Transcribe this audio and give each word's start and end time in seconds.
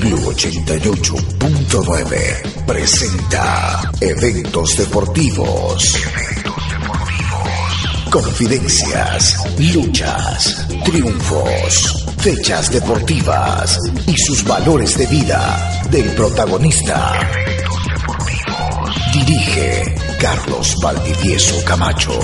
Blue 0.00 0.32
88.9 0.32 2.64
presenta 2.64 3.92
Eventos 4.00 4.78
Deportivos. 4.78 5.94
Eventos 5.94 6.70
Deportivos. 6.70 8.08
Confidencias, 8.10 9.36
luchas, 9.58 10.66
triunfos, 10.84 12.06
fechas 12.16 12.72
deportivas 12.72 13.78
y 14.06 14.16
sus 14.16 14.42
valores 14.44 14.96
de 14.96 15.06
vida 15.06 15.82
del 15.90 16.06
protagonista. 16.14 17.20
Eventos 17.34 17.84
Deportivos. 17.84 19.12
Dirige 19.12 19.94
Carlos 20.18 20.76
Valdivieso 20.82 21.62
Camacho. 21.66 22.18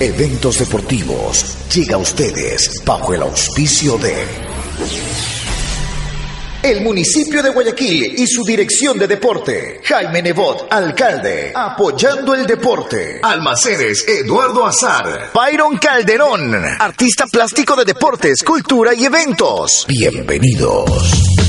Eventos 0.00 0.58
Deportivos 0.58 1.44
llega 1.74 1.96
a 1.96 1.98
ustedes 1.98 2.82
bajo 2.86 3.12
el 3.12 3.20
auspicio 3.22 3.98
de 3.98 4.53
el 6.64 6.80
municipio 6.80 7.42
de 7.42 7.50
Guayaquil 7.50 8.14
y 8.18 8.26
su 8.26 8.42
dirección 8.42 8.98
de 8.98 9.06
deporte. 9.06 9.80
Jaime 9.84 10.22
Nebot, 10.22 10.66
alcalde, 10.72 11.52
apoyando 11.54 12.34
el 12.34 12.46
deporte. 12.46 13.20
Almacenes 13.22 14.08
Eduardo 14.08 14.66
Azar. 14.66 15.30
Byron 15.34 15.76
Calderón, 15.76 16.54
artista 16.54 17.26
plástico 17.26 17.76
de 17.76 17.84
deportes, 17.84 18.42
cultura 18.42 18.94
y 18.94 19.04
eventos. 19.04 19.84
Bienvenidos. 19.86 21.43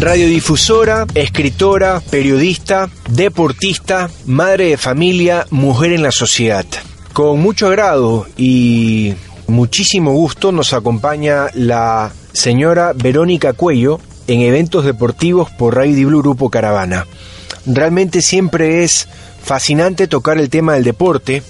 Radiodifusora, 0.00 1.06
escritora, 1.14 2.00
periodista, 2.08 2.88
deportista, 3.10 4.08
madre 4.26 4.66
de 4.66 4.76
familia, 4.76 5.44
mujer 5.50 5.92
en 5.92 6.04
la 6.04 6.12
sociedad. 6.12 6.64
Con 7.12 7.40
mucho 7.40 7.66
agrado 7.66 8.24
y 8.36 9.14
muchísimo 9.48 10.12
gusto 10.12 10.52
nos 10.52 10.72
acompaña 10.72 11.46
la 11.54 12.12
señora 12.32 12.92
Verónica 12.94 13.54
Cuello 13.54 13.98
en 14.28 14.42
eventos 14.42 14.84
deportivos 14.84 15.50
por 15.50 15.74
Radio 15.74 16.06
Blue 16.06 16.22
Grupo 16.22 16.48
Caravana. 16.48 17.08
Realmente 17.66 18.22
siempre 18.22 18.84
es 18.84 19.08
fascinante 19.42 20.06
tocar 20.06 20.38
el 20.38 20.48
tema 20.48 20.74
del 20.74 20.84
deporte, 20.84 21.42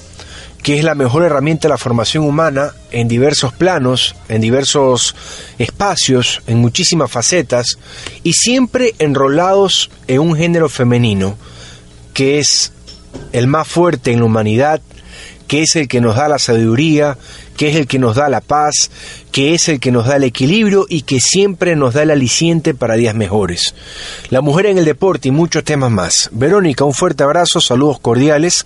que 0.68 0.76
es 0.76 0.84
la 0.84 0.94
mejor 0.94 1.22
herramienta 1.22 1.66
de 1.66 1.70
la 1.70 1.78
formación 1.78 2.24
humana 2.24 2.74
en 2.90 3.08
diversos 3.08 3.54
planos, 3.54 4.14
en 4.28 4.42
diversos 4.42 5.16
espacios, 5.58 6.42
en 6.46 6.58
muchísimas 6.58 7.10
facetas, 7.10 7.78
y 8.22 8.34
siempre 8.34 8.94
enrolados 8.98 9.90
en 10.08 10.20
un 10.20 10.36
género 10.36 10.68
femenino, 10.68 11.38
que 12.12 12.38
es 12.38 12.74
el 13.32 13.46
más 13.46 13.66
fuerte 13.66 14.12
en 14.12 14.18
la 14.18 14.26
humanidad, 14.26 14.82
que 15.46 15.62
es 15.62 15.74
el 15.74 15.88
que 15.88 16.02
nos 16.02 16.16
da 16.16 16.28
la 16.28 16.38
sabiduría, 16.38 17.16
que 17.58 17.68
es 17.68 17.76
el 17.76 17.88
que 17.88 17.98
nos 17.98 18.14
da 18.14 18.28
la 18.28 18.40
paz, 18.40 18.90
que 19.32 19.52
es 19.52 19.68
el 19.68 19.80
que 19.80 19.90
nos 19.90 20.06
da 20.06 20.16
el 20.16 20.22
equilibrio 20.22 20.86
y 20.88 21.02
que 21.02 21.20
siempre 21.20 21.74
nos 21.74 21.92
da 21.92 22.04
el 22.04 22.12
aliciente 22.12 22.72
para 22.72 22.94
días 22.94 23.16
mejores. 23.16 23.74
La 24.30 24.40
mujer 24.40 24.66
en 24.66 24.78
el 24.78 24.84
deporte 24.84 25.28
y 25.28 25.32
muchos 25.32 25.64
temas 25.64 25.90
más. 25.90 26.30
Verónica, 26.32 26.84
un 26.84 26.94
fuerte 26.94 27.24
abrazo, 27.24 27.60
saludos 27.60 27.98
cordiales 27.98 28.64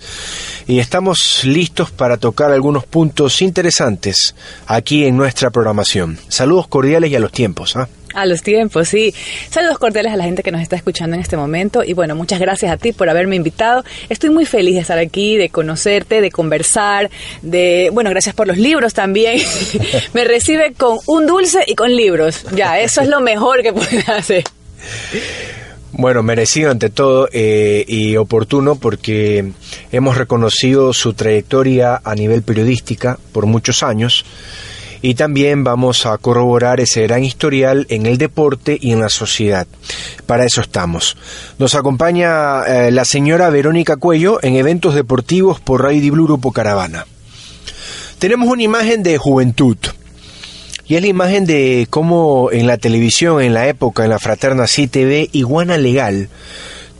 y 0.67 0.77
estamos 0.77 1.41
listos 1.43 1.89
para 1.89 2.17
tocar 2.17 2.51
algunos 2.51 2.85
puntos 2.85 3.41
interesantes 3.41 4.35
aquí 4.67 5.05
en 5.05 5.17
nuestra 5.17 5.49
programación. 5.49 6.19
Saludos 6.27 6.67
cordiales 6.67 7.09
y 7.09 7.15
a 7.15 7.19
los 7.19 7.31
tiempos. 7.31 7.75
¿ah? 7.75 7.89
A 8.13 8.25
los 8.25 8.41
tiempos, 8.43 8.89
sí. 8.89 9.13
Saludos 9.49 9.79
cordiales 9.79 10.13
a 10.13 10.17
la 10.17 10.23
gente 10.23 10.43
que 10.43 10.51
nos 10.51 10.61
está 10.61 10.75
escuchando 10.75 11.15
en 11.15 11.21
este 11.21 11.37
momento 11.37 11.83
y 11.83 11.93
bueno, 11.93 12.15
muchas 12.15 12.39
gracias 12.39 12.71
a 12.71 12.77
ti 12.77 12.91
por 12.93 13.09
haberme 13.09 13.35
invitado. 13.35 13.83
Estoy 14.09 14.29
muy 14.29 14.45
feliz 14.45 14.75
de 14.75 14.81
estar 14.81 14.99
aquí, 14.99 15.37
de 15.37 15.49
conocerte, 15.49 16.21
de 16.21 16.31
conversar, 16.31 17.09
de, 17.41 17.89
bueno, 17.91 18.09
gracias 18.09 18.35
por 18.35 18.47
los 18.47 18.57
libros 18.57 18.93
también. 18.93 19.41
Me 20.13 20.23
recibe 20.25 20.73
con 20.73 20.99
un 21.07 21.25
dulce 21.25 21.63
y 21.65 21.75
con 21.75 21.95
libros. 21.95 22.45
Ya, 22.55 22.79
eso 22.79 23.01
es 23.01 23.07
lo 23.07 23.19
mejor 23.19 23.63
que 23.63 23.73
puede 23.73 23.99
hacer. 24.07 24.43
Bueno, 25.95 26.23
merecido 26.23 26.71
ante 26.71 26.89
todo 26.89 27.29
eh, 27.31 27.85
y 27.87 28.17
oportuno 28.17 28.75
porque 28.75 29.51
hemos 29.91 30.17
reconocido 30.17 30.91
su 30.91 31.13
trayectoria 31.13 32.01
a 32.03 32.15
nivel 32.15 32.41
periodística 32.41 33.19
por 33.31 33.45
muchos 33.45 33.83
años 33.83 34.25
y 35.03 35.15
también 35.15 35.65
vamos 35.65 36.05
a 36.05 36.17
corroborar 36.17 36.79
ese 36.79 37.03
gran 37.03 37.25
historial 37.25 37.85
en 37.89 38.05
el 38.05 38.17
deporte 38.17 38.77
y 38.79 38.93
en 38.93 39.01
la 39.01 39.09
sociedad. 39.09 39.67
Para 40.25 40.45
eso 40.45 40.61
estamos. 40.61 41.17
Nos 41.59 41.75
acompaña 41.75 42.63
eh, 42.63 42.89
la 42.89 43.03
señora 43.03 43.49
Verónica 43.49 43.97
Cuello 43.97 44.39
en 44.41 44.55
eventos 44.55 44.95
deportivos 44.95 45.59
por 45.59 45.83
Radio 45.83 46.13
Blue 46.13 46.23
Grupo 46.23 46.53
Caravana. 46.53 47.05
Tenemos 48.17 48.47
una 48.47 48.63
imagen 48.63 49.03
de 49.03 49.17
juventud. 49.17 49.77
Y 50.87 50.95
es 50.95 51.01
la 51.01 51.07
imagen 51.07 51.45
de 51.45 51.85
cómo 51.89 52.49
en 52.53 52.65
la 52.65 52.77
televisión, 52.77 53.41
en 53.41 53.53
la 53.53 53.67
época, 53.67 54.05
en 54.05 54.09
la 54.09 54.19
fraterna 54.19 54.67
CTV, 54.67 55.29
Iguana 55.33 55.77
Legal 55.77 56.29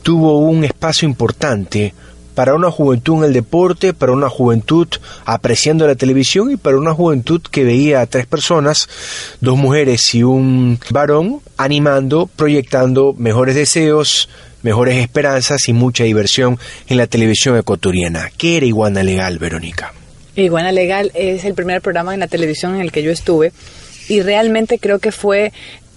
tuvo 0.02 0.40
un 0.40 0.62
espacio 0.64 1.08
importante 1.08 1.94
para 2.34 2.54
una 2.54 2.70
juventud 2.70 3.18
en 3.18 3.24
el 3.24 3.32
deporte, 3.32 3.94
para 3.94 4.12
una 4.12 4.28
juventud 4.28 4.88
apreciando 5.24 5.86
la 5.86 5.94
televisión 5.94 6.50
y 6.50 6.56
para 6.56 6.76
una 6.76 6.92
juventud 6.92 7.40
que 7.42 7.64
veía 7.64 8.00
a 8.00 8.06
tres 8.06 8.26
personas, 8.26 8.88
dos 9.40 9.56
mujeres 9.56 10.14
y 10.14 10.22
un 10.22 10.78
varón, 10.90 11.40
animando, 11.56 12.28
proyectando 12.34 13.14
mejores 13.16 13.54
deseos, 13.54 14.28
mejores 14.62 14.96
esperanzas 14.96 15.68
y 15.68 15.72
mucha 15.72 16.04
diversión 16.04 16.58
en 16.88 16.96
la 16.96 17.06
televisión 17.06 17.56
ecuatoriana. 17.56 18.30
¿Qué 18.36 18.56
era 18.56 18.66
Iguana 18.66 19.02
Legal, 19.02 19.38
Verónica? 19.38 19.92
Iguana 20.36 20.72
Legal 20.72 21.12
es 21.14 21.44
el 21.44 21.54
primer 21.54 21.80
programa 21.80 22.14
en 22.14 22.20
la 22.20 22.26
televisión 22.26 22.74
en 22.74 22.80
el 22.80 22.90
que 22.90 23.02
yo 23.02 23.12
estuve 23.12 23.52
y 24.08 24.22
realmente 24.22 24.78
creo 24.78 24.98
que 24.98 25.12
fue 25.12 25.52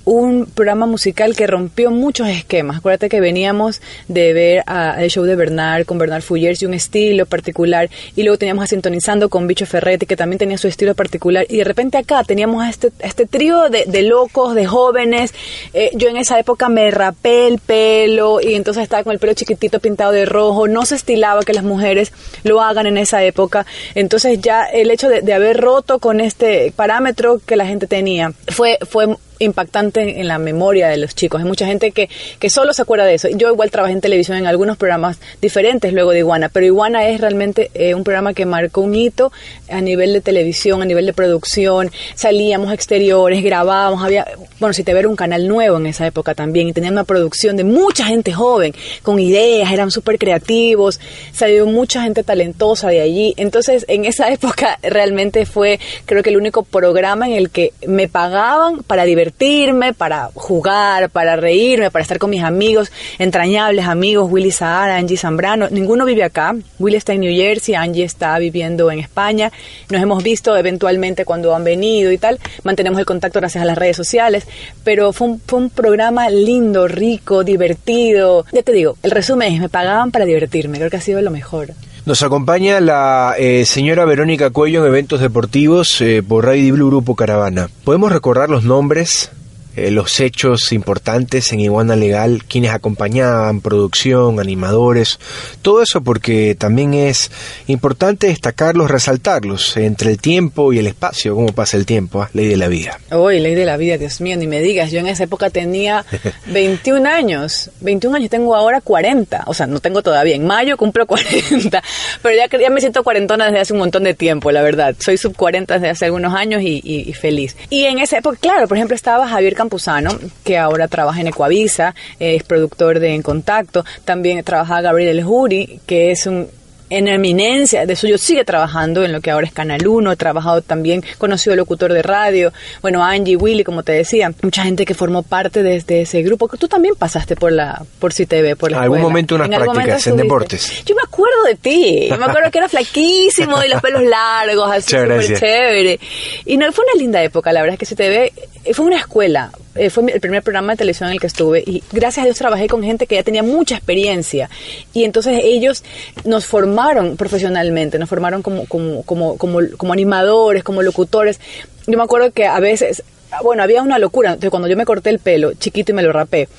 un 0.07 0.45
programa 0.45 0.85
musical 0.85 1.35
que 1.35 1.47
rompió 1.47 1.91
muchos 1.91 2.29
esquemas. 2.29 2.77
Acuérdate 2.77 3.09
que 3.09 3.19
veníamos 3.19 3.81
de 4.07 4.31
ver 4.31 4.63
a, 4.65 5.03
el 5.03 5.09
show 5.09 5.25
de 5.25 5.35
Bernard 5.35 5.85
con 5.85 5.97
Bernard 5.97 6.21
Fullers 6.21 6.61
y 6.61 6.65
un 6.65 6.73
estilo 6.73 7.25
particular, 7.25 7.89
y 8.15 8.23
luego 8.23 8.37
teníamos 8.37 8.63
a 8.63 8.67
Sintonizando 8.67 9.27
con 9.27 9.47
Bicho 9.47 9.65
Ferretti, 9.65 10.05
que 10.05 10.15
también 10.15 10.39
tenía 10.39 10.57
su 10.57 10.69
estilo 10.69 10.95
particular, 10.95 11.45
y 11.49 11.57
de 11.57 11.65
repente 11.65 11.97
acá 11.97 12.23
teníamos 12.23 12.63
a 12.63 12.69
este, 12.69 12.91
este 12.99 13.25
trío 13.25 13.69
de, 13.69 13.83
de 13.85 14.03
locos, 14.03 14.55
de 14.55 14.65
jóvenes. 14.65 15.33
Eh, 15.73 15.91
yo 15.93 16.07
en 16.07 16.15
esa 16.15 16.39
época 16.39 16.69
me 16.69 16.89
rapé 16.89 17.47
el 17.47 17.59
pelo 17.59 18.39
y 18.39 18.55
entonces 18.55 18.83
estaba 18.83 19.03
con 19.03 19.11
el 19.11 19.19
pelo 19.19 19.33
chiquitito 19.33 19.81
pintado 19.81 20.13
de 20.13 20.25
rojo. 20.25 20.69
No 20.69 20.85
se 20.85 20.95
estilaba 20.95 21.43
que 21.43 21.51
las 21.51 21.65
mujeres 21.65 22.13
lo 22.43 22.61
hagan 22.61 22.85
en 22.85 22.97
esa 22.97 23.23
época. 23.25 23.65
Entonces 23.93 24.39
ya 24.39 24.63
el 24.63 24.89
hecho 24.89 25.09
de, 25.09 25.21
de 25.21 25.33
haber 25.33 25.57
roto 25.57 25.99
con 25.99 26.21
este 26.21 26.71
parámetro 26.73 27.41
que 27.45 27.57
la 27.57 27.65
gente 27.65 27.87
tenía 27.87 28.31
fue, 28.47 28.77
fue 28.89 29.17
impactante 29.39 30.19
en 30.19 30.27
la 30.27 30.37
memoria 30.37 30.87
de 30.89 30.97
los 30.97 31.15
chicos. 31.15 31.41
Hay 31.41 31.47
mucha 31.47 31.65
gente 31.65 31.91
que, 31.91 32.09
que 32.39 32.49
solo 32.49 32.73
se 32.73 32.81
acuerda 32.81 33.05
de 33.05 33.15
eso. 33.15 33.29
Yo 33.29 33.49
igual 33.49 33.71
trabajé 33.71 33.93
en 33.93 34.01
televisión 34.01 34.37
en 34.37 34.47
algunos 34.47 34.77
programas 34.77 35.19
diferentes 35.41 35.93
luego 35.93 36.11
de 36.11 36.19
Iguana, 36.19 36.49
pero 36.49 36.65
Iguana 36.65 37.07
es 37.07 37.21
realmente 37.21 37.71
eh, 37.73 37.93
un 37.93 38.03
programa 38.03 38.33
que 38.33 38.45
marcó 38.45 38.81
un 38.81 38.95
hito 38.95 39.31
a 39.69 39.81
nivel 39.81 40.13
de 40.13 40.21
televisión, 40.21 40.81
a 40.81 40.85
nivel 40.85 41.05
de 41.05 41.13
producción. 41.13 41.91
Salíamos 42.15 42.73
exteriores, 42.73 43.43
grabábamos, 43.43 44.03
había, 44.03 44.27
bueno, 44.59 44.73
si 44.73 44.83
te 44.83 44.93
ver 44.93 45.07
un 45.07 45.15
canal 45.15 45.47
nuevo 45.47 45.77
en 45.77 45.85
esa 45.85 46.05
época 46.07 46.33
también 46.33 46.67
y 46.67 46.73
tenía 46.73 46.91
una 46.91 47.03
producción 47.03 47.55
de 47.55 47.63
mucha 47.63 48.05
gente 48.05 48.33
joven, 48.33 48.73
con 49.03 49.19
ideas, 49.19 49.71
eran 49.71 49.91
súper 49.91 50.17
creativos, 50.17 50.99
salió 51.31 51.65
mucha 51.65 52.03
gente 52.03 52.23
talentosa 52.23 52.89
de 52.89 53.01
allí. 53.01 53.33
Entonces, 53.37 53.85
en 53.87 54.05
esa 54.05 54.29
época 54.31 54.79
realmente 54.81 55.45
fue, 55.45 55.79
creo 56.05 56.23
que 56.23 56.29
el 56.29 56.37
único 56.37 56.63
programa 56.63 57.27
en 57.27 57.33
el 57.33 57.49
que 57.49 57.73
me 57.85 58.07
pagaban 58.07 58.83
para 58.83 59.05
divertirme 59.05 59.26
divertirme, 59.27 59.93
para 59.93 60.29
jugar, 60.33 61.09
para 61.09 61.35
reírme, 61.35 61.91
para 61.91 62.01
estar 62.01 62.17
con 62.17 62.29
mis 62.29 62.43
amigos, 62.43 62.91
entrañables 63.19 63.85
amigos, 63.85 64.31
Willy 64.31 64.51
Sahara, 64.51 64.97
Angie 64.97 65.17
Zambrano. 65.17 65.67
Ninguno 65.69 66.05
vive 66.05 66.23
acá. 66.23 66.55
Willy 66.79 66.97
está 66.97 67.13
en 67.13 67.21
New 67.21 67.35
Jersey, 67.35 67.75
Angie 67.75 68.03
está 68.03 68.37
viviendo 68.39 68.89
en 68.91 68.99
España. 68.99 69.51
Nos 69.89 70.01
hemos 70.01 70.23
visto 70.23 70.55
eventualmente 70.55 71.25
cuando 71.25 71.53
han 71.55 71.63
venido 71.63 72.11
y 72.11 72.17
tal. 72.17 72.39
Mantenemos 72.63 72.99
el 72.99 73.05
contacto 73.05 73.39
gracias 73.39 73.61
a 73.61 73.65
las 73.65 73.77
redes 73.77 73.97
sociales. 73.97 74.47
Pero 74.83 75.11
fue 75.13 75.27
un, 75.27 75.41
fue 75.41 75.59
un 75.59 75.69
programa 75.69 76.29
lindo, 76.29 76.87
rico, 76.87 77.43
divertido. 77.43 78.45
Ya 78.51 78.63
te 78.63 78.71
digo, 78.71 78.97
el 79.03 79.11
resumen 79.11 79.53
es, 79.53 79.59
me 79.59 79.69
pagaban 79.69 80.11
para 80.11 80.25
divertirme. 80.25 80.77
Creo 80.77 80.89
que 80.89 80.97
ha 80.97 81.01
sido 81.01 81.21
lo 81.21 81.31
mejor. 81.31 81.73
Nos 82.07 82.23
acompaña 82.23 82.79
la 82.79 83.35
eh, 83.37 83.65
señora 83.65 84.05
Verónica 84.05 84.49
Cuello 84.49 84.79
en 84.79 84.87
eventos 84.87 85.19
deportivos 85.19 85.99
eh, 85.99 86.23
por 86.25 86.45
Radio 86.45 86.75
Blue 86.75 86.87
Grupo 86.87 87.17
Caravana. 87.17 87.69
¿Podemos 87.83 88.13
recordar 88.13 88.49
los 88.49 88.63
nombres 88.63 89.29
eh, 89.77 89.91
los 89.91 90.19
hechos 90.19 90.71
importantes 90.71 91.53
en 91.53 91.59
Iguana 91.59 91.95
Legal, 91.95 92.43
quienes 92.45 92.71
acompañaban, 92.71 93.61
producción, 93.61 94.39
animadores, 94.39 95.19
todo 95.61 95.83
eso 95.83 96.01
porque 96.01 96.55
también 96.55 96.95
es 96.95 97.29
importante 97.67 98.25
destacarlos, 98.25 98.89
resaltarlos 98.89 99.77
entre 99.77 100.09
el 100.09 100.17
tiempo 100.17 100.73
y 100.73 100.79
el 100.79 100.87
espacio, 100.87 101.35
cómo 101.35 101.49
pasa 101.49 101.77
el 101.77 101.85
tiempo, 101.85 102.23
¿ah? 102.23 102.29
ley 102.33 102.47
de 102.47 102.57
la 102.57 102.69
vida. 102.69 102.99
Uy, 103.11 103.39
ley 103.39 103.53
de 103.53 103.65
la 103.65 103.77
vida, 103.77 103.99
Dios 103.99 104.19
mío, 104.19 104.35
ni 104.35 104.47
me 104.47 104.61
digas, 104.61 104.89
yo 104.89 104.99
en 104.99 105.07
esa 105.07 105.25
época 105.25 105.51
tenía 105.51 106.03
21 106.47 107.07
años, 107.07 107.69
21 107.81 108.17
años, 108.17 108.29
tengo 108.31 108.55
ahora 108.55 108.81
40, 108.81 109.43
o 109.45 109.53
sea, 109.53 109.67
no 109.67 109.79
tengo 109.79 110.01
todavía, 110.01 110.35
en 110.35 110.47
mayo 110.47 110.75
cumplo 110.75 111.05
40, 111.07 111.83
pero 112.23 112.35
ya, 112.35 112.57
ya 112.57 112.69
me 112.71 112.79
siento 112.79 113.03
cuarentona 113.03 113.45
desde 113.45 113.59
hace 113.59 113.73
un 113.73 113.79
montón 113.79 114.05
de 114.05 114.15
tiempo, 114.15 114.51
la 114.51 114.63
verdad, 114.63 114.95
soy 114.97 115.17
sub 115.17 115.35
40 115.35 115.75
desde 115.75 115.89
hace 115.89 116.05
algunos 116.05 116.33
años 116.33 116.63
y, 116.63 116.81
y, 116.83 117.07
y 117.07 117.13
feliz. 117.13 117.55
Y 117.69 117.83
en 117.83 117.99
esa 117.99 118.17
época, 118.17 118.39
claro, 118.41 118.67
por 118.67 118.77
ejemplo, 118.77 118.95
estaba 118.95 119.27
Javier 119.27 119.55
Campuzano, 119.67 120.17
que 120.45 120.57
ahora 120.57 120.87
trabaja 120.87 121.19
en 121.19 121.27
Ecuavisa, 121.27 121.93
es 122.19 122.43
productor 122.43 123.01
de 123.01 123.13
En 123.13 123.21
Contacto. 123.21 123.83
También 124.05 124.41
trabaja 124.45 124.79
Gabriel 124.79 125.19
El 125.19 125.25
Juri, 125.25 125.81
que 125.85 126.11
es 126.11 126.25
un 126.25 126.47
en 126.89 127.07
eminencia 127.07 127.85
de 127.85 127.95
suyo 127.95 128.17
sigue 128.17 128.45
trabajando 128.45 129.03
en 129.03 129.11
lo 129.11 129.21
que 129.21 129.31
ahora 129.31 129.47
es 129.47 129.53
Canal 129.53 129.85
1, 129.87 130.11
he 130.11 130.15
trabajado 130.15 130.61
también, 130.61 131.03
conocido 131.17 131.55
locutor 131.55 131.93
de 131.93 132.01
radio, 132.01 132.53
bueno, 132.81 133.03
Angie, 133.03 133.35
Willy, 133.35 133.63
como 133.63 133.83
te 133.83 133.91
decía, 133.91 134.31
mucha 134.41 134.63
gente 134.63 134.85
que 134.85 134.93
formó 134.93 135.23
parte 135.23 135.63
de, 135.63 135.81
de 135.81 136.01
ese 136.01 136.21
grupo, 136.21 136.47
que 136.47 136.57
tú 136.57 136.67
también 136.67 136.95
pasaste 136.95 137.35
por 137.35 137.51
la 137.51 137.83
por 137.99 138.13
CTV, 138.13 138.55
por 138.55 138.71
la 138.71 138.81
Algún 138.81 138.97
escuela. 138.97 139.03
momento 139.03 139.35
unas 139.35 139.47
¿En 139.47 139.53
algún 139.55 139.73
prácticas 139.73 140.07
en 140.07 140.17
deportes. 140.17 140.83
Yo 140.85 140.95
me 140.95 141.01
acuerdo 141.03 141.43
de 141.43 141.55
ti, 141.55 142.09
me 142.17 142.25
acuerdo 142.25 142.51
que 142.51 142.57
era 142.57 142.69
flaquísimo 142.69 143.63
y 143.63 143.69
los 143.69 143.81
pelos 143.81 144.03
largos, 144.03 144.71
así 144.71 144.91
súper 144.97 145.25
chévere. 145.39 145.99
Y 146.45 146.57
no, 146.57 146.71
fue 146.71 146.85
una 146.91 147.01
linda 147.01 147.21
época, 147.23 147.51
la 147.51 147.61
verdad 147.61 147.77
es 147.81 147.89
que 147.89 147.95
CTV 147.95 148.31
eh, 148.65 148.73
fue 148.73 148.85
una 148.85 148.97
escuela, 148.97 149.51
eh, 149.77 149.89
fue 149.89 150.11
el 150.11 150.19
primer 150.19 150.43
programa 150.43 150.73
de 150.73 150.77
televisión 150.77 151.09
en 151.09 151.13
el 151.13 151.19
que 151.19 151.27
estuve 151.27 151.63
y 151.65 151.83
gracias 151.91 152.23
a 152.23 152.25
Dios 152.25 152.37
trabajé 152.37 152.67
con 152.67 152.83
gente 152.83 153.07
que 153.07 153.15
ya 153.15 153.23
tenía 153.23 153.43
mucha 153.43 153.75
experiencia 153.75 154.49
y 154.93 155.03
entonces 155.03 155.39
ellos 155.43 155.83
nos 156.25 156.45
formaron 156.45 157.17
profesionalmente, 157.17 157.99
nos 157.99 158.09
formaron 158.09 158.41
como, 158.41 158.65
como, 158.65 159.03
como, 159.03 159.37
como, 159.37 159.59
como 159.77 159.93
animadores, 159.93 160.63
como 160.63 160.81
locutores. 160.81 161.39
Yo 161.85 161.97
me 161.97 162.03
acuerdo 162.03 162.31
que 162.31 162.45
a 162.45 162.59
veces, 162.59 163.03
bueno, 163.43 163.63
había 163.63 163.81
una 163.81 163.99
locura, 163.99 164.29
entonces 164.29 164.49
cuando 164.49 164.67
yo 164.67 164.77
me 164.77 164.85
corté 164.85 165.09
el 165.09 165.19
pelo 165.19 165.53
chiquito 165.53 165.91
y 165.91 165.95
me 165.95 166.03
lo 166.03 166.11
rapé, 166.11 166.49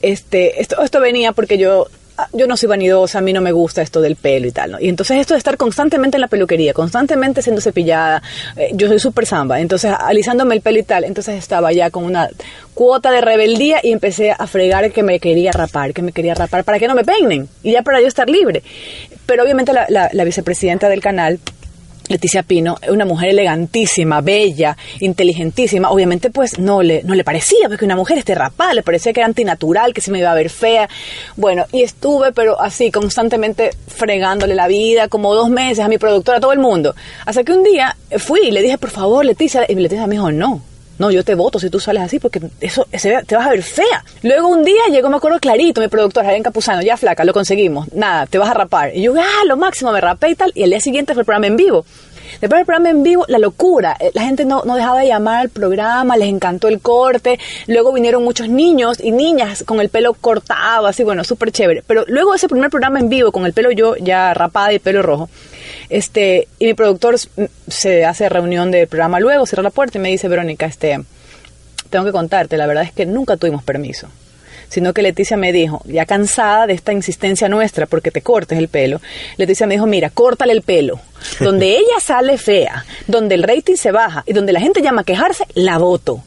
este, 0.00 0.60
esto, 0.60 0.82
esto 0.82 1.00
venía 1.00 1.32
porque 1.32 1.58
yo 1.58 1.86
yo 2.32 2.46
no 2.46 2.56
soy 2.56 2.68
vanidosa, 2.68 3.18
a 3.18 3.20
mí 3.22 3.32
no 3.32 3.40
me 3.40 3.52
gusta 3.52 3.82
esto 3.82 4.00
del 4.00 4.16
pelo 4.16 4.46
y 4.46 4.52
tal, 4.52 4.72
¿no? 4.72 4.80
Y 4.80 4.88
entonces 4.88 5.18
esto 5.18 5.34
de 5.34 5.38
estar 5.38 5.56
constantemente 5.56 6.16
en 6.16 6.20
la 6.20 6.28
peluquería, 6.28 6.72
constantemente 6.74 7.42
siendo 7.42 7.60
cepillada, 7.60 8.22
eh, 8.56 8.70
yo 8.74 8.88
soy 8.88 8.98
súper 8.98 9.26
samba, 9.26 9.60
entonces 9.60 9.92
alisándome 9.98 10.54
el 10.54 10.60
pelo 10.60 10.78
y 10.78 10.82
tal, 10.82 11.04
entonces 11.04 11.36
estaba 11.36 11.72
ya 11.72 11.90
con 11.90 12.04
una 12.04 12.28
cuota 12.74 13.10
de 13.10 13.20
rebeldía 13.20 13.80
y 13.82 13.92
empecé 13.92 14.30
a 14.30 14.46
fregar 14.46 14.92
que 14.92 15.02
me 15.02 15.20
quería 15.20 15.52
rapar, 15.52 15.92
que 15.92 16.02
me 16.02 16.12
quería 16.12 16.34
rapar 16.34 16.64
para 16.64 16.78
que 16.78 16.88
no 16.88 16.94
me 16.94 17.04
peinen 17.04 17.48
y 17.62 17.72
ya 17.72 17.82
para 17.82 18.00
yo 18.00 18.06
estar 18.06 18.28
libre. 18.28 18.62
Pero 19.26 19.42
obviamente 19.44 19.72
la, 19.72 19.86
la- 19.88 20.10
la 20.12 20.24
vicepresidenta 20.24 20.88
del 20.88 21.00
canal 21.00 21.38
Leticia 22.08 22.42
Pino, 22.42 22.76
una 22.88 23.04
mujer 23.04 23.30
elegantísima, 23.30 24.20
bella, 24.20 24.76
inteligentísima, 25.00 25.90
obviamente 25.90 26.30
pues 26.30 26.58
no 26.58 26.82
le, 26.82 27.02
no 27.04 27.14
le 27.14 27.24
parecía 27.24 27.68
pues, 27.68 27.78
que 27.78 27.84
una 27.84 27.96
mujer 27.96 28.18
esté 28.18 28.34
rapada, 28.34 28.74
le 28.74 28.82
parecía 28.82 29.12
que 29.12 29.20
era 29.20 29.26
antinatural, 29.26 29.94
que 29.94 30.00
se 30.00 30.10
me 30.10 30.18
iba 30.18 30.30
a 30.30 30.34
ver 30.34 30.50
fea. 30.50 30.88
Bueno, 31.36 31.66
y 31.72 31.82
estuve 31.82 32.32
pero 32.32 32.60
así 32.60 32.90
constantemente 32.90 33.70
fregándole 33.86 34.54
la 34.54 34.68
vida, 34.68 35.08
como 35.08 35.34
dos 35.34 35.48
meses 35.48 35.80
a 35.80 35.88
mi 35.88 35.98
productora, 35.98 36.38
a 36.38 36.40
todo 36.40 36.52
el 36.52 36.58
mundo. 36.58 36.94
Hasta 37.24 37.44
que 37.44 37.52
un 37.52 37.62
día 37.62 37.96
fui 38.18 38.40
y 38.44 38.50
le 38.50 38.62
dije, 38.62 38.78
por 38.78 38.90
favor, 38.90 39.24
Leticia, 39.24 39.64
y 39.68 39.74
Leticia 39.74 40.06
me 40.06 40.16
dijo, 40.16 40.30
no, 40.32 40.60
no, 41.02 41.10
yo 41.10 41.24
te 41.24 41.34
voto 41.34 41.58
si 41.58 41.68
tú 41.68 41.80
sales 41.80 42.04
así 42.04 42.20
porque 42.20 42.40
eso 42.60 42.86
te 42.92 43.34
vas 43.34 43.46
a 43.46 43.50
ver 43.50 43.64
fea. 43.64 44.04
Luego 44.22 44.46
un 44.46 44.62
día 44.62 44.82
llegó, 44.88 45.10
me 45.10 45.16
acuerdo 45.16 45.40
clarito, 45.40 45.80
mi 45.80 45.88
productor, 45.88 46.24
Javier 46.24 46.44
Capuzano, 46.44 46.80
ya 46.80 46.96
flaca, 46.96 47.24
lo 47.24 47.32
conseguimos. 47.32 47.92
Nada, 47.92 48.26
te 48.26 48.38
vas 48.38 48.48
a 48.50 48.54
rapar. 48.54 48.94
Y 48.96 49.02
yo, 49.02 49.14
ah, 49.18 49.44
lo 49.48 49.56
máximo, 49.56 49.90
me 49.90 50.00
rapé 50.00 50.30
y 50.30 50.34
tal. 50.36 50.52
Y 50.54 50.62
el 50.62 50.70
día 50.70 50.78
siguiente 50.78 51.12
fue 51.12 51.22
el 51.22 51.26
programa 51.26 51.48
en 51.48 51.56
vivo. 51.56 51.84
Después 52.40 52.60
del 52.60 52.66
programa 52.66 52.90
en 52.90 53.02
vivo, 53.02 53.24
la 53.26 53.38
locura. 53.38 53.96
Eh, 53.98 54.12
La 54.14 54.22
gente 54.22 54.44
no, 54.44 54.62
no 54.64 54.76
dejaba 54.76 55.00
de 55.00 55.08
llamar 55.08 55.40
al 55.40 55.48
programa, 55.48 56.16
les 56.16 56.28
encantó 56.28 56.68
el 56.68 56.78
corte. 56.80 57.40
Luego 57.66 57.92
vinieron 57.92 58.22
muchos 58.22 58.48
niños 58.48 58.98
y 59.02 59.10
niñas 59.10 59.64
con 59.66 59.80
el 59.80 59.88
pelo 59.88 60.14
cortado, 60.14 60.86
así, 60.86 61.02
bueno, 61.02 61.24
súper 61.24 61.50
chévere. 61.50 61.82
Pero 61.84 62.04
luego 62.06 62.32
ese 62.32 62.48
primer 62.48 62.70
programa 62.70 63.00
en 63.00 63.08
vivo, 63.08 63.32
con 63.32 63.44
el 63.44 63.52
pelo 63.52 63.72
yo 63.72 63.96
ya 63.96 64.34
rapada 64.34 64.70
y 64.70 64.76
el 64.76 64.80
pelo 64.80 65.02
rojo, 65.02 65.28
este, 65.92 66.48
y 66.58 66.66
mi 66.66 66.74
productor 66.74 67.16
se 67.68 68.04
hace 68.04 68.28
reunión 68.28 68.70
del 68.70 68.88
programa 68.88 69.20
luego, 69.20 69.46
cierra 69.46 69.62
la 69.62 69.70
puerta 69.70 69.98
y 69.98 70.00
me 70.00 70.08
dice, 70.08 70.26
Verónica, 70.26 70.66
este, 70.66 71.00
tengo 71.90 72.04
que 72.04 72.12
contarte, 72.12 72.56
la 72.56 72.66
verdad 72.66 72.84
es 72.84 72.92
que 72.92 73.04
nunca 73.06 73.36
tuvimos 73.36 73.62
permiso. 73.62 74.08
Sino 74.68 74.94
que 74.94 75.02
Leticia 75.02 75.36
me 75.36 75.52
dijo, 75.52 75.82
ya 75.84 76.06
cansada 76.06 76.66
de 76.66 76.72
esta 76.72 76.94
insistencia 76.94 77.46
nuestra 77.50 77.84
porque 77.84 78.10
te 78.10 78.22
cortes 78.22 78.58
el 78.58 78.68
pelo, 78.68 79.02
Leticia 79.36 79.66
me 79.66 79.74
dijo, 79.74 79.86
mira, 79.86 80.08
córtale 80.08 80.54
el 80.54 80.62
pelo. 80.62 80.98
Donde 81.40 81.72
ella 81.76 82.00
sale 82.00 82.38
fea, 82.38 82.86
donde 83.06 83.34
el 83.34 83.42
rating 83.42 83.76
se 83.76 83.92
baja 83.92 84.24
y 84.26 84.32
donde 84.32 84.54
la 84.54 84.60
gente 84.60 84.80
llama 84.80 85.02
a 85.02 85.04
quejarse, 85.04 85.44
la 85.52 85.76
voto. 85.76 86.22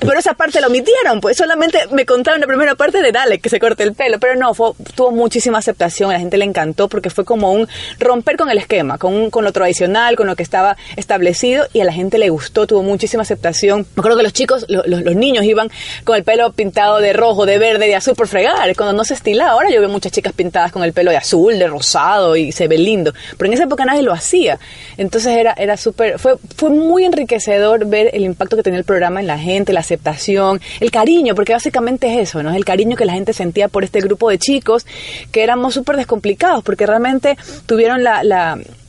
Pero 0.00 0.18
esa 0.18 0.34
parte 0.34 0.60
la 0.60 0.66
omitieron, 0.68 1.20
pues 1.20 1.36
solamente 1.36 1.78
me 1.92 2.04
contaron 2.06 2.40
la 2.40 2.46
primera 2.46 2.74
parte 2.74 3.00
de 3.02 3.12
dale, 3.12 3.38
que 3.38 3.48
se 3.48 3.58
corte 3.60 3.82
el 3.82 3.94
pelo. 3.94 4.18
Pero 4.18 4.34
no, 4.36 4.52
tuvo 4.94 5.10
muchísima 5.12 5.58
aceptación, 5.58 6.10
a 6.10 6.14
la 6.14 6.18
gente 6.20 6.36
le 6.36 6.44
encantó 6.44 6.88
porque 6.88 7.10
fue 7.10 7.24
como 7.24 7.52
un 7.52 7.68
romper 7.98 8.36
con 8.36 8.50
el 8.50 8.58
esquema, 8.58 8.98
con, 8.98 9.14
un- 9.14 9.30
con 9.30 9.44
lo 9.44 9.52
tradicional, 9.52 10.16
con 10.16 10.26
lo 10.26 10.36
que 10.36 10.42
estaba 10.42 10.76
establecido 10.96 11.66
y 11.72 11.80
a 11.80 11.84
la 11.84 11.92
gente 11.92 12.18
le 12.18 12.28
gustó, 12.30 12.66
tuvo 12.66 12.82
muchísima 12.82 13.22
aceptación. 13.22 13.86
Me 13.94 14.00
acuerdo 14.00 14.16
que 14.18 14.22
los 14.24 14.32
chicos, 14.32 14.64
lo- 14.68 14.82
los, 14.86 15.02
los 15.02 15.14
niños 15.14 15.44
iban 15.44 15.70
con 16.04 16.16
el 16.16 16.24
pelo 16.24 16.52
pintado 16.52 16.98
de 16.98 17.12
rojo, 17.12 17.46
de 17.46 17.58
verde, 17.58 17.86
de 17.86 17.94
azul 17.96 18.14
por 18.14 18.28
fregar, 18.28 18.74
cuando 18.76 18.92
no 18.92 19.04
se 19.04 19.14
estilaba. 19.14 19.52
Ahora 19.52 19.70
yo 19.70 19.80
veo 19.80 19.88
muchas 19.88 20.12
chicas 20.12 20.32
pintadas 20.32 20.72
con 20.72 20.82
el 20.84 20.92
pelo 20.92 21.10
de 21.10 21.16
azul, 21.16 21.58
de 21.58 21.66
rosado 21.66 22.36
y 22.36 22.52
se 22.52 22.68
ve 22.68 22.78
lindo. 22.78 23.12
Pero 23.36 23.48
en 23.48 23.54
esa 23.54 23.64
época 23.64 23.84
nadie 23.84 24.02
lo 24.02 24.12
hacía. 24.12 24.58
Entonces 24.96 25.36
era, 25.36 25.52
era 25.56 25.76
súper, 25.76 26.18
fue, 26.18 26.34
fue 26.56 26.70
muy 26.70 27.04
enriquecedor 27.04 27.86
ver 27.86 28.10
el 28.12 28.24
impacto 28.24 28.56
que 28.56 28.62
tenía 28.62 28.78
el 28.78 28.84
programa 28.84 29.20
en 29.20 29.26
la 29.26 29.38
gente, 29.38 29.65
la 29.72 29.80
aceptación, 29.80 30.60
el 30.80 30.90
cariño, 30.90 31.34
porque 31.34 31.52
básicamente 31.52 32.12
es 32.12 32.28
eso, 32.28 32.42
¿no? 32.42 32.50
Es 32.50 32.56
el 32.56 32.64
cariño 32.64 32.96
que 32.96 33.04
la 33.04 33.14
gente 33.14 33.32
sentía 33.32 33.68
por 33.68 33.84
este 33.84 34.00
grupo 34.00 34.30
de 34.30 34.38
chicos 34.38 34.86
que 35.32 35.42
éramos 35.42 35.74
súper 35.74 35.96
descomplicados, 35.96 36.62
porque 36.64 36.86
realmente 36.86 37.36
tuvieron 37.66 38.02
la, 38.02 38.22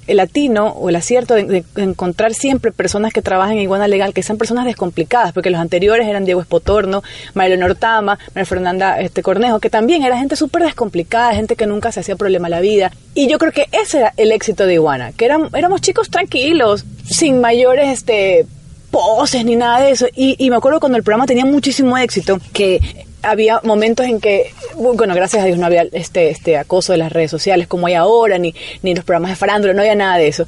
el 0.07 0.17
latino 0.17 0.67
o 0.67 0.89
el 0.89 0.95
acierto 0.95 1.35
de, 1.35 1.63
encontrar 1.75 2.33
siempre 2.33 2.71
personas 2.71 3.13
que 3.13 3.21
trabajen 3.21 3.57
en 3.57 3.63
iguana 3.63 3.87
legal, 3.87 4.13
que 4.13 4.23
sean 4.23 4.37
personas 4.37 4.65
descomplicadas, 4.65 5.33
porque 5.33 5.49
los 5.49 5.59
anteriores 5.59 6.07
eran 6.07 6.25
Diego 6.25 6.41
Espotorno, 6.41 7.03
María 7.33 7.55
Leonor 7.55 7.75
Tama, 7.75 8.17
María 8.33 8.45
Fernanda 8.45 8.99
este, 8.99 9.21
Cornejo, 9.21 9.59
que 9.59 9.69
también 9.69 10.03
era 10.03 10.17
gente 10.17 10.35
súper 10.35 10.63
descomplicada, 10.63 11.35
gente 11.35 11.55
que 11.55 11.67
nunca 11.67 11.91
se 11.91 11.99
hacía 11.99 12.15
problema 12.15 12.47
a 12.47 12.51
la 12.51 12.61
vida. 12.61 12.91
Y 13.13 13.27
yo 13.27 13.37
creo 13.37 13.51
que 13.51 13.67
ese 13.71 13.99
era 13.99 14.13
el 14.17 14.31
éxito 14.31 14.65
de 14.65 14.75
Iguana, 14.75 15.11
que 15.11 15.25
éramos 15.25 15.81
chicos 15.81 16.09
tranquilos, 16.09 16.85
sin 17.05 17.41
mayores 17.41 17.89
este, 17.89 18.45
poses 18.91 19.43
ni 19.45 19.55
nada 19.55 19.81
de 19.81 19.91
eso. 19.91 20.07
Y, 20.15 20.35
y 20.37 20.49
me 20.49 20.55
acuerdo 20.55 20.79
cuando 20.79 20.97
el 20.97 21.03
programa 21.03 21.25
tenía 21.25 21.45
muchísimo 21.45 21.97
éxito, 21.97 22.39
que 22.53 22.79
había 23.21 23.59
momentos 23.63 24.05
en 24.05 24.19
que, 24.19 24.51
bueno, 24.75 25.13
gracias 25.13 25.43
a 25.43 25.45
Dios 25.45 25.57
no 25.57 25.65
había 25.65 25.85
este, 25.91 26.29
este 26.29 26.57
acoso 26.57 26.93
de 26.93 26.99
las 26.99 27.11
redes 27.11 27.31
sociales 27.31 27.67
como 27.67 27.87
hay 27.87 27.95
ahora, 27.95 28.37
ni, 28.37 28.53
ni 28.83 28.95
los 28.95 29.03
programas 29.03 29.31
de 29.31 29.35
farándula, 29.35 29.73
no 29.73 29.81
había 29.81 29.95
nada 29.95 30.17
de 30.17 30.27
eso. 30.27 30.45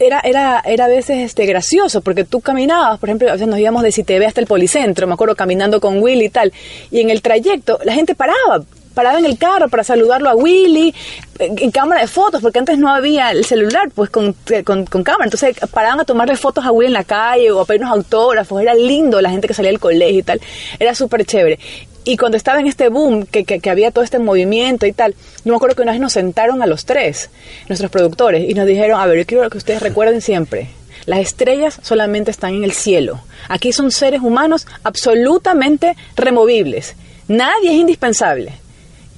Era, 0.00 0.20
era, 0.20 0.60
era 0.64 0.86
a 0.86 0.88
veces 0.88 1.18
este, 1.18 1.46
gracioso, 1.46 2.00
porque 2.00 2.24
tú 2.24 2.40
caminabas, 2.40 2.98
por 2.98 3.08
ejemplo, 3.08 3.28
a 3.28 3.32
veces 3.32 3.46
nos 3.46 3.58
íbamos 3.58 3.82
de 3.82 3.92
Citv 3.92 4.24
hasta 4.26 4.40
el 4.40 4.46
Policentro, 4.46 5.06
me 5.06 5.14
acuerdo 5.14 5.36
caminando 5.36 5.80
con 5.80 6.02
Willy 6.02 6.26
y 6.26 6.28
tal, 6.30 6.52
y 6.90 7.00
en 7.00 7.10
el 7.10 7.22
trayecto 7.22 7.78
la 7.84 7.94
gente 7.94 8.14
paraba, 8.14 8.64
paraba 8.94 9.18
en 9.18 9.26
el 9.26 9.36
carro 9.36 9.68
para 9.68 9.84
saludarlo 9.84 10.30
a 10.30 10.34
Willy, 10.34 10.94
en, 11.38 11.70
cámara 11.70 12.00
de 12.00 12.06
fotos, 12.06 12.40
porque 12.40 12.58
antes 12.58 12.78
no 12.78 12.88
había 12.88 13.30
el 13.30 13.44
celular, 13.44 13.90
pues 13.94 14.10
con, 14.10 14.34
con, 14.64 14.86
con 14.86 15.02
cámara, 15.02 15.24
entonces 15.24 15.56
paraban 15.72 16.00
a 16.00 16.04
tomarle 16.04 16.36
fotos 16.36 16.64
a 16.64 16.72
Willy 16.72 16.86
en 16.86 16.92
la 16.92 17.04
calle 17.04 17.50
o 17.50 17.60
a 17.60 17.64
pedirnos 17.64 17.90
autógrafos, 17.90 18.62
era 18.62 18.74
lindo 18.74 19.20
la 19.20 19.30
gente 19.30 19.48
que 19.48 19.54
salía 19.54 19.70
del 19.70 19.80
colegio 19.80 20.20
y 20.20 20.22
tal, 20.22 20.40
era 20.78 20.94
súper 20.94 21.24
chévere. 21.24 21.58
Y 22.06 22.18
cuando 22.18 22.36
estaba 22.36 22.60
en 22.60 22.66
este 22.66 22.88
boom, 22.88 23.24
que, 23.24 23.44
que, 23.44 23.60
que, 23.60 23.70
había 23.70 23.90
todo 23.90 24.04
este 24.04 24.18
movimiento 24.18 24.84
y 24.84 24.92
tal, 24.92 25.14
yo 25.44 25.50
me 25.50 25.56
acuerdo 25.56 25.74
que 25.74 25.82
una 25.82 25.92
vez 25.92 26.00
nos 26.02 26.12
sentaron 26.12 26.62
a 26.62 26.66
los 26.66 26.84
tres, 26.84 27.30
nuestros 27.68 27.90
productores, 27.90 28.48
y 28.48 28.52
nos 28.52 28.66
dijeron, 28.66 29.00
a 29.00 29.06
ver, 29.06 29.18
yo 29.18 29.26
quiero 29.26 29.48
que 29.48 29.58
ustedes 29.58 29.82
recuerden 29.82 30.20
siempre, 30.20 30.68
Las 31.06 31.20
estrellas 31.20 31.78
solamente 31.82 32.30
están 32.30 32.54
en 32.54 32.64
el 32.64 32.72
cielo. 32.72 33.20
Aquí 33.48 33.72
son 33.72 33.90
seres 33.90 34.22
humanos 34.22 34.66
absolutamente 34.84 35.96
removibles. 36.16 36.94
Nadie 37.28 37.70
es 37.70 37.76
indispensable. 37.76 38.52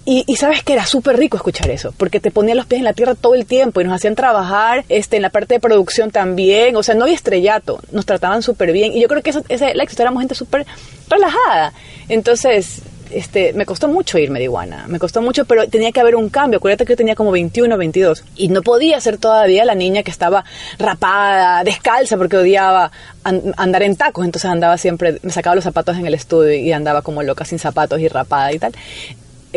Y, 0.08 0.36
sabes 0.36 0.62
que 0.62 0.72
era 0.72 0.86
súper 0.86 1.16
rico 1.16 1.36
escuchar 1.36 1.68
eso, 1.68 1.92
porque 1.96 2.20
te 2.20 2.30
ponían 2.30 2.56
los 2.56 2.66
pies 2.66 2.78
en 2.78 2.84
la 2.84 2.92
tierra 2.92 3.16
todo 3.16 3.34
el 3.34 3.44
tiempo 3.44 3.80
y 3.80 3.84
nos 3.84 3.92
hacían 3.92 4.14
trabajar 4.14 4.84
este, 4.88 5.16
en 5.16 5.22
la 5.22 5.30
parte 5.30 5.54
de 5.54 5.60
producción 5.60 6.12
también. 6.12 6.76
O 6.76 6.84
sea, 6.84 6.94
no 6.94 7.02
había 7.04 7.16
estrellato, 7.16 7.80
nos 7.90 8.06
trataban 8.06 8.40
súper 8.40 8.70
bien. 8.70 8.92
Y 8.92 9.00
yo 9.00 9.08
creo 9.08 9.20
que 9.20 9.30
eso, 9.30 9.42
ese, 9.48 9.74
la 9.74 9.84
éramos 9.98 10.20
gente 10.20 10.36
súper 10.36 10.64
relajada. 11.10 11.72
Entonces, 12.08 12.82
este, 13.10 13.52
me 13.52 13.66
costó 13.66 13.88
mucho 13.88 14.16
irme 14.16 14.38
de 14.38 14.44
Iguana, 14.44 14.84
me 14.86 15.00
costó 15.00 15.22
mucho, 15.22 15.44
pero 15.44 15.68
tenía 15.68 15.90
que 15.90 15.98
haber 15.98 16.14
un 16.14 16.28
cambio. 16.28 16.58
Acuérdate 16.58 16.84
que 16.84 16.92
yo 16.92 16.96
tenía 16.96 17.16
como 17.16 17.32
21, 17.32 17.76
22 17.76 18.22
y 18.36 18.46
no 18.46 18.62
podía 18.62 19.00
ser 19.00 19.18
todavía 19.18 19.64
la 19.64 19.74
niña 19.74 20.04
que 20.04 20.12
estaba 20.12 20.44
rapada, 20.78 21.64
descalza, 21.64 22.16
porque 22.16 22.36
odiaba 22.36 22.92
andar 23.24 23.82
en 23.82 23.96
tacos, 23.96 24.24
entonces 24.24 24.48
andaba 24.48 24.78
siempre, 24.78 25.18
me 25.22 25.32
sacaba 25.32 25.56
los 25.56 25.64
zapatos 25.64 25.96
en 25.96 26.06
el 26.06 26.14
estudio 26.14 26.54
y 26.54 26.70
andaba 26.70 27.02
como 27.02 27.24
loca 27.24 27.44
sin 27.44 27.58
zapatos 27.58 27.98
y 27.98 28.06
rapada 28.06 28.52
y 28.52 28.60
tal 28.60 28.72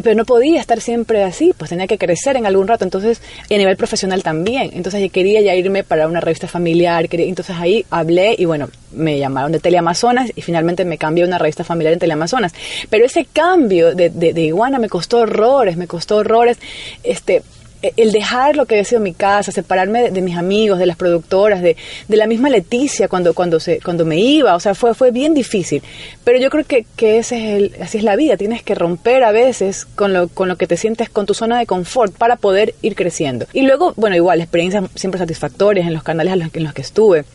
pero 0.01 0.15
no 0.15 0.25
podía 0.25 0.59
estar 0.59 0.81
siempre 0.81 1.23
así, 1.23 1.53
pues 1.57 1.69
tenía 1.69 1.87
que 1.87 1.97
crecer 1.97 2.37
en 2.37 2.45
algún 2.45 2.67
rato, 2.67 2.83
entonces, 2.83 3.21
y 3.47 3.55
a 3.55 3.57
nivel 3.57 3.77
profesional 3.77 4.23
también, 4.23 4.71
entonces 4.73 5.01
yo 5.01 5.09
quería 5.11 5.41
ya 5.41 5.55
irme 5.55 5.83
para 5.83 6.07
una 6.07 6.21
revista 6.21 6.47
familiar, 6.47 7.07
entonces 7.11 7.55
ahí 7.59 7.85
hablé 7.89 8.35
y 8.37 8.45
bueno, 8.45 8.69
me 8.91 9.17
llamaron 9.19 9.51
de 9.51 9.59
Teleamazonas 9.59 10.31
y 10.35 10.41
finalmente 10.41 10.85
me 10.85 10.97
cambié 10.97 11.23
a 11.23 11.27
una 11.27 11.37
revista 11.37 11.63
familiar 11.63 11.93
en 11.93 11.99
Teleamazonas, 11.99 12.53
pero 12.89 13.05
ese 13.05 13.25
cambio 13.25 13.93
de 13.95 14.41
Iguana 14.41 14.79
me 14.79 14.89
costó 14.89 15.19
horrores, 15.19 15.77
me 15.77 15.87
costó 15.87 16.17
horrores, 16.17 16.57
este, 17.03 17.43
el 17.81 18.11
dejar 18.11 18.55
lo 18.55 18.65
que 18.65 18.75
había 18.75 18.85
sido 18.85 19.01
mi 19.01 19.13
casa, 19.13 19.51
separarme 19.51 20.11
de, 20.11 20.21
mis 20.21 20.37
amigos, 20.37 20.79
de 20.79 20.85
las 20.85 20.97
productoras, 20.97 21.61
de, 21.61 21.77
de, 22.07 22.17
la 22.17 22.27
misma 22.27 22.49
Leticia 22.49 23.07
cuando, 23.07 23.33
cuando, 23.33 23.59
se, 23.59 23.79
cuando 23.79 24.05
me 24.05 24.19
iba, 24.19 24.55
o 24.55 24.59
sea, 24.59 24.75
fue, 24.75 24.93
fue 24.93 25.11
bien 25.11 25.33
difícil. 25.33 25.81
Pero 26.23 26.39
yo 26.39 26.49
creo 26.49 26.65
que, 26.65 26.85
que 26.95 27.17
ese 27.17 27.37
es 27.37 27.55
el, 27.55 27.81
así 27.81 27.97
es 27.97 28.03
la 28.03 28.15
vida, 28.15 28.37
tienes 28.37 28.63
que 28.63 28.75
romper 28.75 29.23
a 29.23 29.31
veces 29.31 29.85
con 29.85 30.13
lo, 30.13 30.27
con 30.27 30.47
lo 30.47 30.57
que 30.57 30.67
te 30.67 30.77
sientes, 30.77 31.09
con 31.09 31.25
tu 31.25 31.33
zona 31.33 31.59
de 31.59 31.65
confort 31.65 32.13
para 32.13 32.35
poder 32.35 32.75
ir 32.81 32.95
creciendo. 32.95 33.45
Y 33.53 33.61
luego, 33.61 33.93
bueno, 33.95 34.15
igual, 34.15 34.41
experiencias 34.41 34.85
siempre 34.95 35.19
satisfactorias 35.19 35.87
en 35.87 35.93
los 35.93 36.03
canales 36.03 36.33
en 36.53 36.63
los 36.63 36.73
que 36.73 36.81
estuve 36.81 37.25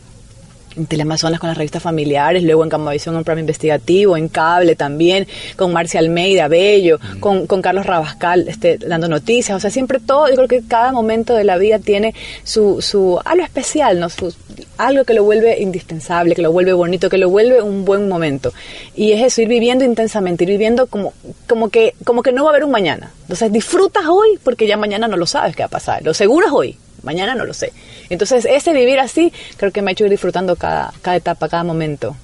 Teleamazonas 0.87 1.39
con 1.39 1.47
las 1.47 1.57
revistas 1.57 1.81
familiares, 1.81 2.43
luego 2.43 2.63
en 2.63 2.69
Camavisión 2.69 3.15
un 3.15 3.23
programa 3.23 3.41
investigativo, 3.41 4.17
en 4.17 4.27
Cable 4.27 4.75
también, 4.75 5.27
con 5.55 5.71
Marcia 5.71 5.99
Almeida, 5.99 6.47
Bello, 6.47 6.99
mm. 6.99 7.19
con, 7.19 7.47
con, 7.47 7.61
Carlos 7.61 7.85
Rabascal 7.85 8.47
este, 8.47 8.77
dando 8.77 9.07
noticias, 9.07 9.55
o 9.55 9.59
sea, 9.59 9.69
siempre 9.69 9.99
todo, 9.99 10.29
yo 10.29 10.35
creo 10.35 10.47
que 10.47 10.63
cada 10.67 10.91
momento 10.91 11.33
de 11.33 11.43
la 11.43 11.57
vida 11.57 11.79
tiene 11.79 12.13
su, 12.43 12.81
su 12.81 13.19
algo 13.23 13.43
especial, 13.43 13.99
¿no? 13.99 14.09
Su, 14.09 14.33
algo 14.77 15.03
que 15.05 15.13
lo 15.13 15.23
vuelve 15.23 15.61
indispensable, 15.61 16.35
que 16.35 16.41
lo 16.41 16.51
vuelve 16.51 16.73
bonito, 16.73 17.09
que 17.09 17.17
lo 17.17 17.29
vuelve 17.29 17.61
un 17.61 17.85
buen 17.85 18.07
momento. 18.07 18.53
Y 18.95 19.11
es 19.13 19.23
eso, 19.23 19.41
ir 19.41 19.47
viviendo 19.47 19.85
intensamente, 19.85 20.43
ir 20.43 20.49
viviendo 20.49 20.87
como, 20.87 21.13
como, 21.47 21.69
que, 21.69 21.95
como 22.03 22.21
que 22.21 22.31
no 22.31 22.43
va 22.43 22.49
a 22.49 22.53
haber 22.53 22.65
un 22.65 22.71
mañana. 22.71 23.11
Entonces 23.21 23.51
disfrutas 23.51 24.05
hoy 24.07 24.39
porque 24.43 24.67
ya 24.67 24.77
mañana 24.77 25.07
no 25.07 25.17
lo 25.17 25.25
sabes 25.25 25.55
qué 25.55 25.63
va 25.63 25.67
a 25.67 25.69
pasar, 25.69 26.03
lo 26.03 26.13
seguro 26.13 26.47
es 26.47 26.53
hoy, 26.53 26.77
mañana 27.05 27.35
no 27.35 27.45
lo 27.45 27.53
sé. 27.53 27.71
Entonces, 28.09 28.45
ese 28.45 28.73
vivir 28.73 28.99
así 28.99 29.31
creo 29.57 29.71
que 29.71 29.81
me 29.81 29.91
ha 29.91 29.93
hecho 29.93 30.05
ir 30.05 30.11
disfrutando 30.11 30.55
cada, 30.55 30.93
cada 31.01 31.17
etapa, 31.17 31.47
cada 31.47 31.63
momento. 31.63 32.15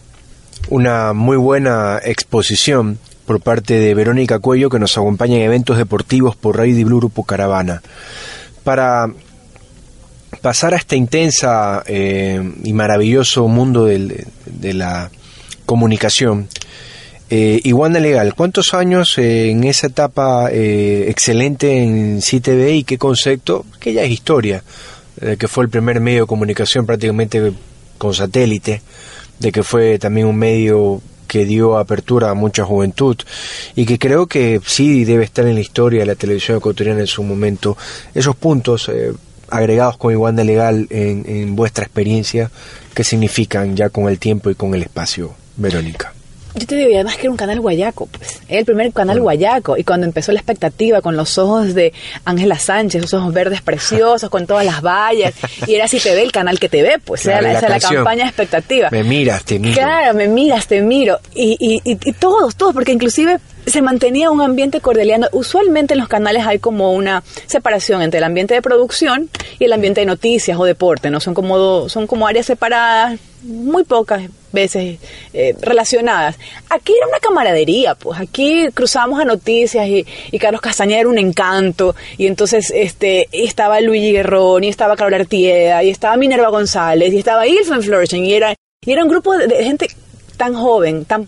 Una 0.69 1.13
muy 1.13 1.38
buena 1.38 2.00
exposición 2.03 3.00
por 3.25 3.39
parte 3.41 3.79
de 3.79 3.93
Verónica 3.93 4.39
Cuello 4.39 4.69
que 4.69 4.79
nos 4.79 4.97
acompaña 4.97 5.38
en 5.38 5.43
eventos 5.43 5.77
deportivos 5.77 6.35
por 6.35 6.57
Radio 6.57 6.85
Blue 6.85 6.97
Grupo 6.97 7.23
Caravana. 7.23 7.81
Para 8.63 9.07
pasar 10.41 10.73
a 10.73 10.77
este 10.77 10.95
intensa 10.95 11.83
eh, 11.85 12.41
y 12.63 12.73
maravilloso 12.73 13.47
mundo 13.47 13.85
de 13.85 14.73
la 14.73 15.11
comunicación, 15.65 16.47
eh, 17.33 17.61
Iguana 17.63 18.01
Legal, 18.01 18.35
¿cuántos 18.35 18.73
años 18.73 19.17
eh, 19.17 19.51
en 19.51 19.63
esa 19.63 19.88
etapa 19.88 20.50
eh, 20.51 21.05
excelente 21.07 21.81
en 21.81 22.19
CTV 22.19 22.73
y 22.73 22.83
qué 22.83 22.97
concepto? 22.97 23.65
Que 23.79 23.93
ya 23.93 24.03
es 24.03 24.11
historia, 24.11 24.65
que 25.39 25.47
fue 25.47 25.63
el 25.63 25.69
primer 25.69 26.01
medio 26.01 26.21
de 26.21 26.27
comunicación 26.27 26.85
prácticamente 26.85 27.53
con 27.97 28.13
satélite, 28.13 28.81
de 29.39 29.51
que 29.53 29.63
fue 29.63 29.97
también 29.97 30.27
un 30.27 30.35
medio 30.35 31.01
que 31.27 31.45
dio 31.45 31.77
apertura 31.77 32.31
a 32.31 32.33
mucha 32.33 32.65
juventud 32.65 33.15
y 33.75 33.85
que 33.85 33.97
creo 33.97 34.27
que 34.27 34.59
sí 34.65 35.05
debe 35.05 35.23
estar 35.23 35.47
en 35.47 35.55
la 35.55 35.61
historia 35.61 36.01
de 36.01 36.07
la 36.07 36.15
televisión 36.15 36.57
ecuatoriana 36.57 37.00
en 37.00 37.07
su 37.07 37.23
momento. 37.23 37.77
Esos 38.13 38.35
puntos 38.35 38.91
agregados 39.50 39.95
con 39.95 40.11
Iguana 40.11 40.43
Legal 40.43 40.88
en, 40.89 41.23
en 41.25 41.55
vuestra 41.55 41.85
experiencia, 41.85 42.51
¿qué 42.93 43.05
significan 43.05 43.77
ya 43.77 43.89
con 43.89 44.09
el 44.09 44.19
tiempo 44.19 44.50
y 44.50 44.55
con 44.55 44.75
el 44.75 44.81
espacio, 44.81 45.33
Verónica? 45.55 46.13
Yo 46.55 46.67
te 46.67 46.75
digo, 46.75 46.89
y 46.89 46.96
además 46.96 47.15
que 47.15 47.22
era 47.22 47.31
un 47.31 47.38
canal 47.38 47.60
guayaco, 47.62 48.08
pues. 48.08 48.41
Era 48.48 48.60
el 48.60 48.65
primer 48.65 48.91
canal 48.91 49.22
guayaco. 49.22 49.77
Y 49.77 49.84
cuando 49.84 50.05
empezó 50.05 50.31
la 50.31 50.39
expectativa 50.39 51.01
con 51.01 51.15
los 51.15 51.38
ojos 51.38 51.74
de 51.74 51.93
Ángela 52.25 52.60
Sánchez, 52.60 53.03
esos 53.05 53.20
ojos 53.20 53.34
verdes 53.34 53.62
preciosos, 53.62 54.29
con 54.29 54.46
todas 54.48 54.65
las 54.65 54.81
vallas, 54.81 55.34
y 55.67 55.75
era 55.75 55.86
así 55.86 56.00
te 56.00 56.13
ve 56.13 56.24
el 56.24 56.31
canal 56.31 56.60
que 56.60 56.70
te 56.70 56.81
ve, 56.81 57.00
pues. 57.03 57.25
era, 57.25 57.39
esa 57.58 57.70
la 57.70 57.79
campaña 57.79 58.25
expectativa. 58.25 58.89
Me 58.91 59.03
miras, 59.03 59.43
te 59.43 59.60
miro. 59.60 59.75
Claro, 59.75 60.13
me 60.13 60.27
miras, 60.27 60.67
te 60.67 60.81
miro. 60.81 61.20
Y, 61.34 61.58
y, 61.60 61.81
y, 61.89 61.98
y 62.03 62.13
todos, 62.13 62.55
todos, 62.55 62.74
porque 62.74 62.91
inclusive 62.91 63.39
se 63.65 63.81
mantenía 63.81 64.31
un 64.31 64.41
ambiente 64.41 64.81
cordeliano. 64.81 65.27
Usualmente 65.31 65.93
en 65.93 65.99
los 65.99 66.07
canales 66.07 66.45
hay 66.45 66.59
como 66.59 66.91
una 66.91 67.23
separación 67.45 68.01
entre 68.01 68.19
el 68.19 68.23
ambiente 68.23 68.53
de 68.53 68.61
producción 68.61 69.29
y 69.59 69.65
el 69.65 69.73
ambiente 69.73 70.01
de 70.01 70.05
noticias 70.05 70.57
o 70.59 70.65
deporte, 70.65 71.09
¿no? 71.09 71.19
Son 71.19 71.33
como, 71.33 71.89
son 71.89 72.07
como 72.07 72.27
áreas 72.27 72.45
separadas, 72.45 73.19
muy 73.43 73.83
pocas 73.83 74.23
veces 74.51 74.99
eh, 75.33 75.55
relacionadas. 75.61 76.37
Aquí 76.69 76.93
era 76.95 77.07
una 77.07 77.19
camaradería, 77.19 77.95
pues 77.95 78.19
aquí 78.19 78.67
cruzábamos 78.73 79.19
a 79.19 79.25
noticias 79.25 79.87
y, 79.87 80.05
Carlos 80.39 80.61
Castañeda 80.61 81.01
era 81.01 81.09
un 81.09 81.19
encanto, 81.19 81.95
y 82.17 82.27
entonces 82.27 82.71
este, 82.75 83.27
estaba 83.31 83.79
Luigi 83.79 84.11
Guerrón, 84.11 84.63
y 84.63 84.69
estaba 84.69 84.95
Carol 84.95 85.13
Artieda, 85.13 85.83
y 85.83 85.89
estaba 85.89 86.17
Minerva 86.17 86.49
González, 86.49 87.13
y 87.13 87.19
estaba 87.19 87.47
Ilfen 87.47 87.83
Florchen, 87.83 88.25
y 88.25 88.33
era, 88.33 88.55
y 88.83 88.91
era 88.91 89.03
un 89.03 89.09
grupo 89.09 89.37
de 89.37 89.63
gente 89.63 89.87
tan 90.37 90.55
joven, 90.55 91.05
tan 91.05 91.27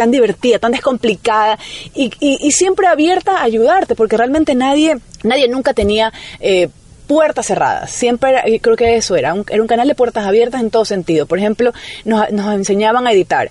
tan 0.00 0.10
divertida, 0.10 0.58
tan 0.58 0.72
descomplicada 0.72 1.58
y, 1.94 2.10
y, 2.20 2.50
siempre 2.52 2.86
abierta 2.86 3.36
a 3.36 3.42
ayudarte, 3.42 3.94
porque 3.94 4.16
realmente 4.16 4.54
nadie, 4.54 4.96
nadie 5.22 5.46
nunca 5.46 5.74
tenía... 5.74 6.10
Eh, 6.40 6.68
puertas 7.06 7.46
cerradas. 7.46 7.90
Siempre 7.90 8.30
era, 8.30 8.44
creo 8.62 8.76
que 8.76 8.94
eso 8.94 9.16
era, 9.16 9.34
un, 9.34 9.44
era 9.50 9.60
un 9.60 9.66
canal 9.66 9.88
de 9.88 9.96
puertas 9.96 10.24
abiertas 10.24 10.60
en 10.60 10.70
todo 10.70 10.84
sentido. 10.84 11.26
Por 11.26 11.38
ejemplo, 11.40 11.72
nos, 12.04 12.30
enseñaban 12.30 13.04
a 13.08 13.10
editar. 13.10 13.50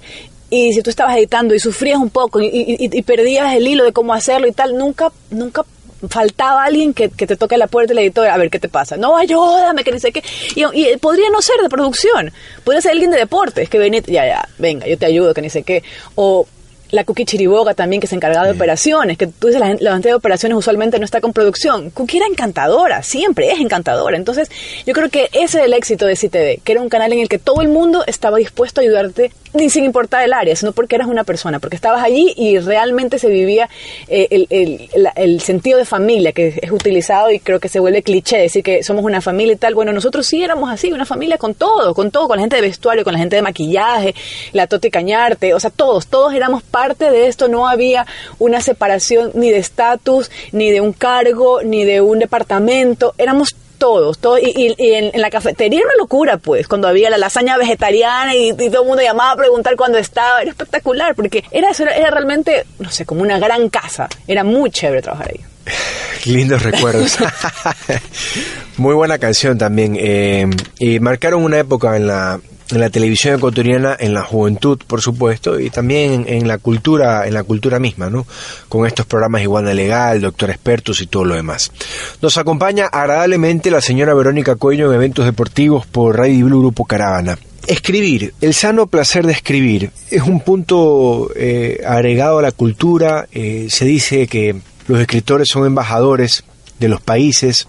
Y 0.49 0.71
si 0.71 0.81
tú 0.81 0.89
estabas 0.89 1.17
editando 1.17 1.53
y 1.53 1.59
sufrías 1.59 1.99
un 1.99 2.09
poco 2.09 2.39
y, 2.39 2.49
y, 2.53 3.01
perdías 3.01 3.53
el 3.53 3.67
hilo 3.67 3.83
de 3.83 3.91
cómo 3.91 4.13
hacerlo 4.13 4.47
y 4.47 4.53
tal, 4.53 4.77
nunca, 4.77 5.11
nunca 5.29 5.65
faltaba 6.07 6.63
alguien 6.63 6.93
que, 6.93 7.09
que, 7.09 7.27
te 7.27 7.35
toque 7.35 7.57
la 7.57 7.67
puerta 7.67 7.93
del 7.93 8.03
editor 8.03 8.27
a 8.27 8.37
ver 8.37 8.49
qué 8.49 8.59
te 8.59 8.69
pasa. 8.69 8.97
No, 8.97 9.17
ayúdame, 9.17 9.83
que 9.83 9.91
no 9.91 9.99
sé 9.99 10.11
qué. 10.11 10.23
Y, 10.55 10.63
y, 10.73 10.97
podría 10.97 11.29
no 11.29 11.41
ser 11.41 11.61
de 11.61 11.69
producción, 11.69 12.31
podría 12.63 12.81
ser 12.81 12.91
alguien 12.91 13.11
de 13.11 13.17
deportes 13.17 13.69
que 13.69 13.79
venía, 13.79 14.01
ya, 14.01 14.25
ya, 14.25 14.49
venga, 14.57 14.87
yo 14.87 14.97
te 14.97 15.05
ayudo, 15.05 15.33
que 15.33 15.41
ni 15.41 15.49
sé 15.49 15.63
qué. 15.63 15.83
O 16.15 16.47
la 16.91 17.03
Cookie 17.03 17.25
Chiriboga 17.25 17.73
también, 17.73 18.01
que 18.01 18.07
se 18.07 18.15
encargaba 18.15 18.45
de 18.45 18.53
operaciones, 18.53 19.17
que 19.17 19.27
tú 19.27 19.47
dices, 19.47 19.59
la, 19.59 19.75
la 19.79 19.93
gente 19.93 20.09
de 20.09 20.15
operaciones 20.15 20.57
usualmente 20.57 20.99
no 20.99 21.05
está 21.05 21.21
con 21.21 21.33
producción. 21.33 21.89
Cookie 21.91 22.17
era 22.17 22.27
encantadora, 22.27 23.03
siempre 23.03 23.51
es 23.51 23.59
encantadora. 23.59 24.17
Entonces, 24.17 24.49
yo 24.85 24.93
creo 24.93 25.09
que 25.09 25.29
ese 25.33 25.59
es 25.59 25.65
el 25.65 25.73
éxito 25.73 26.05
de 26.05 26.15
CTV, 26.15 26.61
que 26.63 26.71
era 26.71 26.81
un 26.81 26.89
canal 26.89 27.13
en 27.13 27.19
el 27.19 27.29
que 27.29 27.39
todo 27.39 27.61
el 27.61 27.69
mundo 27.69 28.03
estaba 28.07 28.37
dispuesto 28.37 28.81
a 28.81 28.83
ayudarte 28.83 29.31
sin 29.69 29.83
importar 29.83 30.23
el 30.23 30.33
área, 30.33 30.55
sino 30.55 30.71
porque 30.73 30.95
eras 30.95 31.07
una 31.07 31.23
persona, 31.23 31.59
porque 31.59 31.75
estabas 31.75 32.03
allí 32.03 32.33
y 32.37 32.59
realmente 32.59 33.17
se 33.17 33.29
vivía 33.29 33.67
eh, 34.07 34.27
el, 34.29 34.47
el, 34.49 35.09
el, 35.15 35.41
sentido 35.41 35.79
de 35.79 35.85
familia 35.85 36.33
que 36.33 36.59
es 36.61 36.71
utilizado 36.71 37.31
y 37.31 37.39
creo 37.39 37.59
que 37.59 37.67
se 37.67 37.79
vuelve 37.79 38.03
cliché 38.03 38.37
decir 38.37 38.63
que 38.63 38.83
somos 38.83 39.03
una 39.03 39.21
familia 39.21 39.53
y 39.53 39.57
tal. 39.57 39.73
Bueno, 39.73 39.91
nosotros 39.91 40.27
sí 40.27 40.43
éramos 40.43 40.69
así, 40.69 40.91
una 40.91 41.05
familia 41.05 41.37
con 41.37 41.55
todo, 41.55 41.93
con 41.95 42.11
todo, 42.11 42.27
con 42.27 42.37
la 42.37 42.41
gente 42.41 42.57
de 42.57 42.61
vestuario, 42.61 43.03
con 43.03 43.13
la 43.13 43.19
gente 43.19 43.35
de 43.35 43.41
maquillaje, 43.41 44.13
la 44.53 44.67
Toti 44.67 44.91
Cañarte, 44.91 45.53
o 45.53 45.59
sea, 45.59 45.71
todos, 45.71 46.07
todos 46.07 46.33
éramos 46.33 46.61
parte 46.61 46.78
de 46.87 47.27
esto, 47.27 47.47
no 47.47 47.67
había 47.67 48.05
una 48.39 48.61
separación 48.61 49.31
ni 49.33 49.51
de 49.51 49.57
estatus, 49.57 50.31
ni 50.51 50.71
de 50.71 50.81
un 50.81 50.93
cargo, 50.93 51.61
ni 51.61 51.83
de 51.83 52.01
un 52.01 52.19
departamento, 52.19 53.13
éramos 53.17 53.55
todos, 53.77 54.19
todos 54.19 54.39
y, 54.41 54.75
en, 54.77 55.21
la 55.21 55.29
cafetería 55.29 55.79
era 55.79 55.87
una 55.87 55.97
locura, 55.97 56.37
pues, 56.37 56.67
cuando 56.67 56.87
había 56.87 57.09
la 57.09 57.17
lasaña 57.17 57.57
vegetariana 57.57 58.35
y, 58.35 58.53
todo 58.53 58.81
el 58.81 58.87
mundo 58.87 59.01
llamaba 59.01 59.31
a 59.31 59.35
preguntar 59.35 59.75
cuándo 59.75 59.97
estaba, 59.97 60.41
era 60.41 60.51
espectacular, 60.51 61.15
porque 61.15 61.43
era, 61.51 61.69
era 61.71 62.11
realmente, 62.11 62.65
no 62.79 62.89
sé, 62.89 63.05
como 63.05 63.21
una 63.21 63.39
gran 63.39 63.69
casa, 63.69 64.07
era 64.27 64.43
muy 64.43 64.71
chévere 64.71 65.01
trabajar 65.01 65.31
ahí. 65.31 65.39
Lindos 66.25 66.63
recuerdos. 66.63 67.17
Muy 68.77 68.95
buena 68.95 69.17
canción 69.19 69.57
también. 69.57 69.95
Eh, 69.99 70.47
y 70.79 70.99
marcaron 70.99 71.43
una 71.43 71.59
época 71.59 71.95
en 71.95 72.07
la, 72.07 72.39
en 72.71 72.79
la 72.79 72.89
televisión 72.89 73.35
ecuatoriana, 73.35 73.95
en 73.99 74.13
la 74.13 74.23
juventud, 74.23 74.79
por 74.85 75.01
supuesto, 75.01 75.59
y 75.59 75.69
también 75.69 76.25
en, 76.27 76.47
la 76.47 76.57
cultura, 76.57 77.27
en 77.27 77.33
la 77.33 77.43
cultura 77.43 77.79
misma, 77.79 78.09
¿no? 78.09 78.25
Con 78.67 78.85
estos 78.85 79.05
programas 79.05 79.41
Iguana 79.41 79.73
Legal, 79.73 80.21
Doctor 80.21 80.51
Expertos 80.51 81.01
y 81.01 81.07
todo 81.07 81.25
lo 81.25 81.35
demás. 81.35 81.71
Nos 82.21 82.37
acompaña 82.37 82.85
agradablemente 82.85 83.71
la 83.71 83.81
señora 83.81 84.13
Verónica 84.13 84.55
Cuello 84.55 84.89
en 84.89 84.95
eventos 84.95 85.25
deportivos 85.25 85.85
por 85.85 86.17
Radio 86.17 86.45
Blue 86.45 86.59
Grupo 86.59 86.85
Caravana. 86.85 87.37
Escribir, 87.67 88.33
el 88.41 88.53
sano 88.53 88.87
placer 88.87 89.25
de 89.25 89.33
escribir, 89.33 89.91
es 90.09 90.23
un 90.23 90.39
punto 90.39 91.29
eh, 91.35 91.81
agregado 91.85 92.39
a 92.39 92.41
la 92.41 92.51
cultura. 92.51 93.27
Eh, 93.31 93.67
se 93.69 93.85
dice 93.85 94.27
que 94.27 94.55
los 94.87 94.99
escritores 94.99 95.49
son 95.49 95.65
embajadores 95.65 96.43
de 96.79 96.87
los 96.87 97.01
países, 97.01 97.67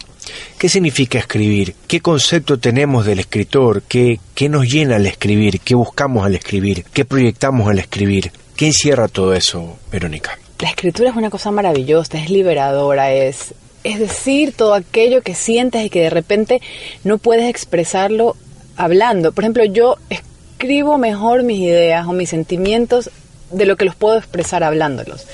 ¿Qué 0.58 0.68
significa 0.68 1.18
escribir? 1.18 1.74
¿Qué 1.86 2.00
concepto 2.00 2.58
tenemos 2.58 3.06
del 3.06 3.20
escritor? 3.20 3.82
¿Qué, 3.88 4.20
¿Qué 4.34 4.48
nos 4.48 4.66
llena 4.66 4.96
al 4.96 5.06
escribir? 5.06 5.60
¿Qué 5.60 5.74
buscamos 5.74 6.26
al 6.26 6.34
escribir? 6.34 6.84
¿Qué 6.92 7.04
proyectamos 7.04 7.68
al 7.68 7.78
escribir? 7.78 8.32
¿Qué 8.56 8.66
encierra 8.66 9.08
todo 9.08 9.32
eso, 9.34 9.78
Verónica? 9.90 10.38
La 10.58 10.68
escritura 10.68 11.08
es 11.08 11.16
una 11.16 11.30
cosa 11.30 11.50
maravillosa, 11.50 12.18
es 12.18 12.28
liberadora, 12.28 13.12
es, 13.12 13.54
es 13.84 13.98
decir 13.98 14.52
todo 14.54 14.74
aquello 14.74 15.22
que 15.22 15.34
sientes 15.34 15.84
y 15.84 15.88
que 15.88 16.02
de 16.02 16.10
repente 16.10 16.60
no 17.02 17.16
puedes 17.16 17.48
expresarlo 17.48 18.36
hablando. 18.76 19.32
Por 19.32 19.44
ejemplo, 19.44 19.64
yo 19.64 19.96
escribo 20.10 20.98
mejor 20.98 21.42
mis 21.42 21.60
ideas 21.60 22.06
o 22.06 22.12
mis 22.12 22.28
sentimientos 22.28 23.10
de 23.50 23.64
lo 23.64 23.76
que 23.76 23.86
los 23.86 23.94
puedo 23.94 24.18
expresar 24.18 24.62
hablándolos. 24.62 25.26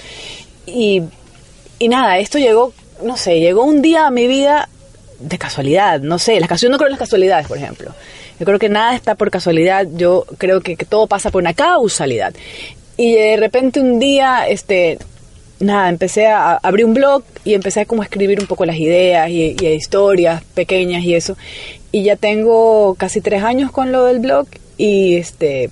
Y, 0.66 1.02
y 1.80 1.88
nada, 1.88 2.18
esto 2.18 2.38
llegó, 2.38 2.72
no 3.02 3.16
sé, 3.16 3.40
llegó 3.40 3.64
un 3.64 3.82
día 3.82 4.06
a 4.06 4.10
mi 4.12 4.28
vida 4.28 4.68
de 5.18 5.38
casualidad, 5.38 6.00
no 6.00 6.18
sé, 6.18 6.38
las 6.40 6.60
yo 6.60 6.68
no 6.68 6.76
creo 6.76 6.88
en 6.88 6.92
las 6.92 6.98
casualidades, 6.98 7.46
por 7.46 7.58
ejemplo. 7.58 7.92
Yo 8.38 8.44
creo 8.44 8.58
que 8.58 8.68
nada 8.68 8.94
está 8.94 9.14
por 9.14 9.30
casualidad, 9.30 9.86
yo 9.94 10.26
creo 10.38 10.60
que, 10.60 10.76
todo 10.76 11.06
pasa 11.06 11.30
por 11.30 11.42
una 11.42 11.54
causalidad. 11.54 12.34
Y 12.96 13.14
de 13.14 13.36
repente 13.36 13.80
un 13.80 13.98
día, 13.98 14.46
este, 14.48 14.98
nada, 15.58 15.88
empecé 15.88 16.26
a, 16.26 16.54
abrir 16.56 16.84
un 16.84 16.94
blog 16.94 17.22
y 17.44 17.54
empecé 17.54 17.80
a 17.80 17.84
como 17.86 18.02
escribir 18.02 18.40
un 18.40 18.46
poco 18.46 18.66
las 18.66 18.76
ideas 18.76 19.30
y, 19.30 19.56
y 19.58 19.66
historias 19.68 20.42
pequeñas 20.54 21.02
y 21.04 21.14
eso. 21.14 21.36
Y 21.92 22.02
ya 22.02 22.16
tengo 22.16 22.94
casi 22.94 23.20
tres 23.20 23.42
años 23.42 23.70
con 23.70 23.92
lo 23.92 24.04
del 24.04 24.18
blog 24.20 24.46
y 24.76 25.16
este 25.16 25.70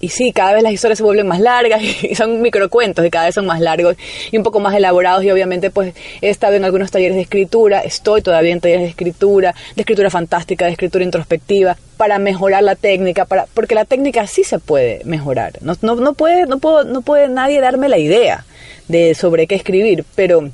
y 0.00 0.10
sí, 0.10 0.32
cada 0.32 0.54
vez 0.54 0.62
las 0.62 0.72
historias 0.72 0.98
se 0.98 1.04
vuelven 1.04 1.26
más 1.26 1.40
largas 1.40 1.82
y 2.02 2.14
son 2.14 2.40
microcuentos 2.40 3.04
y 3.04 3.10
cada 3.10 3.26
vez 3.26 3.34
son 3.34 3.46
más 3.46 3.60
largos 3.60 3.96
y 4.30 4.36
un 4.36 4.42
poco 4.42 4.60
más 4.60 4.74
elaborados 4.74 5.24
y 5.24 5.30
obviamente 5.30 5.70
pues 5.70 5.94
he 6.20 6.30
estado 6.30 6.54
en 6.54 6.64
algunos 6.64 6.90
talleres 6.90 7.16
de 7.16 7.22
escritura, 7.22 7.80
estoy 7.80 8.22
todavía 8.22 8.52
en 8.52 8.60
talleres 8.60 8.82
de 8.82 8.90
escritura, 8.90 9.54
de 9.74 9.82
escritura 9.82 10.10
fantástica, 10.10 10.66
de 10.66 10.72
escritura 10.72 11.04
introspectiva, 11.04 11.76
para 11.96 12.18
mejorar 12.18 12.62
la 12.62 12.76
técnica, 12.76 13.24
para, 13.24 13.46
porque 13.54 13.74
la 13.74 13.84
técnica 13.84 14.26
sí 14.26 14.44
se 14.44 14.60
puede 14.60 15.02
mejorar. 15.04 15.54
No, 15.62 15.74
no, 15.82 15.96
no, 15.96 16.12
puede, 16.14 16.46
no, 16.46 16.58
puedo, 16.58 16.84
no 16.84 17.02
puede 17.02 17.28
nadie 17.28 17.60
darme 17.60 17.88
la 17.88 17.98
idea 17.98 18.44
de 18.86 19.14
sobre 19.14 19.46
qué 19.48 19.56
escribir, 19.56 20.04
pero 20.14 20.48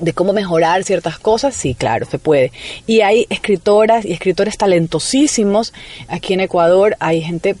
de 0.00 0.12
cómo 0.12 0.32
mejorar 0.32 0.84
ciertas 0.84 1.18
cosas, 1.18 1.54
sí, 1.54 1.74
claro, 1.74 2.06
se 2.06 2.18
puede. 2.18 2.52
Y 2.86 3.00
hay 3.00 3.26
escritoras 3.30 4.04
y 4.04 4.12
escritores 4.12 4.58
talentosísimos 4.58 5.72
aquí 6.08 6.34
en 6.34 6.40
Ecuador, 6.40 6.96
hay 7.00 7.22
gente 7.22 7.56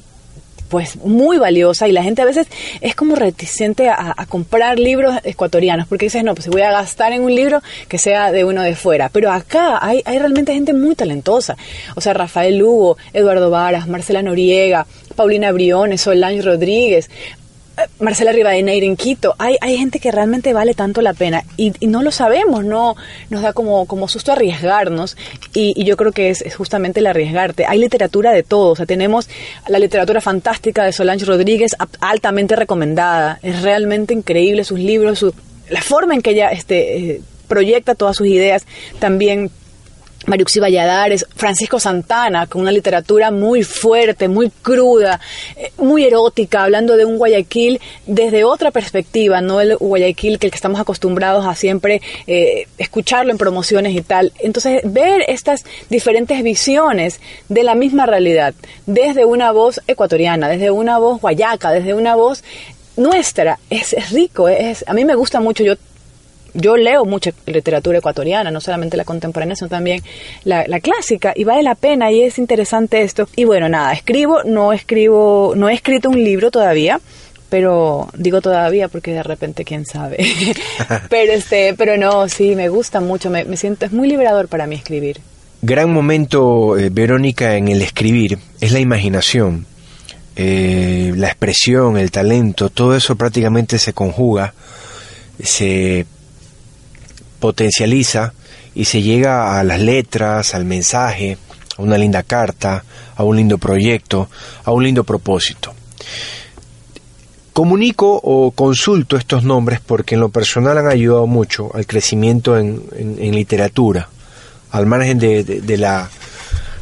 pues 0.72 0.96
muy 1.04 1.36
valiosa 1.36 1.86
y 1.86 1.92
la 1.92 2.02
gente 2.02 2.22
a 2.22 2.24
veces 2.24 2.46
es 2.80 2.94
como 2.94 3.14
reticente 3.14 3.90
a, 3.90 4.14
comprar 4.26 4.78
libros 4.78 5.14
ecuatorianos 5.22 5.86
porque 5.86 6.06
dices, 6.06 6.24
no, 6.24 6.34
pues 6.34 6.48
voy 6.48 6.62
a 6.62 6.70
gastar 6.70 7.12
en 7.12 7.20
un 7.20 7.34
libro 7.34 7.60
que 7.88 7.98
sea 7.98 8.32
de 8.32 8.46
uno 8.46 8.62
de 8.62 8.74
fuera. 8.74 9.10
Pero 9.10 9.30
acá 9.30 9.78
hay, 9.82 10.00
hay 10.06 10.18
realmente 10.18 10.54
gente 10.54 10.72
muy 10.72 10.94
talentosa. 10.94 11.58
O 11.94 12.00
sea, 12.00 12.14
Rafael 12.14 12.56
Lugo, 12.56 12.96
Eduardo 13.12 13.50
Varas, 13.50 13.86
Marcela 13.86 14.22
Noriega, 14.22 14.86
Paulina 15.14 15.52
Briones, 15.52 16.00
Solange 16.00 16.40
Rodríguez, 16.40 17.10
Marcela 18.00 18.32
Rivadeneira 18.32 18.86
en 18.86 18.96
Quito. 18.96 19.34
Hay, 19.38 19.56
hay 19.60 19.76
gente 19.76 19.98
que 19.98 20.10
realmente 20.10 20.52
vale 20.52 20.74
tanto 20.74 21.00
la 21.00 21.14
pena 21.14 21.44
y, 21.56 21.72
no 21.86 22.02
lo 22.02 22.10
sabemos, 22.10 22.64
no 22.64 22.96
nos 23.30 23.42
da 23.42 23.52
como, 23.52 23.86
como 23.86 24.08
susto 24.08 24.32
arriesgarnos 24.32 25.16
y, 25.54 25.82
yo 25.84 25.96
creo 25.96 26.12
que 26.12 26.30
es, 26.30 26.44
justamente 26.56 27.00
el 27.00 27.06
arriesgarte. 27.06 27.64
Hay 27.66 27.78
literatura 27.78 28.32
de 28.32 28.42
todo, 28.42 28.70
o 28.70 28.76
sea, 28.76 28.86
tenemos 28.86 29.28
la 29.68 29.78
literatura 29.78 30.20
fantástica 30.20 30.84
de 30.84 30.92
Solange 30.92 31.24
Rodríguez, 31.24 31.76
altamente 32.00 32.56
recomendada. 32.56 33.38
Es 33.42 33.62
realmente 33.62 34.14
increíble 34.14 34.64
sus 34.64 34.78
libros, 34.78 35.18
su, 35.18 35.34
la 35.68 35.82
forma 35.82 36.14
en 36.14 36.22
que 36.22 36.30
ella 36.30 36.48
este, 36.48 36.96
eh, 36.96 37.22
proyecta 37.48 37.94
todas 37.94 38.16
sus 38.16 38.26
ideas. 38.26 38.66
También 38.98 39.50
Mariuxi 40.26 40.60
Valladares, 40.60 41.26
Francisco 41.34 41.80
Santana, 41.80 42.46
con 42.46 42.62
una 42.62 42.72
literatura 42.72 43.30
muy 43.30 43.62
fuerte, 43.62 44.28
muy 44.28 44.50
cruda, 44.50 45.20
eh, 45.56 45.72
muy 45.78 46.04
erótica, 46.04 46.64
hablando 46.64 46.96
de 46.96 47.04
un 47.04 47.18
Guayaquil 47.18 47.80
desde 48.06 48.44
otra 48.44 48.70
perspectiva, 48.70 49.40
no 49.40 49.60
el 49.60 49.76
Guayaquil 49.76 50.38
que, 50.38 50.46
el 50.46 50.50
que 50.50 50.56
estamos 50.56 50.80
acostumbrados 50.80 51.46
a 51.46 51.54
siempre 51.54 52.00
eh, 52.26 52.66
escucharlo 52.78 53.32
en 53.32 53.38
promociones 53.38 53.94
y 53.94 54.02
tal. 54.02 54.32
Entonces, 54.38 54.82
ver 54.84 55.24
estas 55.28 55.64
diferentes 55.90 56.42
visiones 56.42 57.20
de 57.48 57.62
la 57.62 57.74
misma 57.74 58.06
realidad, 58.06 58.54
desde 58.86 59.24
una 59.24 59.52
voz 59.52 59.80
ecuatoriana, 59.86 60.48
desde 60.48 60.70
una 60.70 60.98
voz 60.98 61.20
guayaca, 61.20 61.70
desde 61.70 61.94
una 61.94 62.14
voz 62.14 62.42
nuestra, 62.96 63.58
es, 63.70 63.92
es 63.92 64.10
rico, 64.10 64.48
es, 64.48 64.84
a 64.86 64.92
mí 64.92 65.04
me 65.04 65.14
gusta 65.14 65.40
mucho, 65.40 65.64
yo 65.64 65.74
yo 66.54 66.76
leo 66.76 67.04
mucha 67.04 67.32
literatura 67.46 67.98
ecuatoriana, 67.98 68.50
no 68.50 68.60
solamente 68.60 68.96
la 68.96 69.04
contemporánea, 69.04 69.56
sino 69.56 69.68
también 69.68 70.02
la, 70.44 70.64
clásica, 70.80 71.32
y 71.34 71.44
vale 71.44 71.62
la 71.62 71.74
pena 71.74 72.10
y 72.10 72.22
es 72.22 72.38
interesante 72.38 73.02
esto. 73.02 73.28
Y 73.36 73.44
bueno, 73.44 73.68
nada, 73.68 73.92
escribo, 73.92 74.42
no 74.44 74.72
escribo, 74.72 75.54
no 75.56 75.68
he 75.68 75.74
escrito 75.74 76.10
un 76.10 76.22
libro 76.22 76.50
todavía, 76.50 77.00
pero 77.48 78.08
digo 78.16 78.40
todavía 78.40 78.88
porque 78.88 79.12
de 79.12 79.22
repente 79.22 79.64
quién 79.64 79.86
sabe. 79.86 80.18
pero 81.10 81.32
este, 81.32 81.74
pero 81.74 81.96
no, 81.96 82.28
sí, 82.28 82.54
me 82.56 82.68
gusta 82.68 83.00
mucho, 83.00 83.30
me, 83.30 83.56
siento, 83.56 83.86
es 83.86 83.92
muy 83.92 84.08
liberador 84.08 84.48
para 84.48 84.66
mí 84.66 84.76
escribir. 84.76 85.20
Gran 85.60 85.92
momento, 85.92 86.76
eh, 86.76 86.88
Verónica, 86.90 87.56
en 87.56 87.68
el 87.68 87.82
escribir 87.82 88.38
es 88.60 88.72
la 88.72 88.80
imaginación. 88.80 89.66
Eh, 90.34 91.12
la 91.14 91.28
expresión, 91.28 91.98
el 91.98 92.10
talento, 92.10 92.70
todo 92.70 92.96
eso 92.96 93.16
prácticamente 93.16 93.78
se 93.78 93.92
conjuga, 93.92 94.54
se 95.42 96.06
potencializa 97.42 98.34
y 98.72 98.84
se 98.84 99.02
llega 99.02 99.58
a 99.58 99.64
las 99.64 99.80
letras, 99.80 100.54
al 100.54 100.64
mensaje, 100.64 101.36
a 101.76 101.82
una 101.82 101.98
linda 101.98 102.22
carta, 102.22 102.84
a 103.16 103.24
un 103.24 103.36
lindo 103.36 103.58
proyecto, 103.58 104.28
a 104.64 104.70
un 104.70 104.84
lindo 104.84 105.02
propósito. 105.02 105.74
Comunico 107.52 108.20
o 108.22 108.52
consulto 108.52 109.16
estos 109.16 109.42
nombres 109.42 109.80
porque 109.84 110.14
en 110.14 110.20
lo 110.20 110.28
personal 110.28 110.78
han 110.78 110.86
ayudado 110.86 111.26
mucho 111.26 111.68
al 111.74 111.84
crecimiento 111.84 112.56
en, 112.56 112.80
literatura, 113.34 114.08
al 114.70 114.86
margen 114.86 115.18
de, 115.18 115.76
la, 115.76 116.08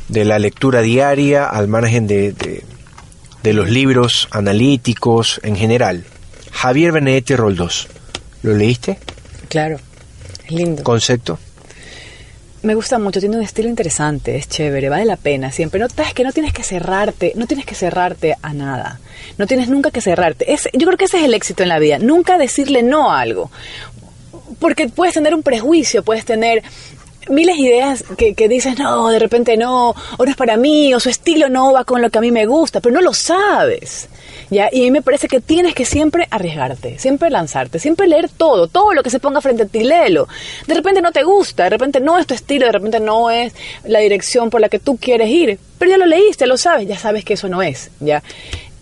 de 0.09 0.25
la 0.27 0.39
lectura 0.39 0.83
diaria, 0.83 1.47
al 1.47 1.69
margen 1.69 2.07
de, 2.07 2.35
de 3.43 3.53
los 3.55 3.71
libros 3.71 4.29
analíticos 4.31 5.41
en 5.43 5.57
general. 5.57 6.05
Javier 6.53 6.93
Benedetti 6.93 7.35
Roldós, 7.35 7.89
¿lo 8.43 8.55
leíste? 8.55 8.99
Claro. 9.49 9.79
Lindo. 10.51 10.83
¿Concepto? 10.83 11.39
Me 12.63 12.75
gusta 12.75 12.99
mucho, 12.99 13.21
tiene 13.21 13.39
un 13.39 13.43
estilo 13.43 13.71
interesante, 13.71 14.37
es 14.37 14.47
chévere, 14.47 14.91
vale 14.91 15.07
la 15.07 15.17
pena 15.17 15.51
siempre. 15.51 15.81
No, 15.81 15.87
es 15.87 16.15
que 16.15 16.25
no 16.25 16.33
tienes 16.33 16.53
que 16.53 16.63
cerrarte, 16.63 17.33
no 17.35 17.47
tienes 17.47 17.65
que 17.65 17.75
cerrarte 17.75 18.37
a 18.43 18.53
nada. 18.53 19.01
No 19.39 19.47
tienes 19.47 19.71
nunca 19.71 19.91
que 19.91 20.03
cerrarte. 20.03 20.53
Es, 20.53 20.69
yo 20.75 20.87
creo 20.87 20.99
que 20.99 21.07
ese 21.07 21.19
es 21.19 21.25
el 21.25 21.33
éxito 21.33 21.63
en 21.63 21.71
la 21.71 21.79
vida, 21.79 21.99
nunca 21.99 22.37
decirle 22.37 22.83
no 22.83 23.11
a 23.11 23.21
algo. 23.21 23.51
Porque 24.59 24.89
puedes 24.89 25.15
tener 25.15 25.35
un 25.35 25.43
prejuicio, 25.43 26.03
puedes 26.03 26.27
tener 26.27 26.63
miles 27.29 27.57
de 27.57 27.63
ideas 27.63 28.05
que, 28.17 28.35
que 28.35 28.49
dices, 28.49 28.79
no, 28.79 29.09
de 29.09 29.19
repente 29.19 29.57
no, 29.57 29.91
o 29.91 30.25
no 30.25 30.31
es 30.31 30.37
para 30.37 30.57
mí, 30.57 30.95
o 30.95 31.01
su 31.01 31.09
estilo 31.09 31.49
no 31.49 31.73
va 31.73 31.85
con 31.85 32.01
lo 32.01 32.11
que 32.11 32.19
a 32.19 32.21
mí 32.21 32.31
me 32.31 32.47
gusta, 32.47 32.81
pero 32.81 32.95
no 32.95 33.01
lo 33.01 33.13
sabes. 33.13 34.09
¿ya? 34.51 34.69
Y 34.73 34.81
a 34.81 34.85
mí 34.85 34.91
me 34.91 35.03
parece 35.03 35.29
que 35.29 35.41
tienes 35.41 35.75
que 35.75 35.85
siempre 35.85 36.27
arriesgarte, 36.31 36.99
siempre 36.99 37.31
lanzarte, 37.31 37.79
siempre 37.79 38.07
leer 38.07 38.29
todo, 38.29 38.67
todo 38.67 38.95
lo 38.95 39.03
que 39.03 39.11
se 39.11 39.21
ponga 39.21 39.41
frente 39.41 39.65
a 39.65 39.67
ti, 39.67 39.81
léelo. 39.81 40.29
De 40.67 40.75
repente 40.75 41.01
no 41.01 41.13
te 41.13 41.23
gusta, 41.23 41.65
de 41.65 41.71
repente 41.71 42.01
no 42.01 42.19
es 42.19 42.27
tu 42.27 42.35
estilo, 42.35 42.67
de 42.67 42.73
repente 42.73 43.01
no 43.01 43.31
es 43.31 43.53
la 43.85 44.01
dirección 44.01 44.51
por 44.51 44.61
la 44.61 44.69
que 44.69 44.79
tú 44.79 44.97
quieres 44.97 45.29
ir, 45.29 45.59
pero 45.79 45.91
ya 45.91 45.99
lo 45.99 46.07
leíste, 46.07 46.47
lo 46.47 46.57
sabes, 46.57 46.89
ya 46.89 46.99
sabes 46.99 47.25
que 47.25 47.35
eso 47.35 47.49
no 47.49 47.63
es, 47.63 47.91
¿ya? 48.01 48.23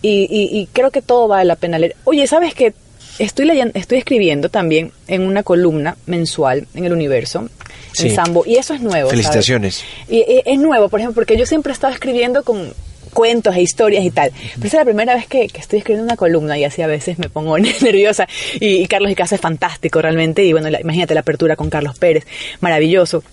Y, 0.01 0.27
y, 0.31 0.65
creo 0.71 0.91
que 0.91 1.01
todo 1.01 1.27
vale 1.27 1.43
la 1.43 1.57
pena 1.57 1.77
leer. 1.77 1.97
Oye, 2.05 2.25
¿sabes 2.25 2.53
que 2.53 2.73
Estoy, 3.19 3.47
leyendo, 3.47 3.77
estoy 3.77 3.97
escribiendo 3.97 4.47
también 4.47 4.93
en 5.09 5.23
una 5.23 5.43
columna 5.43 5.97
mensual 6.05 6.67
en 6.73 6.85
el 6.85 6.93
universo, 6.93 7.49
en 8.01 8.15
Sambo, 8.15 8.43
y 8.45 8.55
eso 8.55 8.73
es 8.73 8.81
nuevo. 8.81 9.09
Felicitaciones. 9.09 9.83
Y, 10.09 10.23
es 10.45 10.59
nuevo, 10.59 10.89
por 10.89 10.99
ejemplo, 10.99 11.15
porque 11.15 11.37
yo 11.37 11.45
siempre 11.45 11.71
he 11.71 11.73
estado 11.73 11.93
escribiendo 11.93 12.43
con 12.43 12.73
cuentos 13.13 13.55
e 13.55 13.61
historias 13.61 14.05
y 14.05 14.11
tal. 14.11 14.31
Pero 14.55 14.67
es 14.67 14.73
la 14.73 14.85
primera 14.85 15.15
vez 15.15 15.27
que, 15.27 15.43
estoy 15.43 15.79
escribiendo 15.79 16.03
una 16.03 16.15
columna 16.15 16.57
y 16.57 16.63
así 16.63 16.81
a 16.81 16.87
veces 16.87 17.19
me 17.19 17.29
pongo 17.29 17.57
nerviosa. 17.81 18.27
Y, 18.59 18.87
Carlos 18.87 19.11
Icaza 19.11 19.35
es 19.35 19.41
fantástico 19.41 20.01
realmente. 20.01 20.43
Y 20.43 20.53
bueno, 20.53 20.69
imagínate 20.69 21.13
la 21.13 21.21
apertura 21.21 21.55
con 21.55 21.69
Carlos 21.69 21.97
Pérez, 21.97 22.25
maravilloso. 22.61 23.23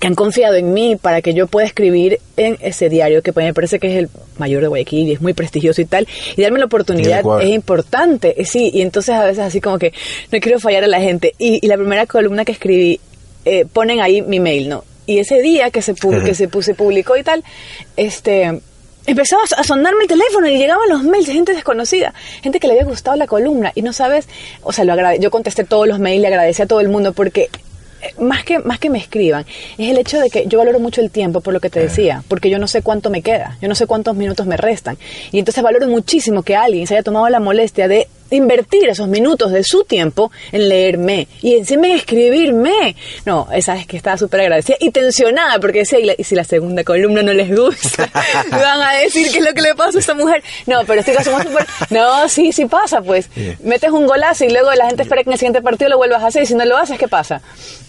que 0.00 0.08
han 0.08 0.14
confiado 0.14 0.56
en 0.56 0.74
mí 0.74 0.96
para 0.96 1.22
que 1.22 1.34
yo 1.34 1.46
pueda 1.46 1.66
escribir 1.66 2.18
en 2.36 2.58
ese 2.60 2.88
diario, 2.88 3.22
que 3.22 3.32
me 3.32 3.54
parece 3.54 3.78
que 3.78 3.92
es 3.92 3.96
el 3.96 4.08
mayor 4.38 4.62
de 4.62 4.68
Guayaquil 4.68 5.08
y 5.08 5.12
es 5.12 5.20
muy 5.20 5.34
prestigioso 5.34 5.80
y 5.80 5.84
tal, 5.84 6.08
y 6.36 6.42
darme 6.42 6.58
la 6.58 6.64
oportunidad 6.66 7.22
es 7.40 7.50
importante, 7.50 8.34
sí, 8.44 8.72
y 8.74 8.82
entonces 8.82 9.14
a 9.14 9.24
veces 9.24 9.38
así 9.38 9.60
como 9.60 9.78
que 9.78 9.92
no 10.32 10.40
quiero 10.40 10.58
fallar 10.58 10.82
a 10.84 10.88
la 10.88 11.00
gente. 11.00 11.34
Y, 11.38 11.64
la 11.66 11.76
primera 11.76 12.06
columna 12.06 12.44
que 12.44 12.52
escribí, 12.52 13.00
eh, 13.44 13.66
ponen 13.70 14.00
ahí 14.00 14.22
mi 14.22 14.40
mail, 14.40 14.68
¿no? 14.68 14.84
Y 15.06 15.18
ese 15.18 15.42
día 15.42 15.70
que 15.70 15.82
se, 15.82 15.94
que 15.94 16.34
se, 16.34 16.48
se 16.48 16.74
publicó 16.74 17.16
y 17.16 17.22
tal, 17.22 17.44
este 17.96 18.60
empezó 19.06 19.36
a 19.38 19.64
sonarme 19.64 20.04
el 20.04 20.08
teléfono 20.08 20.48
y 20.48 20.56
llegaban 20.56 20.88
los 20.88 21.02
mails 21.02 21.26
de 21.26 21.34
gente 21.34 21.52
desconocida, 21.52 22.14
gente 22.42 22.58
que 22.58 22.66
le 22.66 22.72
había 22.72 22.86
gustado 22.86 23.16
la 23.18 23.26
columna 23.26 23.70
y 23.74 23.82
no 23.82 23.92
sabes, 23.92 24.26
o 24.62 24.72
sea, 24.72 24.84
lo 24.84 24.94
yo 25.16 25.30
contesté 25.30 25.64
todos 25.64 25.86
los 25.86 25.98
mails, 25.98 26.22
le 26.22 26.28
agradecí 26.28 26.62
a 26.62 26.66
todo 26.66 26.80
el 26.80 26.88
mundo 26.88 27.12
porque 27.12 27.50
más 28.18 28.44
que, 28.44 28.58
más 28.58 28.78
que 28.78 28.90
me 28.90 28.98
escriban, 28.98 29.46
es 29.78 29.90
el 29.90 29.98
hecho 29.98 30.20
de 30.20 30.30
que 30.30 30.46
yo 30.46 30.58
valoro 30.58 30.78
mucho 30.78 31.00
el 31.00 31.10
tiempo, 31.10 31.40
por 31.40 31.52
lo 31.52 31.60
que 31.60 31.70
te 31.70 31.80
decía, 31.80 32.22
porque 32.28 32.50
yo 32.50 32.58
no 32.58 32.68
sé 32.68 32.82
cuánto 32.82 33.10
me 33.10 33.22
queda, 33.22 33.56
yo 33.60 33.68
no 33.68 33.74
sé 33.74 33.86
cuántos 33.86 34.14
minutos 34.16 34.46
me 34.46 34.56
restan. 34.56 34.96
Y 35.32 35.38
entonces 35.38 35.62
valoro 35.62 35.88
muchísimo 35.88 36.42
que 36.42 36.56
alguien 36.56 36.86
se 36.86 36.94
haya 36.94 37.02
tomado 37.02 37.28
la 37.28 37.40
molestia 37.40 37.88
de 37.88 38.08
invertir 38.30 38.88
esos 38.88 39.08
minutos 39.08 39.52
de 39.52 39.64
su 39.64 39.84
tiempo 39.84 40.30
en 40.52 40.68
leerme 40.68 41.28
y 41.42 41.54
encima 41.54 41.86
en 41.88 41.92
escribirme. 41.94 42.96
No, 43.24 43.48
esa 43.52 43.76
es 43.76 43.86
que 43.86 43.96
estaba 43.96 44.16
súper 44.16 44.40
agradecida 44.42 44.76
y 44.80 44.90
tensionada 44.90 45.58
porque 45.60 45.80
decía, 45.80 45.98
y, 46.00 46.24
si 46.24 46.34
la 46.34 46.44
segunda 46.44 46.84
columna 46.84 47.22
no 47.22 47.32
les 47.32 47.54
gusta, 47.54 48.10
me 48.50 48.58
van 48.58 48.80
a 48.80 48.92
decir 48.94 49.30
qué 49.30 49.38
es 49.38 49.44
lo 49.44 49.52
que 49.52 49.62
le 49.62 49.74
pasa 49.74 49.98
a 49.98 50.00
esta 50.00 50.14
mujer. 50.14 50.42
No, 50.66 50.80
pero 50.86 51.00
estoy 51.00 51.14
como 51.14 51.42
súper... 51.42 51.66
No, 51.90 52.28
sí, 52.28 52.52
sí 52.52 52.66
pasa, 52.66 53.02
pues. 53.02 53.28
Metes 53.62 53.90
un 53.90 54.06
golazo 54.06 54.44
y 54.44 54.50
luego 54.50 54.72
la 54.72 54.86
gente 54.86 55.02
espera 55.02 55.22
que 55.22 55.30
en 55.30 55.34
el 55.34 55.38
siguiente 55.38 55.62
partido 55.62 55.90
lo 55.90 55.96
vuelvas 55.96 56.22
a 56.22 56.26
hacer 56.28 56.42
y 56.42 56.46
si 56.46 56.54
no 56.54 56.64
lo 56.64 56.76
haces, 56.76 56.98
¿qué 56.98 57.08
pasa? 57.08 57.42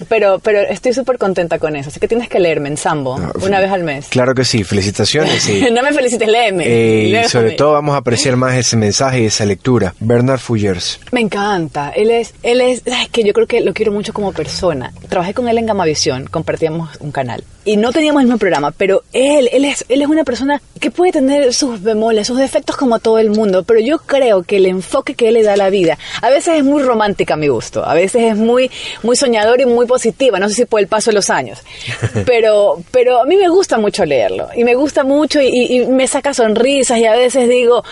Pero, 0.10 0.39
pero 0.39 0.60
estoy 0.60 0.93
súper 0.93 1.17
contenta 1.17 1.60
con 1.60 1.76
eso. 1.76 1.89
Así 1.89 2.00
que 2.00 2.08
tienes 2.08 2.30
que 2.30 2.39
leerme 2.39 2.69
en 2.69 2.78
Sambo 2.78 3.15
una 3.41 3.60
vez 3.60 3.71
al 3.71 3.84
mes. 3.84 4.08
Claro 4.10 4.36
que 4.36 4.45
sí, 4.45 4.63
felicitaciones. 4.63 5.50
no 5.71 5.82
me 5.82 5.93
felicites, 5.93 6.28
léeme. 6.28 6.65
Eh, 6.67 7.24
y 7.26 7.30
sobre 7.30 7.52
todo 7.52 7.74
vamos 7.74 7.95
a 7.95 8.00
apreciar 8.00 8.36
más 8.36 8.56
ese 8.56 8.78
mensaje 8.78 9.21
y 9.21 9.26
esa 9.26 9.45
lectura. 9.45 9.93
Bernard. 10.26 10.86
Me 11.12 11.22
encanta. 11.22 11.92
Él 11.96 12.12
es, 12.12 12.34
él 12.44 12.62
es, 12.62 12.82
es 12.86 13.10
que 13.10 13.24
yo 13.24 13.34
creo 13.34 13.48
que 13.48 13.62
lo 13.62 13.74
quiero 13.74 13.92
mucho 13.92 14.14
como 14.14 14.34
persona. 14.34 14.94
Trabajé 15.10 15.34
con 15.34 15.48
él 15.48 15.58
en 15.58 15.66
Gamavisión, 15.66 16.26
compartíamos 16.28 16.90
un 17.00 17.12
canal 17.12 17.44
y 17.66 17.78
no 17.78 17.92
teníamos 17.92 18.22
el 18.22 18.28
mismo 18.28 18.38
programa, 18.38 18.72
pero 18.72 19.04
él, 19.12 19.50
él 19.52 19.66
es, 19.66 19.84
él 19.90 20.04
es 20.04 20.08
una 20.08 20.24
persona 20.24 20.62
que 20.80 20.92
puede 20.92 21.12
tener 21.12 21.52
sus 21.54 21.82
bemoles, 21.82 22.28
sus 22.28 22.38
defectos 22.38 22.78
como 22.78 23.00
todo 23.00 23.18
el 23.18 23.32
mundo, 23.32 23.64
pero 23.64 23.80
yo 23.80 23.98
creo 23.98 24.44
que 24.44 24.58
el 24.58 24.68
enfoque 24.68 25.16
que 25.16 25.30
él 25.30 25.34
le 25.34 25.44
da 25.44 25.54
a 25.54 25.58
la 25.58 25.72
vida, 25.72 25.98
a 26.22 26.30
veces 26.30 26.60
es 26.60 26.64
muy 26.64 26.84
romántica 26.84 27.34
a 27.34 27.38
mi 27.38 27.48
gusto, 27.48 27.84
a 27.84 27.96
veces 27.96 28.24
es 28.24 28.38
muy, 28.38 28.70
muy 29.02 29.16
soñador 29.16 29.60
y 29.62 29.66
muy 29.66 29.88
positiva, 29.88 30.40
no 30.40 30.48
sé 30.48 30.56
si 30.56 30.66
por 30.66 30.80
el 30.80 30.88
paso 30.88 31.10
de 31.10 31.16
los 31.16 31.32
años, 31.32 31.60
pero, 32.26 32.78
pero 32.92 33.22
a 33.22 33.26
mí 33.26 33.36
me 33.36 33.50
gusta 33.50 33.80
mucho 33.80 34.06
leerlo 34.06 34.48
y 34.56 34.64
me 34.64 34.76
gusta 34.76 35.04
mucho 35.04 35.42
y, 35.42 35.48
y 35.48 35.88
me 35.88 36.08
saca 36.08 36.36
sonrisas 36.36 37.00
y 37.00 37.06
a 37.06 37.14
veces 37.14 37.50
digo, 37.50 37.84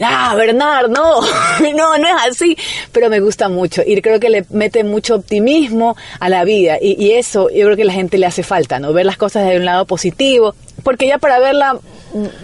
ah, 0.00 0.34
Bernard, 0.36 0.88
no, 0.88 1.20
no, 1.74 1.98
no 1.98 2.08
es 2.08 2.30
así, 2.30 2.56
pero 2.92 3.10
me 3.10 3.20
gusta 3.20 3.48
mucho 3.48 3.82
y 3.86 4.00
creo 4.00 4.20
que 4.20 4.30
le 4.30 4.44
mete 4.50 4.84
mucho 4.84 5.16
optimismo 5.16 5.96
a 6.20 6.28
la 6.28 6.44
vida. 6.44 6.78
Y, 6.80 7.02
y, 7.02 7.12
eso 7.12 7.48
yo 7.50 7.64
creo 7.66 7.76
que 7.76 7.82
a 7.82 7.86
la 7.86 7.92
gente 7.92 8.18
le 8.18 8.26
hace 8.26 8.42
falta, 8.42 8.78
¿no? 8.78 8.92
Ver 8.92 9.06
las 9.06 9.16
cosas 9.16 9.48
de 9.48 9.56
un 9.56 9.64
lado 9.64 9.86
positivo, 9.86 10.54
porque 10.82 11.06
ya 11.06 11.18
para 11.18 11.38
verla 11.38 11.78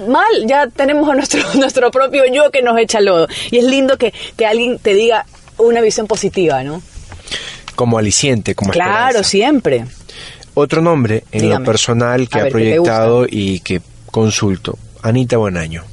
mal 0.09 0.47
ya 0.47 0.67
tenemos 0.69 1.09
a 1.09 1.15
nuestro, 1.15 1.43
nuestro 1.55 1.91
propio 1.91 2.25
yo 2.33 2.51
que 2.51 2.63
nos 2.63 2.79
echa 2.79 3.01
lodo. 3.01 3.29
Y 3.51 3.59
es 3.59 3.65
lindo 3.65 3.99
que, 3.99 4.13
que 4.37 4.47
alguien 4.47 4.79
te 4.79 4.95
diga 4.95 5.27
una 5.59 5.81
visión 5.81 6.07
positiva, 6.07 6.63
¿no? 6.63 6.83
Como 7.75 7.99
aliciente, 7.99 8.55
como 8.55 8.73
Claro, 8.73 9.23
siempre. 9.23 9.87
Otro 10.55 10.83
nombre 10.83 11.25
en 11.33 11.49
lo 11.49 11.63
personal 11.63 12.29
que 12.29 12.41
ha 12.41 12.49
proyectado 12.49 13.27
y 13.29 13.61
que 13.61 13.81
consulto, 14.11 14.77
Anita 15.03 15.37
Buenaño 15.37 15.90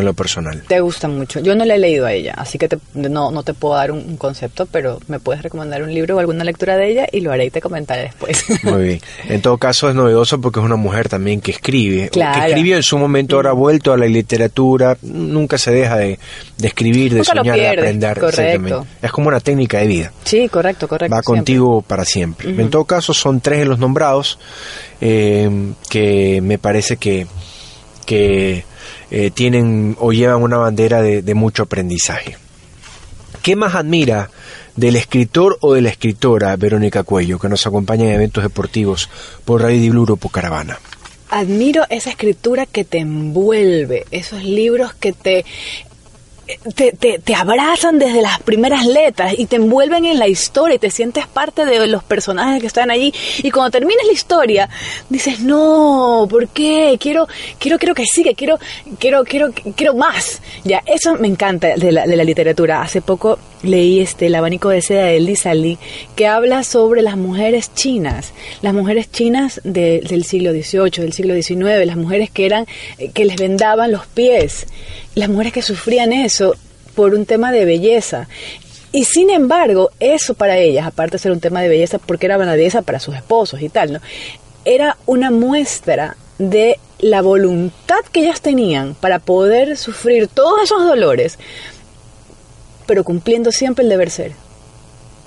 en 0.00 0.06
lo 0.06 0.14
personal. 0.14 0.62
Te 0.66 0.80
gusta 0.80 1.08
mucho. 1.08 1.40
Yo 1.40 1.54
no 1.54 1.64
le 1.64 1.74
he 1.74 1.78
leído 1.78 2.06
a 2.06 2.12
ella, 2.12 2.34
así 2.36 2.58
que 2.58 2.68
no, 2.94 3.30
no 3.30 3.42
te 3.42 3.54
puedo 3.54 3.74
dar 3.74 3.92
un, 3.92 4.16
concepto, 4.16 4.66
pero 4.66 5.00
me 5.08 5.20
puedes 5.20 5.42
recomendar 5.42 5.82
un 5.82 5.94
libro 5.94 6.16
o 6.16 6.18
alguna 6.18 6.44
lectura 6.44 6.76
de 6.76 6.90
ella 6.90 7.06
y 7.10 7.20
lo 7.20 7.32
haré 7.32 7.46
y 7.46 7.50
te 7.50 7.60
comentaré 7.60 8.02
después. 8.02 8.44
Muy 8.64 8.82
bien. 8.82 9.00
En 9.28 9.42
todo 9.42 9.58
caso 9.58 9.88
es 9.88 9.94
novedoso 9.94 10.40
porque 10.40 10.60
es 10.60 10.66
una 10.66 10.76
mujer 10.76 11.08
también 11.08 11.40
que 11.40 11.52
escribe. 11.52 12.08
Claro. 12.08 12.40
Que 12.40 12.48
escribió 12.48 12.76
en 12.76 12.82
su 12.82 12.98
momento, 12.98 13.36
ahora 13.36 13.50
ha 13.50 13.54
vuelto 13.54 13.92
a 13.92 13.96
la 13.96 14.06
literatura, 14.06 14.96
nunca 15.02 15.56
se 15.56 15.70
deja 15.70 15.96
de, 15.96 16.18
escribir, 16.62 17.14
de 17.14 17.24
soñar, 17.24 17.56
de 17.56 17.68
aprender. 17.68 18.18
Correcto. 18.18 18.86
Es 19.00 19.12
como 19.12 19.28
una 19.28 19.40
técnica 19.40 19.78
de 19.78 19.86
vida. 19.86 20.12
Sí, 20.24 20.48
correcto, 20.48 20.88
correcto. 20.88 21.14
Va 21.14 21.22
contigo 21.22 21.82
para 21.82 22.04
siempre. 22.04 22.50
En 22.50 22.70
todo 22.70 22.84
caso 22.84 23.14
son 23.14 23.40
tres 23.40 23.60
de 23.60 23.64
los 23.66 23.78
nombrados 23.78 24.38
eh, 25.00 25.48
que 25.88 26.40
me 26.42 26.58
parece 26.58 26.96
que 26.96 27.26
que 28.10 28.64
eh, 29.10 29.30
tienen 29.30 29.96
o 29.98 30.12
llevan 30.12 30.42
una 30.42 30.56
bandera 30.56 31.02
de, 31.02 31.34
mucho 31.34 31.64
aprendizaje. 31.64 32.36
¿Qué 33.42 33.56
más 33.56 33.74
admira 33.74 34.30
del 34.76 34.96
escritor 34.96 35.58
o 35.60 35.74
de 35.74 35.82
la 35.82 35.90
escritora 35.90 36.54
Verónica 36.56 37.02
Cuello, 37.02 37.38
que 37.38 37.48
nos 37.48 37.66
acompaña 37.66 38.04
en 38.04 38.12
eventos 38.12 38.44
deportivos 38.44 39.08
por 39.44 39.62
Radio 39.62 39.80
Di 39.80 39.90
Bluro 39.90 40.16
Caravana? 40.16 40.78
Admiro 41.30 41.84
esa 41.90 42.10
escritura 42.10 42.66
que 42.66 42.84
te 42.84 42.98
envuelve, 42.98 44.04
esos 44.10 44.42
libros 44.42 44.94
que 44.94 45.12
te 45.12 45.44
te, 46.74 46.92
te, 46.92 47.34
abrazan 47.34 47.98
desde 47.98 48.22
las 48.22 48.40
primeras 48.40 48.86
letras 48.86 49.34
y 49.36 49.46
te 49.46 49.56
envuelven 49.56 50.04
en 50.04 50.18
la 50.18 50.28
historia 50.28 50.76
y 50.76 50.78
te 50.78 50.90
sientes 50.90 51.26
parte 51.26 51.64
de 51.64 51.86
los 51.86 52.02
personajes 52.04 52.60
que 52.60 52.66
están 52.66 52.90
allí. 52.90 53.12
Y 53.38 53.50
cuando 53.50 53.70
terminas 53.70 54.04
la 54.06 54.12
historia, 54.12 54.68
dices, 55.08 55.40
no, 55.40 56.26
¿por 56.28 56.48
qué? 56.48 56.96
Quiero, 57.00 57.26
quiero, 57.58 57.78
quiero 57.78 57.94
que 57.94 58.04
siga, 58.06 58.32
quiero, 58.34 58.58
quiero, 58.98 59.24
quiero, 59.24 59.50
quiero 59.76 59.94
más. 59.94 60.40
Ya, 60.64 60.82
eso 60.86 61.14
me 61.14 61.28
encanta 61.28 61.76
de 61.76 61.92
la, 61.92 62.06
de 62.06 62.16
la 62.16 62.24
literatura. 62.24 62.82
Hace 62.82 63.00
poco 63.00 63.38
leí 63.62 64.00
este 64.00 64.26
El 64.26 64.34
abanico 64.34 64.68
de 64.68 64.82
seda 64.82 65.04
de 65.04 65.20
Lisa 65.20 65.54
Lee, 65.54 65.78
que 66.16 66.26
habla 66.26 66.62
sobre 66.64 67.02
las 67.02 67.16
mujeres 67.16 67.72
chinas, 67.74 68.32
las 68.62 68.74
mujeres 68.74 69.10
chinas 69.10 69.60
del 69.64 70.24
siglo 70.24 70.52
XVIII, 70.52 71.02
del 71.02 71.12
siglo 71.12 71.34
XIX, 71.34 71.86
las 71.86 71.96
mujeres 71.96 72.30
que 72.30 72.46
eran, 72.46 72.66
eh, 72.98 73.10
que 73.10 73.24
les 73.24 73.36
vendaban 73.36 73.92
los 73.92 74.06
pies, 74.06 74.66
las 75.14 75.28
mujeres 75.28 75.52
que 75.52 75.62
sufrían 75.62 76.12
eso 76.12 76.54
por 76.94 77.14
un 77.14 77.26
tema 77.26 77.52
de 77.52 77.64
belleza. 77.64 78.28
Y 78.92 79.04
sin 79.04 79.30
embargo, 79.30 79.90
eso 80.00 80.34
para 80.34 80.58
ellas, 80.58 80.86
aparte 80.86 81.12
de 81.12 81.18
ser 81.20 81.32
un 81.32 81.40
tema 81.40 81.62
de 81.62 81.68
belleza, 81.68 81.98
porque 81.98 82.26
era 82.26 82.36
belleza 82.36 82.82
para 82.82 82.98
sus 82.98 83.14
esposos 83.14 83.62
y 83.62 83.68
tal, 83.68 83.92
¿no? 83.92 84.00
Era 84.64 84.96
una 85.06 85.30
muestra 85.30 86.16
de 86.38 86.78
la 86.98 87.22
voluntad 87.22 88.00
que 88.12 88.20
ellas 88.20 88.40
tenían 88.40 88.94
para 88.94 89.20
poder 89.20 89.76
sufrir 89.76 90.28
todos 90.28 90.62
esos 90.62 90.84
dolores 90.84 91.38
pero 92.90 93.04
cumpliendo 93.04 93.52
siempre 93.52 93.84
el 93.84 93.88
deber 93.88 94.10
ser. 94.10 94.32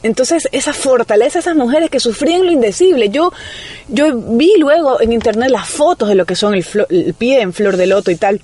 Entonces, 0.03 0.49
esa 0.51 0.73
fortaleza, 0.73 1.39
esas 1.39 1.55
mujeres 1.55 1.89
que 1.89 2.01
sufrían 2.01 2.45
lo 2.45 2.51
indecible. 2.51 3.07
Yo, 3.07 3.31
yo 3.87 4.17
vi 4.17 4.51
luego 4.59 4.99
en 4.99 5.13
internet 5.13 5.49
las 5.49 5.69
fotos 5.69 6.09
de 6.09 6.15
lo 6.15 6.25
que 6.25 6.35
son 6.35 6.55
el, 6.55 7.13
pie 7.17 7.39
en 7.39 7.53
flor 7.53 7.77
de 7.77 7.87
loto 7.87 8.11
y 8.11 8.17
tal. 8.17 8.41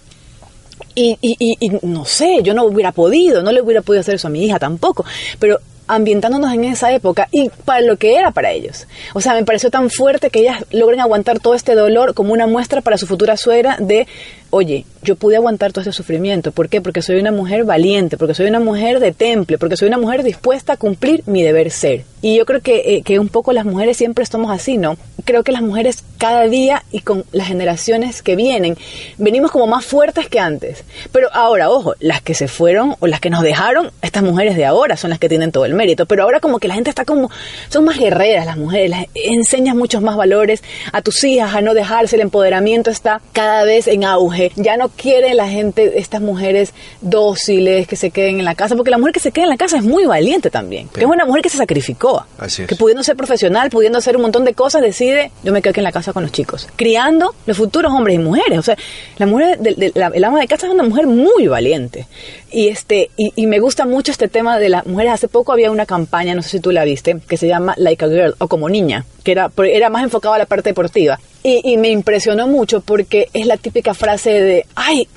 Y, 0.96 1.18
y, 1.20 1.36
y, 1.60 1.70
no 1.82 2.06
sé, 2.06 2.40
yo 2.44 2.54
no 2.54 2.64
hubiera 2.64 2.94
podido, 2.94 3.44
no 3.44 3.52
le 3.52 3.62
hubiera 3.62 3.82
podido 3.82 4.00
hacer 4.00 4.16
eso 4.16 4.28
a 4.28 4.32
mi 4.32 4.46
hija 4.46 4.58
tampoco. 4.58 5.04
Pero 5.38 5.60
ambientándonos 5.90 6.54
en 6.54 6.64
esa 6.66 6.94
época 6.94 7.28
y 7.32 7.50
para 7.66 7.82
lo 7.82 7.98
que 7.98 8.16
era 8.16 8.32
para 8.32 8.52
ellos. 8.52 8.88
O 9.14 9.22
sea, 9.22 9.34
me 9.34 9.44
pareció 9.44 9.72
tan 9.72 9.90
fuerte 9.90 10.30
que 10.30 10.40
ellas 10.40 10.64
logren 10.72 11.02
aguantar 11.02 11.40
todo 11.40 11.56
este 11.56 11.76
dolor 11.76 12.14
como 12.14 12.32
una 12.32 12.48
muestra 12.48 12.82
para 12.82 12.98
su 12.98 13.08
futura 13.08 13.36
suegra 13.36 13.76
de 13.80 14.08
oye, 14.52 14.86
yo 15.04 15.16
pude 15.16 15.36
aguantar 15.36 15.72
todo 15.72 15.82
ese 15.82 15.94
sufrimiento. 15.94 16.52
¿Por 16.52 16.70
qué? 16.70 16.82
Porque 16.82 17.02
soy 17.02 17.20
una 17.20 17.32
mujer 17.32 17.64
valiente, 17.64 18.18
porque 18.18 18.34
soy 18.34 18.48
una 18.48 18.60
mujer 18.60 19.00
de 19.00 19.12
temple, 19.12 19.58
porque 19.58 19.78
soy 19.78 19.88
una 19.88 19.98
mujer 19.98 20.24
dispuesta 20.24 20.74
a 20.74 20.78
cumplir 20.78 21.24
mi 21.26 21.44
deber 21.44 21.72
ser. 21.72 22.04
Y 22.22 22.36
yo 22.36 22.46
creo 22.46 22.62
que, 22.62 22.96
eh, 22.96 23.02
que 23.04 23.20
un 23.20 23.30
poco 23.30 23.54
las 23.54 23.66
mujeres 23.66 23.98
siempre 23.98 24.24
estamos 24.24 24.52
así, 24.52 24.78
¿no? 24.78 24.98
Creo 25.24 25.44
que 25.44 25.52
las 25.52 25.62
mujeres 25.62 26.04
cada 26.18 26.48
día 26.48 26.84
y 26.92 27.02
con 27.02 27.24
las 27.32 27.48
generaciones 27.48 28.22
que 28.22 28.36
vienen, 28.36 28.78
venimos 29.18 29.52
como 29.52 29.68
más 29.68 29.86
fuertes 29.86 30.28
que 30.28 30.40
antes. 30.40 30.84
Pero 31.12 31.30
ahora, 31.34 31.70
ojo, 31.70 31.94
las 32.00 32.22
que 32.22 32.34
se 32.34 32.48
fueron 32.48 32.96
o 33.00 33.08
las 33.08 33.22
que 33.22 33.30
nos 33.30 33.44
dejaron, 33.44 33.92
estas 34.02 34.24
mujeres 34.24 34.58
de 34.58 34.66
ahora 34.66 34.98
son 34.98 35.12
las 35.12 35.20
que 35.20 35.30
tienen 35.30 35.52
todo 35.52 35.66
el 35.66 35.76
mérito. 35.80 36.06
Pero 36.06 36.24
ahora 36.24 36.40
como 36.40 36.60
que 36.60 36.68
la 36.68 36.76
gente 36.76 36.90
está 36.92 37.06
como, 37.06 37.32
son 37.70 37.86
más 37.86 37.98
guerreras 37.98 38.46
las 38.46 38.58
mujeres, 38.58 38.90
las, 38.92 39.06
enseñas 39.16 39.76
muchos 39.76 40.02
más 40.02 40.16
valores 40.16 40.64
a 40.94 41.02
tus 41.02 41.24
hijas, 41.24 41.56
a 41.56 41.62
no 41.62 41.74
dejarse, 41.74 42.16
el 42.18 42.22
empoderamiento 42.22 42.90
está 42.92 43.22
cada 43.34 43.64
vez 43.64 43.88
en 43.88 44.04
auge 44.04 44.52
ya 44.56 44.78
no 44.78 44.90
quiere 44.90 45.34
la 45.34 45.48
gente, 45.48 46.00
estas 46.00 46.22
mujeres 46.22 46.74
dóciles 47.02 47.88
que 47.88 47.96
se 47.96 48.12
queden 48.12 48.40
en 48.40 48.46
la 48.46 48.56
casa, 48.56 48.76
porque 48.76 48.92
la 48.92 48.98
mujer 48.98 49.14
que 49.14 49.20
se 49.20 49.32
queda 49.32 49.46
en 49.46 49.50
la 49.50 49.58
casa 49.58 49.78
es 49.78 49.84
muy 49.84 50.06
valiente 50.06 50.50
también, 50.50 50.88
que 50.90 51.02
es 51.02 51.06
una 51.06 51.26
mujer 51.26 51.42
que 51.42 51.50
se 51.50 51.58
sacrificó, 51.58 52.26
Así 52.38 52.62
es. 52.64 52.68
que 52.68 52.76
pudiendo 52.76 53.04
ser 53.04 53.16
profesional, 53.16 53.70
pudiendo 53.70 53.98
hacer 53.98 54.16
un 54.16 54.22
montón 54.24 54.46
de 54.46 54.54
cosas, 54.54 54.82
decide, 54.82 55.32
yo 55.44 55.52
me 55.52 55.62
quedo 55.62 55.72
aquí 55.72 55.80
en 55.80 55.84
la 55.86 55.92
casa 55.92 56.14
con 56.14 56.24
los 56.24 56.32
chicos, 56.32 56.68
criando 56.76 57.34
los 57.46 57.58
futuros 57.58 57.92
hombres 57.94 58.16
y 58.16 58.20
mujeres. 58.20 58.58
O 58.60 58.62
sea, 58.64 58.78
la 59.18 59.26
mujer, 59.26 59.58
de, 59.60 59.74
de- 59.76 59.92
la- 59.96 60.12
el 60.14 60.24
ama 60.24 60.40
de 60.40 60.48
casa 60.48 60.68
es 60.68 60.74
una 60.74 60.84
mujer 60.84 61.08
muy 61.08 61.48
valiente. 61.48 62.08
Y 62.52 62.68
este 62.70 63.12
y, 63.16 63.32
y 63.36 63.46
me 63.48 63.60
gusta 63.60 63.86
mucho 63.86 64.12
este 64.12 64.28
tema 64.28 64.58
de 64.60 64.70
las 64.70 64.86
mujeres. 64.88 65.14
Hace 65.14 65.28
poco 65.28 65.52
había 65.52 65.69
una 65.72 65.86
campaña, 65.86 66.36
no 66.36 66.42
sé 66.42 66.50
si 66.50 66.60
tú 66.60 66.72
la 66.72 66.84
viste, 66.84 67.18
que 67.28 67.38
se 67.38 67.48
llama 67.48 67.74
Like 67.78 68.06
a 68.06 68.10
Girl 68.10 68.36
o 68.40 68.48
como 68.48 68.70
niña, 68.70 69.06
que 69.24 69.32
era, 69.32 69.52
era 69.58 69.90
más 69.90 70.04
enfocada 70.04 70.36
a 70.36 70.40
la 70.40 70.46
parte 70.46 70.70
deportiva. 70.70 71.20
Y, 71.44 71.62
y 71.74 71.78
me 71.78 71.90
impresionó 71.90 72.48
mucho 72.48 72.82
porque 72.82 73.30
es 73.34 73.46
la 73.46 73.58
típica 73.58 73.94
frase 73.94 74.32
de, 74.32 74.66
ay, 74.76 75.08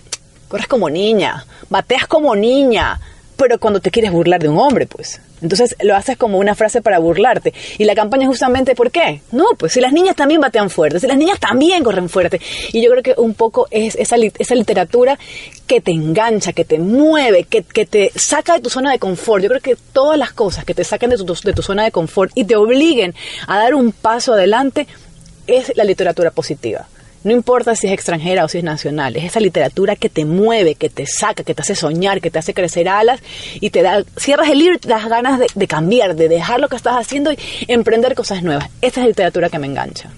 corres 0.49 0.67
como 0.67 0.91
niña, 0.91 1.47
bateas 1.71 2.07
como 2.07 2.37
niña, 2.37 3.01
pero 3.37 3.59
cuando 3.59 3.81
te 3.81 3.91
quieres 3.91 4.13
burlar 4.13 4.41
de 4.41 4.49
un 4.49 4.59
hombre, 4.59 4.87
pues. 4.87 5.21
Entonces 5.43 5.77
lo 5.83 5.97
haces 5.97 6.17
como 6.17 6.39
una 6.39 6.55
frase 6.55 6.81
para 6.81 6.99
burlarte. 6.99 7.53
Y 7.79 7.85
la 7.85 7.95
campaña 7.95 8.25
es 8.25 8.29
justamente, 8.29 8.75
¿por 8.75 8.91
qué? 8.91 9.21
No, 9.33 9.47
pues 9.59 9.73
si 9.73 9.81
las 9.81 9.93
niñas 9.93 10.17
también 10.17 10.41
batean 10.41 10.71
fuerte, 10.71 11.01
si 11.01 11.07
las 11.07 11.17
niñas 11.17 11.39
también 11.41 11.83
corren 11.85 12.09
fuerte. 12.09 12.41
Y 12.73 12.83
yo 12.83 12.91
creo 12.91 13.03
que 13.03 13.15
un 13.17 13.35
poco 13.35 13.67
es 13.71 13.97
esa, 13.97 14.17
esa 14.39 14.55
literatura 14.55 15.19
que 15.67 15.81
te 15.81 15.91
engancha, 15.91 16.53
que 16.53 16.65
te 16.65 16.79
mueve, 16.79 17.45
que, 17.45 17.63
que 17.63 17.87
te 17.87 18.13
saca 18.15 18.55
de 18.55 18.61
tu 18.61 18.71
zona 18.71 18.93
de 18.93 18.99
confort. 18.99 19.43
Yo 19.43 19.49
creo 19.49 19.61
que 19.61 19.77
todas 19.93 20.19
las 20.19 20.33
cosas 20.33 20.65
que 20.65 20.75
te 20.75 20.85
saquen 20.85 21.11
de 21.11 21.17
tu, 21.17 21.25
de 21.25 21.53
tu 21.53 21.63
zona 21.63 21.85
de 21.85 21.91
confort 21.91 22.31
y 22.35 22.45
te 22.45 22.57
obliguen 22.57 23.15
a 23.47 23.59
dar 23.59 23.75
un 23.75 23.93
paso 23.93 24.35
adelante 24.35 24.87
es 25.47 25.73
la 25.77 25.85
literatura 25.85 26.31
positiva. 26.31 26.87
No 27.25 27.33
importa 27.33 27.77
si 27.77 27.87
es 27.87 27.93
extranjera 27.93 28.45
o 28.45 28.49
si 28.49 28.59
es 28.59 28.65
nacional, 28.65 29.17
es 29.17 29.25
esa 29.25 29.39
literatura 29.39 29.95
que 29.95 30.09
te 30.09 30.25
mueve, 30.25 30.75
que 30.75 30.91
te 30.91 31.07
saca, 31.07 31.45
que 31.45 31.55
te 31.55 31.63
hace 31.63 31.77
soñar, 31.77 32.21
que 32.21 32.31
te 32.31 32.39
hace 32.39 32.53
crecer 32.53 32.89
alas 32.89 33.21
y 33.55 33.71
te 33.71 33.83
da, 33.83 34.03
cierras 34.17 34.49
el 34.51 34.59
libro 34.59 34.75
y 34.75 34.79
te 34.79 34.89
das 34.89 35.09
ganas 35.09 35.41
de, 35.55 35.67
cambiar, 35.69 36.17
de 36.17 36.29
dejar 36.29 36.59
lo 36.59 36.69
que 36.69 36.77
estás 36.77 36.97
haciendo 36.97 37.33
y 37.33 37.39
emprender 37.69 38.15
cosas 38.15 38.43
nuevas. 38.43 38.69
Esta 38.81 39.01
es 39.01 39.05
la 39.05 39.09
literatura 39.09 39.49
que 39.51 39.59
me 39.59 39.69
engancha. 39.69 40.11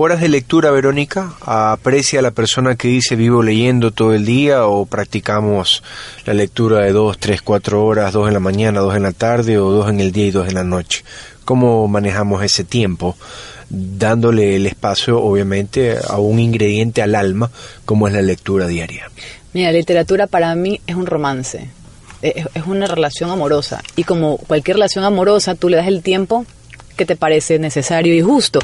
Horas 0.00 0.20
de 0.20 0.28
lectura, 0.28 0.70
Verónica, 0.70 1.34
aprecia 1.40 2.20
a 2.20 2.22
la 2.22 2.30
persona 2.30 2.76
que 2.76 2.86
dice 2.86 3.16
vivo 3.16 3.42
leyendo 3.42 3.90
todo 3.90 4.14
el 4.14 4.24
día 4.24 4.66
o 4.66 4.86
practicamos 4.86 5.82
la 6.24 6.34
lectura 6.34 6.84
de 6.84 6.92
dos, 6.92 7.18
tres, 7.18 7.42
cuatro 7.42 7.84
horas, 7.84 8.12
dos 8.12 8.28
en 8.28 8.34
la 8.34 8.40
mañana, 8.40 8.80
dos 8.80 8.94
en 8.94 9.02
la 9.02 9.10
tarde 9.12 9.58
o 9.58 9.70
dos 9.70 9.90
en 9.90 9.98
el 9.98 10.12
día 10.12 10.26
y 10.26 10.30
dos 10.30 10.46
en 10.46 10.54
la 10.54 10.62
noche. 10.62 11.04
¿Cómo 11.44 11.88
manejamos 11.88 12.44
ese 12.44 12.62
tiempo? 12.62 13.16
Dándole 13.70 14.56
el 14.56 14.66
espacio, 14.66 15.20
obviamente, 15.22 15.96
a 16.08 16.18
un 16.18 16.38
ingrediente 16.38 17.02
al 17.02 17.14
alma 17.14 17.50
como 17.84 18.08
es 18.08 18.14
la 18.14 18.22
lectura 18.22 18.66
diaria. 18.66 19.10
Mira, 19.52 19.70
la 19.72 19.78
literatura 19.78 20.26
para 20.26 20.54
mí 20.54 20.80
es 20.86 20.94
un 20.94 21.06
romance, 21.06 21.68
es, 22.22 22.46
es 22.54 22.66
una 22.66 22.86
relación 22.86 23.30
amorosa 23.30 23.82
y 23.96 24.04
como 24.04 24.38
cualquier 24.38 24.76
relación 24.76 25.04
amorosa 25.04 25.54
tú 25.54 25.68
le 25.68 25.76
das 25.76 25.86
el 25.88 26.02
tiempo 26.02 26.46
que 26.96 27.06
te 27.06 27.14
parece 27.14 27.58
necesario 27.60 28.12
y 28.14 28.20
justo. 28.22 28.58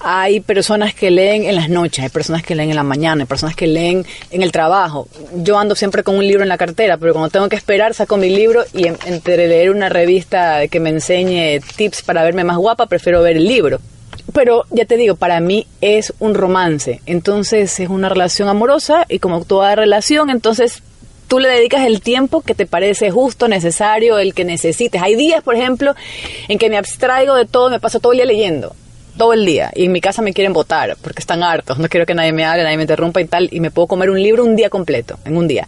Hay 0.00 0.40
personas 0.40 0.94
que 0.94 1.10
leen 1.10 1.44
en 1.44 1.54
las 1.56 1.68
noches, 1.70 2.02
hay 2.04 2.10
personas 2.10 2.42
que 2.42 2.54
leen 2.54 2.70
en 2.70 2.76
la 2.76 2.82
mañana, 2.82 3.22
hay 3.22 3.26
personas 3.26 3.56
que 3.56 3.66
leen 3.66 4.04
en 4.30 4.42
el 4.42 4.52
trabajo. 4.52 5.08
Yo 5.36 5.58
ando 5.58 5.74
siempre 5.74 6.02
con 6.02 6.16
un 6.16 6.26
libro 6.26 6.42
en 6.42 6.48
la 6.50 6.58
cartera, 6.58 6.98
pero 6.98 7.12
cuando 7.14 7.30
tengo 7.30 7.48
que 7.48 7.56
esperar 7.56 7.94
saco 7.94 8.16
mi 8.18 8.28
libro 8.28 8.64
y 8.74 8.86
en- 8.86 8.98
entre 9.06 9.48
leer 9.48 9.70
una 9.70 9.88
revista 9.88 10.68
que 10.68 10.78
me 10.80 10.90
enseñe 10.90 11.60
tips 11.76 12.02
para 12.02 12.22
verme 12.22 12.44
más 12.44 12.58
guapa, 12.58 12.84
prefiero 12.86 13.22
ver 13.22 13.36
el 13.38 13.46
libro. 13.46 13.80
Pero 14.32 14.64
ya 14.70 14.84
te 14.84 14.96
digo, 14.96 15.16
para 15.16 15.40
mí 15.40 15.66
es 15.80 16.12
un 16.18 16.34
romance, 16.34 17.00
entonces 17.06 17.80
es 17.80 17.88
una 17.88 18.08
relación 18.08 18.48
amorosa 18.48 19.06
y 19.08 19.18
como 19.18 19.44
toda 19.44 19.74
relación, 19.74 20.30
entonces 20.30 20.82
tú 21.28 21.38
le 21.38 21.48
dedicas 21.48 21.86
el 21.86 22.00
tiempo 22.00 22.40
que 22.40 22.54
te 22.54 22.66
parece 22.66 23.10
justo, 23.10 23.48
necesario, 23.48 24.18
el 24.18 24.34
que 24.34 24.44
necesites. 24.44 25.00
Hay 25.00 25.14
días, 25.14 25.42
por 25.42 25.54
ejemplo, 25.54 25.94
en 26.48 26.58
que 26.58 26.68
me 26.68 26.76
abstraigo 26.76 27.34
de 27.34 27.46
todo, 27.46 27.70
me 27.70 27.80
paso 27.80 28.00
todo 28.00 28.12
el 28.12 28.18
día 28.18 28.26
leyendo, 28.26 28.74
todo 29.16 29.32
el 29.32 29.46
día, 29.46 29.70
y 29.74 29.84
en 29.84 29.92
mi 29.92 30.00
casa 30.00 30.22
me 30.22 30.32
quieren 30.32 30.52
votar 30.52 30.96
porque 31.00 31.20
están 31.20 31.42
hartos, 31.42 31.78
no 31.78 31.88
quiero 31.88 32.06
que 32.06 32.14
nadie 32.14 32.32
me 32.32 32.44
hable, 32.44 32.64
nadie 32.64 32.76
me 32.76 32.82
interrumpa 32.82 33.20
y 33.20 33.26
tal, 33.26 33.48
y 33.52 33.60
me 33.60 33.70
puedo 33.70 33.86
comer 33.86 34.10
un 34.10 34.22
libro 34.22 34.44
un 34.44 34.56
día 34.56 34.70
completo, 34.70 35.18
en 35.24 35.36
un 35.36 35.46
día. 35.46 35.66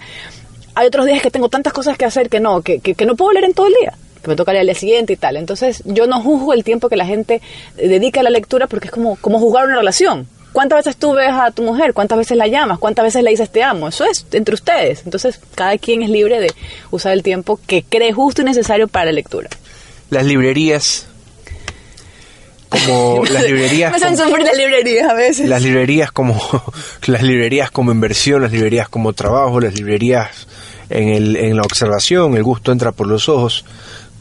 Hay 0.74 0.86
otros 0.86 1.06
días 1.06 1.22
que 1.22 1.30
tengo 1.30 1.48
tantas 1.48 1.72
cosas 1.72 1.96
que 1.96 2.06
hacer 2.06 2.28
que 2.28 2.40
no, 2.40 2.62
que, 2.62 2.80
que, 2.80 2.94
que 2.94 3.06
no 3.06 3.14
puedo 3.14 3.32
leer 3.32 3.44
en 3.44 3.54
todo 3.54 3.66
el 3.66 3.74
día 3.74 3.92
que 4.22 4.28
me 4.28 4.36
toca 4.36 4.52
leer 4.52 4.60
al 4.60 4.66
día 4.68 4.74
siguiente 4.74 5.12
y 5.12 5.16
tal. 5.16 5.36
Entonces, 5.36 5.82
yo 5.84 6.06
no 6.06 6.20
juzgo 6.22 6.52
el 6.54 6.64
tiempo 6.64 6.88
que 6.88 6.96
la 6.96 7.04
gente 7.06 7.40
dedica 7.76 8.20
a 8.20 8.22
la 8.22 8.30
lectura 8.30 8.66
porque 8.66 8.86
es 8.88 8.92
como, 8.92 9.16
como 9.16 9.38
juzgar 9.38 9.66
una 9.66 9.76
relación. 9.76 10.26
¿Cuántas 10.52 10.84
veces 10.84 10.96
tú 10.96 11.14
ves 11.14 11.30
a 11.32 11.50
tu 11.50 11.62
mujer? 11.62 11.94
¿Cuántas 11.94 12.18
veces 12.18 12.36
la 12.36 12.46
llamas? 12.46 12.78
¿Cuántas 12.78 13.04
veces 13.06 13.22
le 13.22 13.30
dices 13.30 13.50
te 13.50 13.62
amo? 13.62 13.88
Eso 13.88 14.04
es 14.04 14.26
entre 14.32 14.54
ustedes. 14.54 15.00
Entonces, 15.04 15.40
cada 15.54 15.78
quien 15.78 16.02
es 16.02 16.10
libre 16.10 16.40
de 16.40 16.52
usar 16.90 17.12
el 17.14 17.22
tiempo 17.22 17.58
que 17.66 17.82
cree 17.84 18.12
justo 18.12 18.42
y 18.42 18.44
necesario 18.44 18.86
para 18.86 19.06
la 19.06 19.12
lectura. 19.12 19.48
Las 20.10 20.26
librerías, 20.26 21.06
como 22.68 23.24
las 23.30 23.44
librerías... 23.44 23.90
Me 23.92 23.96
hacen 23.96 24.14
como- 24.16 24.28
sufrir 24.28 24.44
las 24.46 24.56
librerías 24.56 25.10
a 25.10 25.14
veces. 25.14 25.48
las 25.48 25.62
librerías 25.62 26.12
como 26.12 26.38
las 27.06 27.22
librerías 27.22 27.70
como 27.70 27.92
inversión, 27.92 28.42
las 28.42 28.52
librerías 28.52 28.88
como 28.88 29.12
trabajo, 29.12 29.60
las 29.60 29.74
librerías 29.74 30.46
en, 30.90 31.08
el, 31.08 31.36
en 31.36 31.56
la 31.56 31.62
observación, 31.62 32.36
el 32.36 32.42
gusto 32.42 32.72
entra 32.72 32.92
por 32.92 33.06
los 33.06 33.28
ojos. 33.28 33.64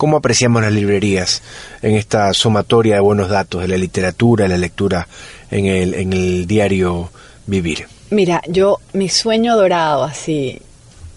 ¿Cómo 0.01 0.17
apreciamos 0.17 0.63
las 0.63 0.71
librerías 0.73 1.43
en 1.83 1.93
esta 1.93 2.33
sumatoria 2.33 2.95
de 2.95 3.01
buenos 3.01 3.29
datos 3.29 3.61
de 3.61 3.67
la 3.67 3.77
literatura, 3.77 4.45
de 4.45 4.49
la 4.49 4.57
lectura 4.57 5.07
en 5.51 5.67
el, 5.67 5.93
en 5.93 6.11
el 6.11 6.47
diario 6.47 7.11
vivir? 7.45 7.85
Mira, 8.09 8.41
yo, 8.47 8.79
mi 8.93 9.09
sueño 9.09 9.55
dorado, 9.55 10.03
así, 10.03 10.59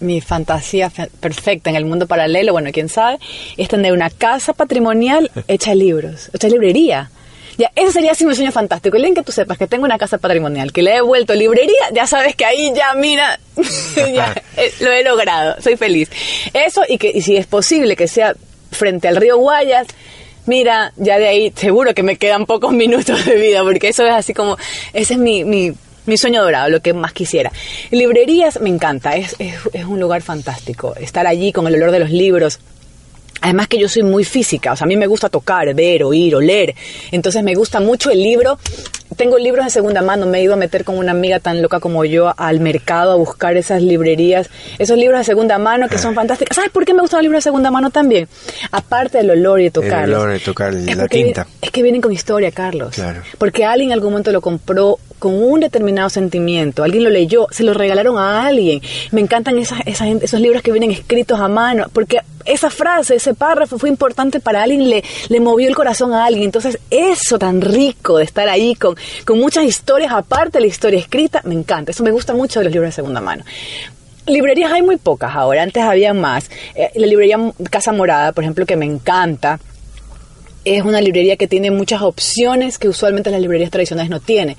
mi 0.01 0.21
fantasía 0.21 0.91
fe- 0.91 1.09
perfecta 1.19 1.71
en 1.71 1.77
el 1.77 1.85
mundo 1.85 2.05
paralelo, 2.05 2.51
bueno, 2.51 2.69
quién 2.71 2.87
sabe, 2.87 3.17
es 3.57 3.67
tener 3.69 3.91
una 3.91 4.11
casa 4.11 4.53
patrimonial 4.53 5.31
hecha 5.47 5.71
de 5.71 5.77
libros, 5.77 6.29
hecha 6.31 6.45
de 6.45 6.53
librería. 6.53 7.09
Ya, 7.57 7.71
ese 7.75 7.91
sería 7.93 8.11
así 8.11 8.23
mi 8.25 8.35
sueño 8.35 8.51
fantástico. 8.51 8.97
El 8.97 9.05
en 9.05 9.15
que 9.15 9.23
tú 9.23 9.31
sepas 9.31 9.57
que 9.57 9.65
tengo 9.65 9.85
una 9.85 9.97
casa 9.97 10.17
patrimonial, 10.19 10.71
que 10.73 10.83
le 10.83 10.97
he 10.97 11.01
vuelto 11.01 11.33
librería, 11.33 11.73
ya 11.91 12.05
sabes 12.05 12.35
que 12.35 12.45
ahí 12.45 12.71
ya, 12.75 12.93
mira, 12.95 13.39
ya, 13.95 14.35
eh, 14.57 14.71
lo 14.81 14.91
he 14.91 15.03
logrado, 15.03 15.55
soy 15.59 15.75
feliz. 15.75 16.11
Eso 16.53 16.81
y 16.87 16.99
que 16.99 17.09
y 17.15 17.21
si 17.21 17.35
es 17.35 17.47
posible 17.47 17.95
que 17.95 18.07
sea 18.09 18.35
frente 18.75 19.07
al 19.07 19.15
río 19.15 19.37
Guayas, 19.37 19.87
mira, 20.45 20.93
ya 20.97 21.17
de 21.17 21.27
ahí 21.27 21.53
seguro 21.55 21.93
que 21.93 22.03
me 22.03 22.17
quedan 22.17 22.45
pocos 22.45 22.71
minutos 22.73 23.25
de 23.25 23.35
vida, 23.35 23.63
porque 23.63 23.89
eso 23.89 24.05
es 24.05 24.11
así 24.11 24.33
como, 24.33 24.57
ese 24.93 25.13
es 25.13 25.19
mi, 25.19 25.43
mi, 25.43 25.73
mi 26.05 26.17
sueño 26.17 26.43
dorado, 26.43 26.69
lo 26.69 26.81
que 26.81 26.93
más 26.93 27.13
quisiera. 27.13 27.51
Librerías 27.91 28.59
me 28.61 28.69
encanta, 28.69 29.15
es, 29.15 29.35
es, 29.39 29.55
es 29.73 29.85
un 29.85 29.99
lugar 29.99 30.21
fantástico, 30.21 30.95
estar 30.95 31.27
allí 31.27 31.51
con 31.51 31.67
el 31.67 31.75
olor 31.75 31.91
de 31.91 31.99
los 31.99 32.09
libros. 32.09 32.59
Además 33.41 33.67
que 33.67 33.77
yo 33.77 33.87
soy 33.87 34.01
muy 34.03 34.23
física, 34.23 34.73
o 34.73 34.75
sea, 34.75 34.85
a 34.85 34.87
mí 34.87 34.95
me 34.97 35.07
gusta 35.07 35.29
tocar, 35.29 35.73
ver, 35.75 36.03
oír, 36.03 36.35
oler. 36.35 36.73
Entonces 37.11 37.43
me 37.43 37.53
gusta 37.53 37.79
mucho 37.79 38.09
el 38.09 38.21
libro. 38.23 38.57
Tengo 39.17 39.37
libros 39.37 39.63
de 39.65 39.71
segunda 39.71 40.01
mano, 40.01 40.25
me 40.25 40.39
he 40.39 40.43
ido 40.43 40.53
a 40.53 40.57
meter 40.57 40.83
con 40.83 40.97
una 40.97 41.11
amiga 41.11 41.39
tan 41.39 41.61
loca 41.61 41.79
como 41.79 42.03
yo 42.05 42.33
al 42.37 42.59
mercado 42.59 43.11
a 43.11 43.15
buscar 43.15 43.55
esas 43.55 43.81
librerías, 43.81 44.49
esos 44.79 44.97
libros 44.97 45.19
de 45.19 45.23
segunda 45.25 45.57
mano 45.57 45.87
que 45.87 45.97
son 45.99 46.15
fantásticos. 46.15 46.55
¿Sabes 46.55 46.71
por 46.71 46.85
qué 46.85 46.93
me 46.93 47.01
gustan 47.01 47.19
los 47.19 47.23
libros 47.23 47.39
de 47.43 47.49
segunda 47.49 47.71
mano 47.71 47.91
también? 47.91 48.27
Aparte 48.71 49.19
del 49.19 49.29
olor 49.31 49.61
y 49.61 49.65
de 49.65 49.71
tocarlos. 49.71 50.19
olor 50.21 50.33
de 50.33 50.39
tocar 50.39 50.73
la 50.73 51.05
vi- 51.07 51.33
Es 51.61 51.71
que 51.71 51.83
vienen 51.83 52.01
con 52.01 52.11
historia, 52.11 52.51
Carlos. 52.51 52.95
Claro. 52.95 53.21
Porque 53.37 53.63
alguien 53.63 53.89
en 53.89 53.93
algún 53.93 54.11
momento 54.11 54.31
lo 54.31 54.41
compró 54.41 54.97
con 55.19 55.33
un 55.33 55.59
determinado 55.61 56.09
sentimiento, 56.09 56.83
alguien 56.83 57.03
lo 57.03 57.09
leyó, 57.09 57.47
se 57.51 57.63
lo 57.63 57.73
regalaron 57.73 58.17
a 58.17 58.45
alguien. 58.45 58.81
Me 59.11 59.21
encantan 59.21 59.57
esas, 59.59 59.79
esas- 59.85 60.21
esos 60.21 60.39
libros 60.39 60.61
que 60.61 60.71
vienen 60.71 60.91
escritos 60.91 61.39
a 61.39 61.47
mano, 61.47 61.85
porque 61.93 62.19
esa 62.45 62.69
frase, 62.69 63.15
ese 63.15 63.33
párrafo 63.33 63.79
fue 63.79 63.89
importante 63.89 64.39
para 64.39 64.61
alguien, 64.61 64.87
le, 64.89 65.39
movió 65.39 65.67
el 65.67 65.75
corazón 65.75 66.13
a 66.13 66.25
alguien. 66.25 66.43
Entonces, 66.45 66.77
eso 66.91 67.39
tan 67.39 67.61
rico 67.61 68.17
de 68.19 68.23
estar 68.23 68.47
ahí 68.49 68.75
con, 68.75 68.95
con 69.25 69.39
muchas 69.39 69.63
historias, 69.63 70.11
aparte 70.11 70.59
de 70.59 70.61
la 70.61 70.67
historia 70.67 70.99
escrita, 70.99 71.41
me 71.43 71.55
encanta. 71.55 71.91
Eso 71.91 72.03
me 72.03 72.11
gusta 72.11 72.33
mucho 72.33 72.59
de 72.59 72.65
los 72.65 72.73
libros 72.73 72.89
de 72.89 72.93
segunda 72.95 73.19
mano. 73.21 73.43
Librerías 74.27 74.71
hay 74.71 74.81
muy 74.81 74.97
pocas 74.97 75.35
ahora, 75.35 75.61
antes 75.63 75.83
había 75.83 76.13
más. 76.13 76.49
Eh, 76.75 76.89
la 76.95 77.05
librería 77.07 77.37
Casa 77.69 77.91
Morada, 77.91 78.31
por 78.31 78.43
ejemplo, 78.43 78.65
que 78.65 78.75
me 78.75 78.85
encanta, 78.85 79.59
es 80.65 80.83
una 80.83 80.99
librería 80.99 81.37
que 81.37 81.47
tiene 81.47 81.71
muchas 81.71 82.01
opciones 82.01 82.77
que 82.77 82.89
usualmente 82.89 83.29
las 83.31 83.39
librerías 83.41 83.71
tradicionales 83.71 84.09
no 84.09 84.19
tienen. 84.19 84.57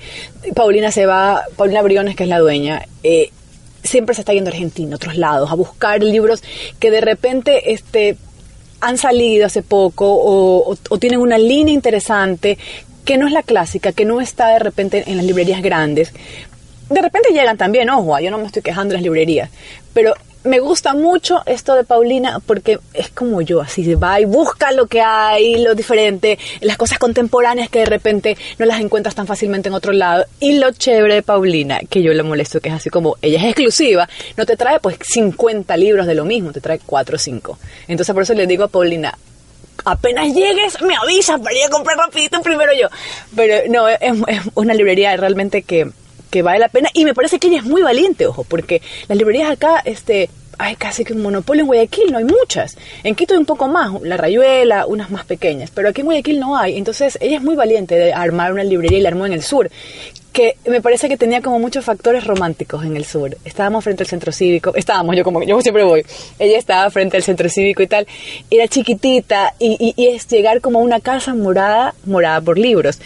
Paulina 0.55 0.91
se 0.91 1.05
va, 1.05 1.43
Paulina 1.55 1.81
Briones, 1.81 2.15
que 2.15 2.23
es 2.23 2.29
la 2.29 2.39
dueña, 2.39 2.85
eh, 3.03 3.29
siempre 3.83 4.15
se 4.15 4.21
está 4.21 4.33
yendo 4.33 4.49
a 4.49 4.53
Argentina, 4.53 4.93
a 4.93 4.95
otros 4.95 5.15
lados, 5.17 5.51
a 5.51 5.55
buscar 5.55 6.01
libros 6.01 6.41
que 6.79 6.91
de 6.91 7.01
repente 7.01 7.73
este, 7.73 8.17
han 8.81 8.97
salido 8.97 9.45
hace 9.45 9.61
poco 9.61 10.11
o, 10.11 10.71
o- 10.73 10.77
o 10.89 10.97
tienen 10.97 11.19
una 11.19 11.37
línea 11.37 11.73
interesante 11.73 12.57
que 13.05 13.17
no 13.17 13.27
es 13.27 13.33
la 13.33 13.43
clásica, 13.43 13.91
que 13.93 14.03
no 14.05 14.19
está 14.21 14.49
de 14.49 14.59
repente 14.59 15.03
en 15.07 15.17
las 15.17 15.25
librerías 15.25 15.61
grandes. 15.61 16.11
De 16.89 17.01
repente 17.01 17.29
llegan 17.33 17.57
también, 17.57 17.89
ojo, 17.89 18.17
yo 18.19 18.31
no 18.31 18.37
me 18.37 18.45
estoy 18.47 18.61
quejando 18.61 18.89
de 18.93 18.95
las 18.95 19.03
librerías, 19.03 19.49
pero 19.93 20.13
me 20.43 20.59
gusta 20.59 20.93
mucho 20.93 21.41
esto 21.45 21.75
de 21.75 21.83
Paulina 21.83 22.39
porque 22.45 22.79
es 22.93 23.09
como 23.09 23.41
yo, 23.41 23.61
así 23.61 23.83
se 23.83 23.95
va 23.95 24.19
y 24.19 24.25
busca 24.25 24.71
lo 24.71 24.87
que 24.87 25.01
hay, 25.01 25.57
lo 25.63 25.75
diferente, 25.75 26.39
las 26.61 26.77
cosas 26.77 26.99
contemporáneas 26.99 27.69
que 27.69 27.79
de 27.79 27.85
repente 27.85 28.37
no 28.57 28.65
las 28.65 28.79
encuentras 28.79 29.15
tan 29.15 29.27
fácilmente 29.27 29.69
en 29.69 29.75
otro 29.75 29.91
lado. 29.91 30.25
Y 30.39 30.59
lo 30.59 30.71
chévere 30.71 31.15
de 31.15 31.23
Paulina, 31.23 31.79
que 31.89 32.01
yo 32.01 32.13
le 32.13 32.23
molesto, 32.23 32.59
que 32.59 32.69
es 32.69 32.75
así 32.75 32.89
como 32.89 33.17
ella 33.21 33.39
es 33.39 33.45
exclusiva, 33.45 34.07
no 34.35 34.45
te 34.45 34.57
trae 34.57 34.79
pues 34.79 34.97
50 35.01 35.75
libros 35.77 36.07
de 36.07 36.15
lo 36.15 36.25
mismo, 36.25 36.51
te 36.51 36.61
trae 36.61 36.79
4 36.79 37.15
o 37.15 37.19
5. 37.19 37.59
Entonces 37.87 38.13
por 38.13 38.23
eso 38.23 38.33
le 38.33 38.47
digo 38.47 38.63
a 38.63 38.67
Paulina, 38.67 39.17
apenas 39.85 40.33
llegues, 40.33 40.81
me 40.81 40.95
avisas 40.95 41.39
para 41.39 41.57
ir 41.57 41.65
a 41.65 41.69
comprar 41.69 41.97
rapidito 41.97 42.41
primero 42.41 42.71
yo. 42.73 42.87
Pero 43.35 43.69
no, 43.69 43.87
es 43.87 44.13
una 44.55 44.73
librería 44.73 45.15
realmente 45.17 45.61
que 45.61 45.91
que 46.29 46.41
vale 46.41 46.59
la 46.59 46.69
pena 46.69 46.89
y 46.93 47.05
me 47.05 47.13
parece 47.13 47.39
que 47.39 47.47
ella 47.47 47.57
es 47.57 47.65
muy 47.65 47.81
valiente, 47.81 48.27
ojo, 48.27 48.43
porque 48.43 48.81
las 49.07 49.17
librerías 49.17 49.51
acá, 49.51 49.81
este, 49.85 50.29
hay 50.57 50.75
casi 50.75 51.03
que 51.03 51.13
un 51.13 51.21
monopolio 51.21 51.61
en 51.61 51.67
Guayaquil, 51.67 52.11
no 52.11 52.17
hay 52.17 52.23
muchas. 52.23 52.77
En 53.03 53.15
Quito 53.15 53.33
hay 53.33 53.39
un 53.39 53.45
poco 53.45 53.67
más, 53.67 54.01
la 54.01 54.17
Rayuela, 54.17 54.85
unas 54.87 55.11
más 55.11 55.25
pequeñas, 55.25 55.71
pero 55.73 55.89
aquí 55.89 56.01
en 56.01 56.05
Guayaquil 56.05 56.39
no 56.39 56.57
hay. 56.57 56.77
Entonces 56.77 57.17
ella 57.21 57.37
es 57.37 57.43
muy 57.43 57.55
valiente 57.55 57.95
de 57.95 58.13
armar 58.13 58.53
una 58.53 58.63
librería 58.63 58.97
y 58.97 59.01
la 59.01 59.09
armó 59.09 59.25
en 59.25 59.33
el 59.33 59.43
sur, 59.43 59.69
que 60.33 60.57
me 60.67 60.81
parece 60.81 61.09
que 61.09 61.17
tenía 61.17 61.41
como 61.41 61.59
muchos 61.59 61.85
factores 61.85 62.23
románticos 62.23 62.83
en 62.83 62.95
el 62.95 63.05
sur. 63.05 63.37
Estábamos 63.45 63.83
frente 63.83 64.03
al 64.03 64.07
centro 64.07 64.31
cívico, 64.31 64.73
estábamos, 64.75 65.15
yo 65.15 65.23
como 65.23 65.43
yo 65.43 65.61
siempre 65.61 65.83
voy, 65.83 66.05
ella 66.39 66.57
estaba 66.57 66.89
frente 66.89 67.17
al 67.17 67.23
centro 67.23 67.49
cívico 67.49 67.83
y 67.83 67.87
tal, 67.87 68.07
era 68.49 68.67
chiquitita 68.67 69.53
y, 69.59 69.93
y 69.95 70.07
es 70.07 70.27
llegar 70.27 70.61
como 70.61 70.79
una 70.79 70.99
casa 70.99 71.33
morada, 71.35 71.93
morada 72.05 72.41
por 72.41 72.57
libros 72.57 72.99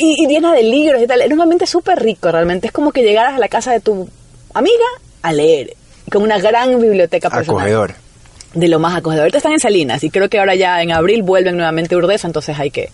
y, 0.00 0.26
llena 0.26 0.52
de 0.52 0.62
libros 0.62 1.02
y 1.02 1.06
tal. 1.06 1.20
Era 1.20 1.34
un 1.34 1.40
ambiente 1.40 1.66
súper 1.66 1.98
rico, 1.98 2.30
realmente. 2.32 2.68
Es 2.68 2.72
como 2.72 2.92
que 2.92 3.02
llegaras 3.02 3.34
a 3.34 3.38
la 3.38 3.48
casa 3.48 3.72
de 3.72 3.80
tu 3.80 4.08
amiga 4.54 4.74
a 5.22 5.32
leer, 5.32 5.74
como 6.10 6.24
una 6.24 6.38
gran 6.38 6.80
biblioteca 6.80 7.30
personal. 7.30 7.60
Acogedor. 7.60 7.94
De 8.54 8.68
lo 8.68 8.78
más 8.78 8.96
acogedor. 8.96 9.22
Ahorita 9.22 9.38
están 9.38 9.52
en 9.52 9.60
Salinas 9.60 10.02
y 10.02 10.10
creo 10.10 10.28
que 10.28 10.38
ahora 10.38 10.54
ya 10.54 10.82
en 10.82 10.92
abril 10.92 11.22
vuelven 11.22 11.56
nuevamente 11.56 11.94
a 11.94 11.98
Urdesa, 11.98 12.26
entonces 12.26 12.58
hay 12.58 12.70
que... 12.70 12.90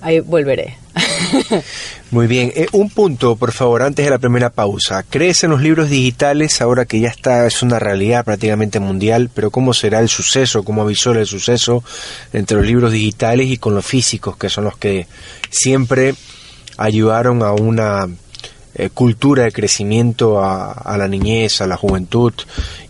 Ahí 0.00 0.20
volveré. 0.20 0.76
Muy 2.10 2.26
bien. 2.26 2.52
Eh, 2.54 2.66
un 2.72 2.90
punto, 2.90 3.36
por 3.36 3.52
favor, 3.52 3.82
antes 3.82 4.04
de 4.04 4.10
la 4.10 4.18
primera 4.18 4.50
pausa. 4.50 5.02
¿Crees 5.02 5.44
en 5.44 5.50
los 5.50 5.62
libros 5.62 5.88
digitales 5.88 6.60
ahora 6.60 6.84
que 6.84 7.00
ya 7.00 7.08
está, 7.08 7.46
es 7.46 7.62
una 7.62 7.78
realidad 7.78 8.22
prácticamente 8.22 8.80
mundial, 8.80 9.30
pero 9.34 9.50
cómo 9.50 9.72
será 9.72 10.00
el 10.00 10.10
suceso, 10.10 10.62
cómo 10.62 10.82
avisó 10.82 11.12
el 11.12 11.26
suceso 11.26 11.82
entre 12.34 12.58
los 12.58 12.66
libros 12.66 12.92
digitales 12.92 13.48
y 13.48 13.56
con 13.56 13.74
los 13.74 13.86
físicos, 13.86 14.36
que 14.36 14.50
son 14.50 14.64
los 14.64 14.76
que 14.76 15.06
siempre 15.48 16.14
ayudaron 16.76 17.42
a 17.42 17.52
una 17.52 18.08
eh, 18.74 18.90
cultura 18.90 19.44
de 19.44 19.52
crecimiento 19.52 20.42
a, 20.42 20.96
la 20.98 21.08
niñez, 21.08 21.60
a 21.60 21.66
la 21.66 21.76
juventud 21.76 22.32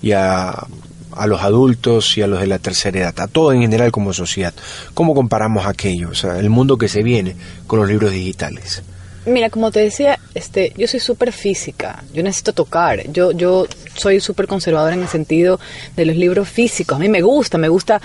y 0.00 0.12
a, 0.12 0.66
a, 1.12 1.26
los 1.26 1.42
adultos 1.42 2.16
y 2.16 2.22
a 2.22 2.26
los 2.26 2.40
de 2.40 2.46
la 2.46 2.58
tercera 2.58 3.00
edad, 3.00 3.20
a 3.20 3.26
todo 3.26 3.52
en 3.52 3.60
general 3.60 3.92
como 3.92 4.12
sociedad. 4.12 4.54
¿Cómo 4.94 5.14
comparamos 5.14 5.66
aquello, 5.66 6.10
el 6.38 6.50
mundo 6.50 6.78
que 6.78 6.88
se 6.88 7.02
viene 7.02 7.36
con 7.66 7.80
los 7.80 7.88
libros 7.88 8.12
digitales? 8.12 8.82
Mira, 9.26 9.48
como 9.48 9.70
te 9.70 9.80
decía, 9.80 10.18
este, 10.34 10.74
yo 10.76 10.86
soy 10.86 11.00
súper 11.00 11.32
física, 11.32 12.04
yo 12.12 12.22
necesito 12.22 12.52
tocar, 12.52 13.10
yo, 13.10 13.32
yo 13.32 13.66
soy 13.96 14.20
súper 14.20 14.46
conservadora 14.46 14.94
en 14.94 15.00
el 15.00 15.08
sentido 15.08 15.58
de 15.96 16.04
los 16.04 16.14
libros 16.14 16.46
físicos, 16.46 16.96
a 16.96 16.98
mí 16.98 17.08
me 17.08 17.22
gusta, 17.22 17.56
me 17.56 17.68
gusta 17.68 18.02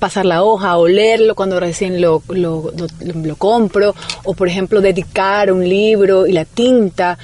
pasar 0.00 0.26
la 0.26 0.42
hoja 0.42 0.76
o 0.76 0.88
leerlo 0.88 1.36
cuando 1.36 1.60
recién 1.60 2.00
lo, 2.00 2.22
lo, 2.28 2.72
lo, 3.00 3.36
compro, 3.36 3.94
o 4.24 4.34
por 4.34 4.48
ejemplo 4.48 4.80
dedicar 4.80 5.52
un 5.52 5.68
libro 5.68 6.26
y 6.26 6.32
la 6.32 6.44
tinta. 6.44 7.16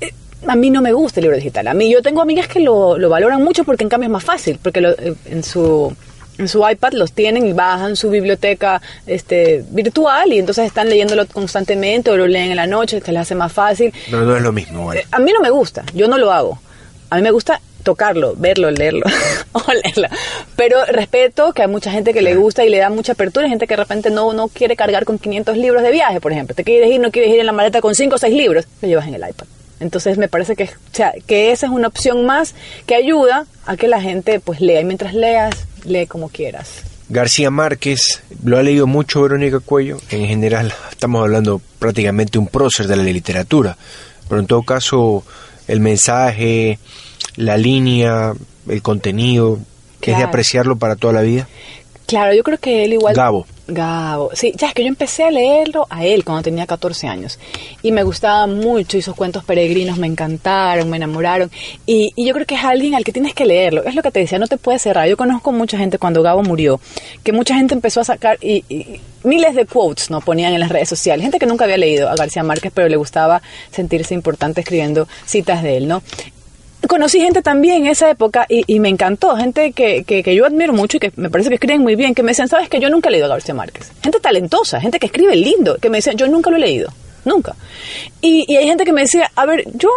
Eh, 0.00 0.14
a 0.46 0.56
mí 0.56 0.70
no 0.70 0.80
me 0.80 0.92
gusta 0.92 1.20
el 1.20 1.24
libro 1.24 1.36
digital. 1.36 1.68
A 1.68 1.74
mí 1.74 1.92
yo 1.92 2.00
tengo 2.00 2.22
amigas 2.22 2.48
que 2.48 2.60
lo, 2.60 2.96
lo 2.96 3.10
valoran 3.10 3.44
mucho 3.44 3.64
porque 3.64 3.84
en 3.84 3.90
cambio 3.90 4.06
es 4.06 4.12
más 4.12 4.24
fácil, 4.24 4.58
porque 4.62 4.80
eh, 4.80 5.14
en 5.26 5.44
su 5.44 5.94
en 6.38 6.48
su 6.48 6.66
iPad 6.66 6.94
los 6.94 7.12
tienen 7.12 7.46
y 7.46 7.52
bajan 7.52 7.96
su 7.96 8.08
biblioteca 8.08 8.80
este, 9.06 9.62
virtual 9.70 10.32
y 10.32 10.38
entonces 10.38 10.64
están 10.64 10.88
leyéndolo 10.88 11.26
constantemente 11.26 12.10
o 12.10 12.16
lo 12.16 12.26
leen 12.26 12.50
en 12.50 12.56
la 12.56 12.66
noche, 12.66 13.02
se 13.04 13.12
les 13.12 13.20
hace 13.20 13.34
más 13.34 13.52
fácil. 13.52 13.92
No, 14.10 14.22
no 14.22 14.34
es 14.34 14.42
lo 14.42 14.50
mismo. 14.50 14.94
Eh, 14.94 15.06
a 15.12 15.18
mí 15.18 15.32
no 15.32 15.40
me 15.40 15.50
gusta, 15.50 15.84
yo 15.92 16.08
no 16.08 16.16
lo 16.16 16.32
hago. 16.32 16.58
A 17.10 17.16
mí 17.16 17.22
me 17.22 17.30
gusta 17.30 17.60
tocarlo, 17.82 18.34
verlo, 18.36 18.70
leerlo, 18.70 19.06
olerlo. 19.52 20.08
Pero 20.56 20.84
respeto 20.86 21.52
que 21.52 21.62
hay 21.62 21.68
mucha 21.68 21.90
gente 21.90 22.12
que 22.12 22.22
le 22.22 22.34
gusta 22.34 22.64
y 22.64 22.68
le 22.68 22.78
da 22.78 22.90
mucha 22.90 23.12
apertura, 23.12 23.44
hay 23.44 23.50
gente 23.50 23.66
que 23.66 23.74
de 23.74 23.82
repente 23.82 24.10
no, 24.10 24.32
no 24.32 24.48
quiere 24.48 24.76
cargar 24.76 25.04
con 25.04 25.18
500 25.18 25.56
libros 25.56 25.82
de 25.82 25.90
viaje, 25.90 26.20
por 26.20 26.32
ejemplo. 26.32 26.54
Te 26.54 26.64
quieres 26.64 26.90
ir, 26.90 27.00
no 27.00 27.10
quieres 27.10 27.32
ir 27.32 27.40
en 27.40 27.46
la 27.46 27.52
maleta 27.52 27.80
con 27.80 27.94
5 27.94 28.14
o 28.14 28.18
6 28.18 28.34
libros, 28.34 28.66
lo 28.82 28.88
llevas 28.88 29.06
en 29.08 29.14
el 29.14 29.28
iPad. 29.28 29.46
Entonces 29.80 30.18
me 30.18 30.28
parece 30.28 30.56
que, 30.56 30.64
o 30.64 30.92
sea, 30.92 31.14
que 31.26 31.52
esa 31.52 31.66
es 31.66 31.72
una 31.72 31.88
opción 31.88 32.26
más 32.26 32.54
que 32.86 32.94
ayuda 32.94 33.46
a 33.64 33.76
que 33.76 33.88
la 33.88 34.00
gente 34.00 34.38
pues 34.38 34.60
lea 34.60 34.80
y 34.80 34.84
mientras 34.84 35.14
leas, 35.14 35.66
lee 35.84 36.06
como 36.06 36.28
quieras. 36.28 36.82
García 37.08 37.50
Márquez, 37.50 38.22
lo 38.44 38.56
ha 38.56 38.62
leído 38.62 38.86
mucho 38.86 39.22
Verónica 39.22 39.58
Cuello, 39.58 39.98
en 40.10 40.26
general 40.26 40.72
estamos 40.90 41.22
hablando 41.22 41.60
prácticamente 41.80 42.38
un 42.38 42.46
prócer 42.46 42.86
de 42.86 42.96
la 42.96 43.02
literatura, 43.02 43.76
pero 44.28 44.40
en 44.40 44.46
todo 44.46 44.62
caso 44.62 45.24
el 45.66 45.80
mensaje, 45.80 46.78
la 47.36 47.56
línea, 47.56 48.34
el 48.68 48.82
contenido, 48.82 49.58
que 50.00 50.12
es 50.12 50.18
de 50.18 50.24
apreciarlo 50.24 50.76
para 50.76 50.96
toda 50.96 51.12
la 51.12 51.22
vida? 51.22 51.48
Claro, 52.10 52.34
yo 52.34 52.42
creo 52.42 52.58
que 52.58 52.84
él 52.84 52.94
igual... 52.94 53.14
Gabo. 53.14 53.46
Gabo, 53.68 54.30
sí, 54.34 54.52
ya 54.56 54.66
es 54.66 54.74
que 54.74 54.82
yo 54.82 54.88
empecé 54.88 55.22
a 55.22 55.30
leerlo 55.30 55.86
a 55.90 56.04
él 56.04 56.24
cuando 56.24 56.42
tenía 56.42 56.66
14 56.66 57.06
años. 57.06 57.38
Y 57.82 57.92
me 57.92 58.02
gustaba 58.02 58.48
mucho 58.48 58.96
y 58.98 59.02
sus 59.02 59.14
cuentos 59.14 59.44
peregrinos 59.44 59.96
me 59.96 60.08
encantaron, 60.08 60.90
me 60.90 60.96
enamoraron. 60.96 61.52
Y, 61.86 62.12
yo 62.16 62.34
creo 62.34 62.46
que 62.46 62.56
es 62.56 62.64
alguien 62.64 62.96
al 62.96 63.04
que 63.04 63.12
tienes 63.12 63.32
que 63.32 63.46
leerlo, 63.46 63.84
es 63.84 63.94
lo 63.94 64.02
que 64.02 64.10
te 64.10 64.18
decía, 64.18 64.40
no 64.40 64.48
te 64.48 64.56
puedes 64.56 64.82
cerrar, 64.82 65.08
yo 65.08 65.16
conozco 65.16 65.52
mucha 65.52 65.78
gente 65.78 65.98
cuando 65.98 66.20
Gabo 66.20 66.42
murió, 66.42 66.80
que 67.22 67.32
mucha 67.32 67.54
gente 67.54 67.74
empezó 67.74 68.00
a 68.00 68.04
sacar 68.04 68.38
y, 68.40 68.64
y 68.68 69.00
miles 69.22 69.54
de 69.54 69.66
quotes 69.66 70.10
no 70.10 70.20
ponían 70.20 70.52
en 70.52 70.58
las 70.58 70.70
redes 70.70 70.88
sociales, 70.88 71.22
gente 71.22 71.38
que 71.38 71.46
nunca 71.46 71.64
había 71.64 71.76
leído 71.76 72.08
a 72.08 72.16
García 72.16 72.42
Márquez 72.42 72.72
pero 72.74 72.88
le 72.88 72.96
gustaba 72.96 73.40
sentirse 73.70 74.14
importante 74.14 74.62
escribiendo 74.62 75.06
citas 75.26 75.62
de 75.62 75.76
él, 75.76 75.86
¿no? 75.86 76.02
Conocí 76.88 77.20
gente 77.20 77.42
también 77.42 77.84
en 77.84 77.86
esa 77.88 78.10
época 78.10 78.46
y, 78.48 78.80
me 78.80 78.88
encantó, 78.88 79.36
gente 79.36 79.72
que, 79.72 80.04
que, 80.04 80.34
yo 80.34 80.46
admiro 80.46 80.72
mucho 80.72 80.96
y 80.96 81.00
que 81.00 81.12
me 81.16 81.30
parece 81.30 81.48
que 81.48 81.56
escriben 81.56 81.82
muy 81.82 81.96
bien, 81.96 82.14
que 82.14 82.22
me 82.22 82.30
decían, 82.30 82.48
sabes 82.48 82.68
que 82.68 82.80
yo 82.80 82.88
nunca 82.90 83.08
he 83.08 83.12
leído 83.12 83.26
a 83.26 83.30
García 83.30 83.54
Márquez. 83.54 83.92
Gente 84.02 84.20
talentosa, 84.20 84.80
gente 84.80 84.98
que 84.98 85.06
escribe 85.06 85.36
lindo, 85.36 85.76
que 85.78 85.90
me 85.90 85.98
decían, 85.98 86.16
yo 86.16 86.26
nunca 86.26 86.50
lo 86.50 86.56
he 86.56 86.60
leído, 86.60 86.92
nunca. 87.24 87.54
Y, 88.20 88.44
y 88.48 88.56
hay 88.56 88.66
gente 88.66 88.84
que 88.84 88.92
me 88.92 89.02
decía, 89.02 89.30
a 89.34 89.46
ver, 89.46 89.64
yo, 89.74 89.90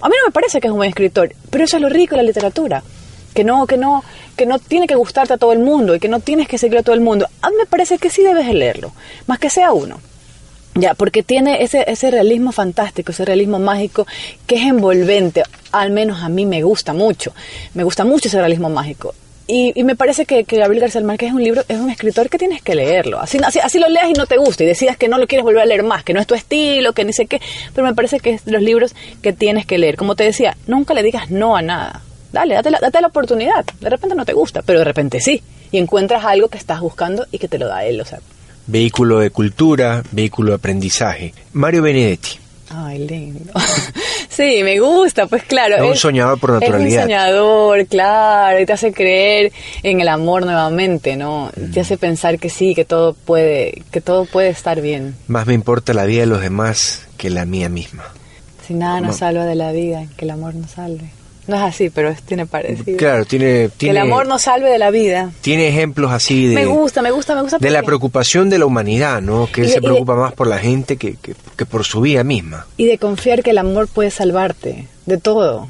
a 0.00 0.08
mí 0.08 0.14
no 0.20 0.28
me 0.28 0.32
parece 0.32 0.60
que 0.60 0.68
es 0.68 0.70
un 0.70 0.78
buen 0.78 0.88
escritor, 0.88 1.32
pero 1.50 1.64
eso 1.64 1.76
es 1.76 1.82
lo 1.82 1.88
rico 1.88 2.16
de 2.16 2.22
la 2.22 2.26
literatura. 2.26 2.82
Que 3.34 3.42
no, 3.42 3.66
que 3.66 3.76
no, 3.76 4.04
que 4.36 4.46
no 4.46 4.60
tiene 4.60 4.86
que 4.86 4.94
gustarte 4.94 5.34
a 5.34 5.38
todo 5.38 5.52
el 5.52 5.58
mundo 5.58 5.96
y 5.96 5.98
que 5.98 6.08
no 6.08 6.20
tienes 6.20 6.46
que 6.46 6.56
seguir 6.56 6.78
a 6.78 6.82
todo 6.84 6.94
el 6.94 7.00
mundo. 7.00 7.26
A 7.42 7.50
mí 7.50 7.56
me 7.56 7.66
parece 7.66 7.98
que 7.98 8.08
sí 8.08 8.22
debes 8.22 8.46
leerlo, 8.54 8.92
más 9.26 9.40
que 9.40 9.50
sea 9.50 9.72
uno. 9.72 9.98
Ya, 10.76 10.94
porque 10.94 11.22
tiene 11.22 11.62
ese, 11.62 11.84
ese 11.88 12.10
realismo 12.10 12.50
fantástico, 12.50 13.12
ese 13.12 13.24
realismo 13.24 13.60
mágico 13.60 14.06
que 14.46 14.56
es 14.56 14.62
envolvente. 14.62 15.44
Al 15.70 15.92
menos 15.92 16.22
a 16.22 16.28
mí 16.28 16.46
me 16.46 16.62
gusta 16.62 16.92
mucho. 16.92 17.32
Me 17.74 17.84
gusta 17.84 18.04
mucho 18.04 18.28
ese 18.28 18.38
realismo 18.38 18.68
mágico. 18.70 19.14
Y, 19.46 19.78
y 19.78 19.84
me 19.84 19.94
parece 19.94 20.24
que, 20.24 20.44
que, 20.44 20.56
Gabriel 20.56 20.80
García 20.80 21.02
Márquez 21.02 21.28
es 21.28 21.34
un 21.34 21.44
libro, 21.44 21.62
es 21.68 21.78
un 21.78 21.90
escritor 21.90 22.30
que 22.30 22.38
tienes 22.38 22.62
que 22.62 22.74
leerlo. 22.74 23.20
Así, 23.20 23.38
así, 23.44 23.58
así, 23.58 23.78
lo 23.78 23.88
leas 23.88 24.08
y 24.08 24.14
no 24.14 24.26
te 24.26 24.38
gusta 24.38 24.64
y 24.64 24.66
decidas 24.66 24.96
que 24.96 25.06
no 25.06 25.18
lo 25.18 25.26
quieres 25.26 25.44
volver 25.44 25.62
a 25.62 25.66
leer 25.66 25.82
más, 25.82 26.02
que 26.02 26.14
no 26.14 26.20
es 26.20 26.26
tu 26.26 26.34
estilo, 26.34 26.92
que 26.94 27.04
ni 27.04 27.12
sé 27.12 27.26
qué. 27.26 27.40
Pero 27.74 27.86
me 27.86 27.94
parece 27.94 28.20
que 28.20 28.30
es 28.30 28.46
los 28.46 28.62
libros 28.62 28.94
que 29.22 29.32
tienes 29.32 29.66
que 29.66 29.78
leer. 29.78 29.96
Como 29.96 30.16
te 30.16 30.24
decía, 30.24 30.56
nunca 30.66 30.94
le 30.94 31.02
digas 31.02 31.30
no 31.30 31.56
a 31.56 31.62
nada. 31.62 32.02
Dale, 32.32 32.54
date 32.54 32.70
la, 32.70 32.80
date 32.80 33.00
la 33.00 33.08
oportunidad. 33.08 33.64
De 33.80 33.90
repente 33.90 34.16
no 34.16 34.24
te 34.24 34.32
gusta, 34.32 34.62
pero 34.62 34.80
de 34.80 34.86
repente 34.86 35.20
sí. 35.20 35.42
Y 35.70 35.78
encuentras 35.78 36.24
algo 36.24 36.48
que 36.48 36.58
estás 36.58 36.80
buscando 36.80 37.26
y 37.30 37.38
que 37.38 37.46
te 37.46 37.58
lo 37.58 37.68
da 37.68 37.84
él. 37.84 38.00
O 38.00 38.04
sea, 38.04 38.20
vehículo 38.66 39.18
de 39.18 39.30
cultura, 39.30 40.02
vehículo 40.12 40.50
de 40.50 40.56
aprendizaje. 40.56 41.34
Mario 41.52 41.82
Benedetti. 41.82 42.38
Ay, 42.70 43.06
lindo. 43.06 43.52
sí, 44.28 44.62
me 44.64 44.80
gusta, 44.80 45.26
pues 45.26 45.44
claro. 45.44 45.76
Es 45.76 45.82
un 45.82 45.96
soñador 45.96 46.40
por 46.40 46.52
naturalidad. 46.52 46.88
Es 46.88 46.96
un 46.96 47.02
soñador, 47.02 47.86
claro, 47.86 48.60
y 48.60 48.66
te 48.66 48.72
hace 48.72 48.92
creer 48.92 49.52
en 49.82 50.00
el 50.00 50.08
amor 50.08 50.44
nuevamente, 50.44 51.16
¿no? 51.16 51.50
Te 51.72 51.80
hace 51.80 51.96
pensar 51.96 52.38
que 52.38 52.48
sí, 52.48 52.74
que 52.74 52.84
todo 52.84 53.14
puede, 53.14 53.82
que 53.90 54.00
todo 54.00 54.24
puede 54.24 54.48
estar 54.48 54.80
bien. 54.80 55.14
Más 55.28 55.46
me 55.46 55.54
importa 55.54 55.94
la 55.94 56.04
vida 56.04 56.20
de 56.20 56.26
los 56.26 56.40
demás 56.40 57.06
que 57.16 57.30
la 57.30 57.44
mía 57.44 57.68
misma. 57.68 58.04
Si 58.66 58.74
nada 58.74 59.00
nos 59.00 59.18
salva 59.18 59.44
de 59.44 59.54
la 59.54 59.72
vida, 59.72 60.06
que 60.16 60.24
el 60.24 60.30
amor 60.30 60.54
nos 60.54 60.70
salve. 60.72 61.10
No 61.54 61.56
es 61.56 61.62
así, 61.62 61.90
pero 61.90 62.14
tiene 62.26 62.46
parecido. 62.46 62.96
Claro, 62.96 63.24
tiene, 63.24 63.70
Que 63.76 63.90
el 63.90 63.98
amor 63.98 64.26
nos 64.26 64.42
salve 64.42 64.70
de 64.70 64.78
la 64.78 64.90
vida. 64.90 65.30
Tiene 65.42 65.68
ejemplos 65.68 66.10
así 66.10 66.46
de... 66.46 66.54
Me 66.54 66.66
gusta, 66.66 67.02
me 67.02 67.10
gusta, 67.10 67.34
me 67.34 67.42
gusta. 67.42 67.58
De 67.58 67.70
la 67.70 67.82
preocupación 67.82 68.48
de 68.48 68.58
la 68.58 68.66
humanidad, 68.66 69.20
¿no? 69.20 69.48
Que 69.52 69.62
él 69.62 69.68
se 69.68 69.82
preocupa 69.82 70.14
más 70.14 70.32
por 70.32 70.46
la 70.46 70.58
gente 70.58 70.96
que, 70.96 71.16
que, 71.16 71.66
por 71.66 71.84
su 71.84 72.00
vida 72.00 72.24
misma. 72.24 72.66
Y 72.76 72.86
de 72.86 72.98
confiar 72.98 73.42
que 73.42 73.50
el 73.50 73.58
amor 73.58 73.88
puede 73.88 74.10
salvarte 74.10 74.88
de 75.06 75.18
todo. 75.18 75.68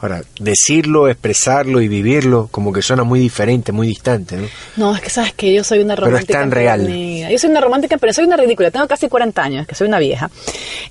Ahora, 0.00 0.22
decirlo, 0.38 1.08
expresarlo 1.08 1.80
y 1.80 1.88
vivirlo 1.88 2.48
como 2.50 2.70
que 2.72 2.82
suena 2.82 3.02
muy 3.02 3.18
diferente, 3.18 3.72
muy 3.72 3.86
distante, 3.88 4.36
¿no? 4.36 4.46
No, 4.76 4.94
es 4.94 5.00
que 5.00 5.08
sabes 5.08 5.32
que 5.32 5.54
yo 5.54 5.64
soy 5.64 5.78
una 5.80 5.96
romántica. 5.96 6.26
Pero 6.26 6.38
es 6.38 6.44
tan 6.44 6.50
real. 6.50 6.86
Yo 7.30 7.38
soy 7.38 7.50
una 7.50 7.60
romántica, 7.62 7.96
pero 7.96 8.12
soy 8.12 8.26
una 8.26 8.36
ridícula. 8.36 8.70
Tengo 8.70 8.86
casi 8.86 9.08
40 9.08 9.42
años, 9.42 9.66
que 9.66 9.74
soy 9.74 9.88
una 9.88 9.98
vieja. 9.98 10.30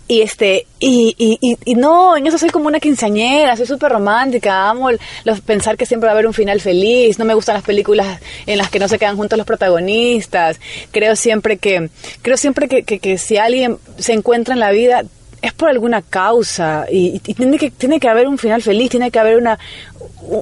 Y 0.08 0.22
este, 0.22 0.66
y, 0.80 1.16
y, 1.20 1.38
y, 1.40 1.56
y 1.66 1.76
no, 1.76 2.18
en 2.18 2.26
eso 2.26 2.38
soy 2.40 2.50
como 2.50 2.68
una 2.68 2.80
quinceañera, 2.80 3.56
soy 3.56 3.68
súper 3.68 3.92
romántica, 3.92 4.70
amo 4.70 4.90
el- 4.90 5.00
los- 5.24 5.42
pensar 5.42 5.78
que 5.78 5.86
siempre 5.86 6.08
va 6.08 6.12
a 6.12 6.16
haber 6.16 6.26
un 6.28 6.34
final 6.34 6.60
feliz, 6.60 7.20
no 7.20 7.26
me 7.26 7.34
gustan 7.36 7.54
las 7.56 7.64
películas 7.64 8.20
en 8.48 8.58
las 8.58 8.70
que 8.70 8.80
no 8.80 8.88
se 8.88 8.98
quedan 8.98 9.18
juntos 9.18 9.38
los 9.38 9.46
protagonistas. 9.48 10.60
Creo 10.92 11.16
siempre 11.16 11.58
que, 11.58 11.90
creo 12.22 12.38
siempre 12.38 12.68
que, 12.68 12.84
que, 12.84 13.00
que 13.00 13.18
si 13.18 13.38
alguien 13.38 13.78
se 13.98 14.14
encuentra 14.14 14.54
en 14.54 14.60
la 14.60 14.72
vida, 14.72 15.04
es 15.46 15.54
por 15.54 15.70
alguna 15.70 16.02
causa 16.02 16.86
y, 16.92 17.22
y 17.26 17.34
tiene 17.34 17.58
que 17.58 17.72
tiene 17.72 18.00
que 18.00 18.08
haber 18.10 18.28
un 18.28 18.38
final 18.38 18.62
feliz, 18.62 18.90
tiene 18.90 19.12
que 19.12 19.20
haber 19.20 19.38
una 19.38 19.58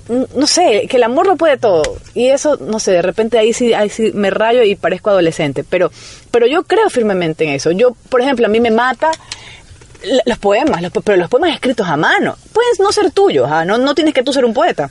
un- 0.07 0.27
no 0.35 0.47
sé, 0.47 0.87
que 0.89 0.97
el 0.97 1.03
amor 1.03 1.27
lo 1.27 1.35
puede 1.35 1.57
todo 1.57 1.97
y 2.13 2.27
eso 2.27 2.57
no 2.57 2.79
sé, 2.79 2.91
de 2.91 3.01
repente 3.01 3.37
ahí 3.37 3.53
sí 3.53 3.73
ahí 3.73 3.89
sí 3.89 4.11
me 4.13 4.29
rayo 4.29 4.63
y 4.63 4.75
parezco 4.75 5.09
adolescente, 5.09 5.63
pero 5.63 5.91
pero 6.31 6.47
yo 6.47 6.63
creo 6.63 6.89
firmemente 6.89 7.43
en 7.43 7.51
eso. 7.51 7.71
Yo, 7.71 7.95
por 8.09 8.21
ejemplo, 8.21 8.45
a 8.45 8.49
mí 8.49 8.59
me 8.59 8.71
mata 8.71 9.11
los 10.25 10.37
poemas, 10.37 10.81
los 10.81 10.91
pero 11.03 11.17
los 11.17 11.29
poemas 11.29 11.53
escritos 11.53 11.87
a 11.87 11.95
mano. 11.95 12.35
Pueden 12.51 12.71
no 12.79 12.91
ser 12.91 13.11
tuyos, 13.11 13.47
¿ah? 13.49 13.63
no 13.65 13.77
no 13.77 13.93
tienes 13.95 14.13
que 14.13 14.23
tú 14.23 14.33
ser 14.33 14.45
un 14.45 14.53
poeta. 14.53 14.89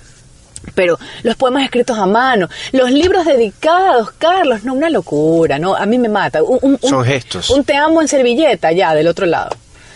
Pero 0.76 0.96
los 1.24 1.34
poemas 1.34 1.64
escritos 1.64 1.98
a 1.98 2.06
mano, 2.06 2.48
los 2.70 2.90
libros 2.92 3.26
dedicados, 3.26 4.12
Carlos, 4.12 4.62
no, 4.62 4.74
una 4.74 4.88
locura, 4.90 5.58
¿no? 5.58 5.74
A 5.74 5.84
mí 5.86 5.98
me 5.98 6.08
mata. 6.08 6.40
Un, 6.42 6.58
un- 6.62 6.78
un- 6.80 6.88
Son 6.88 7.04
gestos. 7.04 7.50
Un 7.50 7.64
te 7.64 7.74
amo 7.74 8.00
en 8.00 8.06
servilleta, 8.08 8.70
ya, 8.72 8.94
del 8.94 9.08
otro 9.08 9.26
lado. 9.26 9.50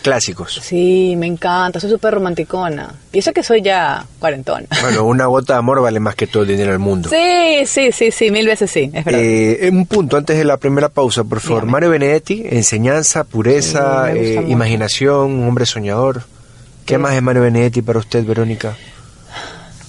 Clásicos. 0.07 0.59
Sí, 0.63 1.15
me 1.17 1.27
encanta, 1.27 1.79
soy 1.79 1.89
súper 1.89 2.13
romanticona. 2.13 2.93
Y 3.11 3.19
eso 3.19 3.33
que 3.33 3.43
soy 3.43 3.61
ya 3.61 4.05
cuarentona. 4.19 4.65
Bueno, 4.81 5.03
una 5.05 5.25
gota 5.25 5.53
de 5.53 5.59
amor 5.59 5.81
vale 5.81 5.99
más 5.99 6.15
que 6.15 6.27
todo 6.27 6.43
el 6.43 6.49
dinero 6.49 6.71
del 6.71 6.79
mundo. 6.79 7.09
Sí, 7.09 7.65
sí, 7.65 7.91
sí, 7.91 8.11
sí, 8.11 8.31
mil 8.31 8.45
veces 8.47 8.71
sí, 8.71 8.89
es 8.93 9.03
verdad. 9.03 9.21
Eh, 9.21 9.69
un 9.71 9.85
punto 9.85 10.17
antes 10.17 10.37
de 10.37 10.45
la 10.45 10.57
primera 10.57 10.89
pausa, 10.89 11.23
por 11.23 11.39
favor. 11.39 11.61
Dígame. 11.63 11.71
Mario 11.71 11.89
Benedetti, 11.91 12.43
enseñanza, 12.49 13.23
pureza, 13.23 14.11
Sí, 14.13 14.19
eh, 14.19 14.45
imaginación, 14.47 15.31
un 15.33 15.47
hombre 15.47 15.65
soñador. 15.65 16.23
¿Qué 16.85 16.95
Sí. 16.95 17.01
más 17.01 17.13
es 17.13 17.21
Mario 17.21 17.41
Benedetti 17.41 17.81
para 17.81 17.99
usted, 17.99 18.23
Verónica? 18.25 18.75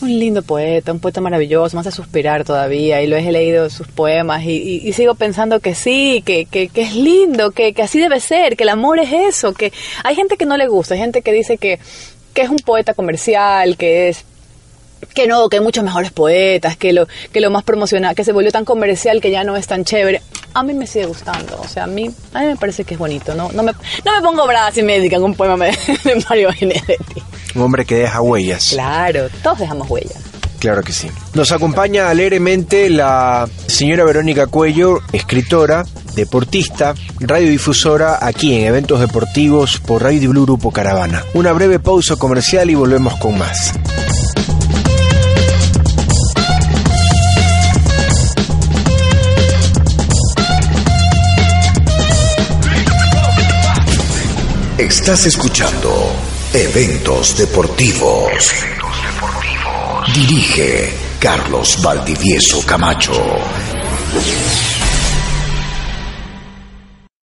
Un 0.00 0.18
lindo 0.18 0.42
poeta, 0.42 0.92
un 0.92 1.00
poeta 1.00 1.20
maravilloso, 1.20 1.76
me 1.76 1.80
hace 1.80 1.90
suspirar 1.90 2.44
todavía 2.44 3.02
y 3.02 3.08
lo 3.08 3.16
he 3.16 3.32
leído 3.32 3.68
sus 3.68 3.88
poemas 3.88 4.44
y, 4.44 4.92
sigo 4.92 5.16
pensando 5.16 5.58
que 5.58 5.74
sí, 5.74 6.22
que 6.24 6.46
es 6.52 6.94
lindo, 6.94 7.50
que, 7.50 7.72
que 7.72 7.82
así 7.82 7.98
debe 7.98 8.20
ser, 8.20 8.56
que 8.56 8.62
el 8.62 8.68
amor 8.68 9.00
es 9.00 9.12
eso, 9.12 9.54
que 9.54 9.72
hay 10.04 10.14
gente 10.14 10.36
que 10.36 10.46
no 10.46 10.56
le 10.56 10.68
gusta, 10.68 10.94
hay 10.94 11.00
gente 11.00 11.22
que 11.22 11.32
dice 11.32 11.58
que, 11.58 11.80
que 12.32 12.42
es 12.42 12.48
un 12.48 12.58
poeta 12.58 12.94
comercial, 12.94 13.76
que 13.76 14.08
es 14.08 14.24
que 15.14 15.26
no, 15.26 15.48
que 15.48 15.56
hay 15.56 15.62
muchos 15.62 15.84
mejores 15.84 16.10
poetas, 16.10 16.76
que 16.76 16.92
lo, 16.92 17.06
que 17.32 17.40
lo 17.40 17.50
más 17.50 17.64
promocional, 17.64 18.14
que 18.14 18.24
se 18.24 18.32
volvió 18.32 18.50
tan 18.50 18.64
comercial 18.64 19.20
que 19.20 19.30
ya 19.30 19.44
no 19.44 19.56
es 19.56 19.66
tan 19.66 19.84
chévere. 19.84 20.22
A 20.54 20.62
mí 20.62 20.74
me 20.74 20.86
sigue 20.86 21.06
gustando, 21.06 21.60
o 21.60 21.68
sea, 21.68 21.84
a 21.84 21.86
mí, 21.86 22.10
a 22.32 22.40
mí 22.40 22.46
me 22.46 22.56
parece 22.56 22.84
que 22.84 22.94
es 22.94 22.98
bonito, 22.98 23.34
¿no? 23.34 23.50
No 23.52 23.62
me, 23.62 23.72
no 24.04 24.14
me 24.14 24.22
pongo 24.22 24.46
brava 24.46 24.70
si 24.72 24.82
me 24.82 24.94
dedican 24.94 25.22
un 25.22 25.34
poema 25.34 25.66
de 26.04 26.24
Mario 26.28 26.50
Benedetti. 26.60 27.22
Un 27.54 27.62
hombre 27.62 27.84
que 27.84 27.96
deja 27.96 28.20
huellas. 28.20 28.70
Claro, 28.70 29.28
todos 29.42 29.58
dejamos 29.58 29.88
huellas. 29.90 30.22
Claro 30.58 30.82
que 30.82 30.92
sí. 30.92 31.08
Nos 31.34 31.52
acompaña 31.52 32.10
alegremente 32.10 32.90
la 32.90 33.48
señora 33.66 34.04
Verónica 34.04 34.48
Cuello, 34.48 34.98
escritora, 35.12 35.84
deportista, 36.16 36.94
radiodifusora 37.20 38.18
aquí 38.26 38.56
en 38.56 38.66
eventos 38.66 38.98
deportivos 38.98 39.78
por 39.78 40.02
Radio 40.02 40.30
Blue 40.30 40.42
Grupo 40.44 40.72
Caravana. 40.72 41.24
Una 41.34 41.52
breve 41.52 41.78
pausa 41.78 42.16
comercial 42.16 42.70
y 42.70 42.74
volvemos 42.74 43.14
con 43.16 43.38
más. 43.38 43.72
Estás 54.78 55.26
escuchando 55.26 55.92
Eventos 56.52 57.36
Deportivos. 57.36 58.32
Dirige 60.14 60.94
Carlos 61.18 61.82
Valdivieso 61.82 62.64
Camacho. 62.64 63.12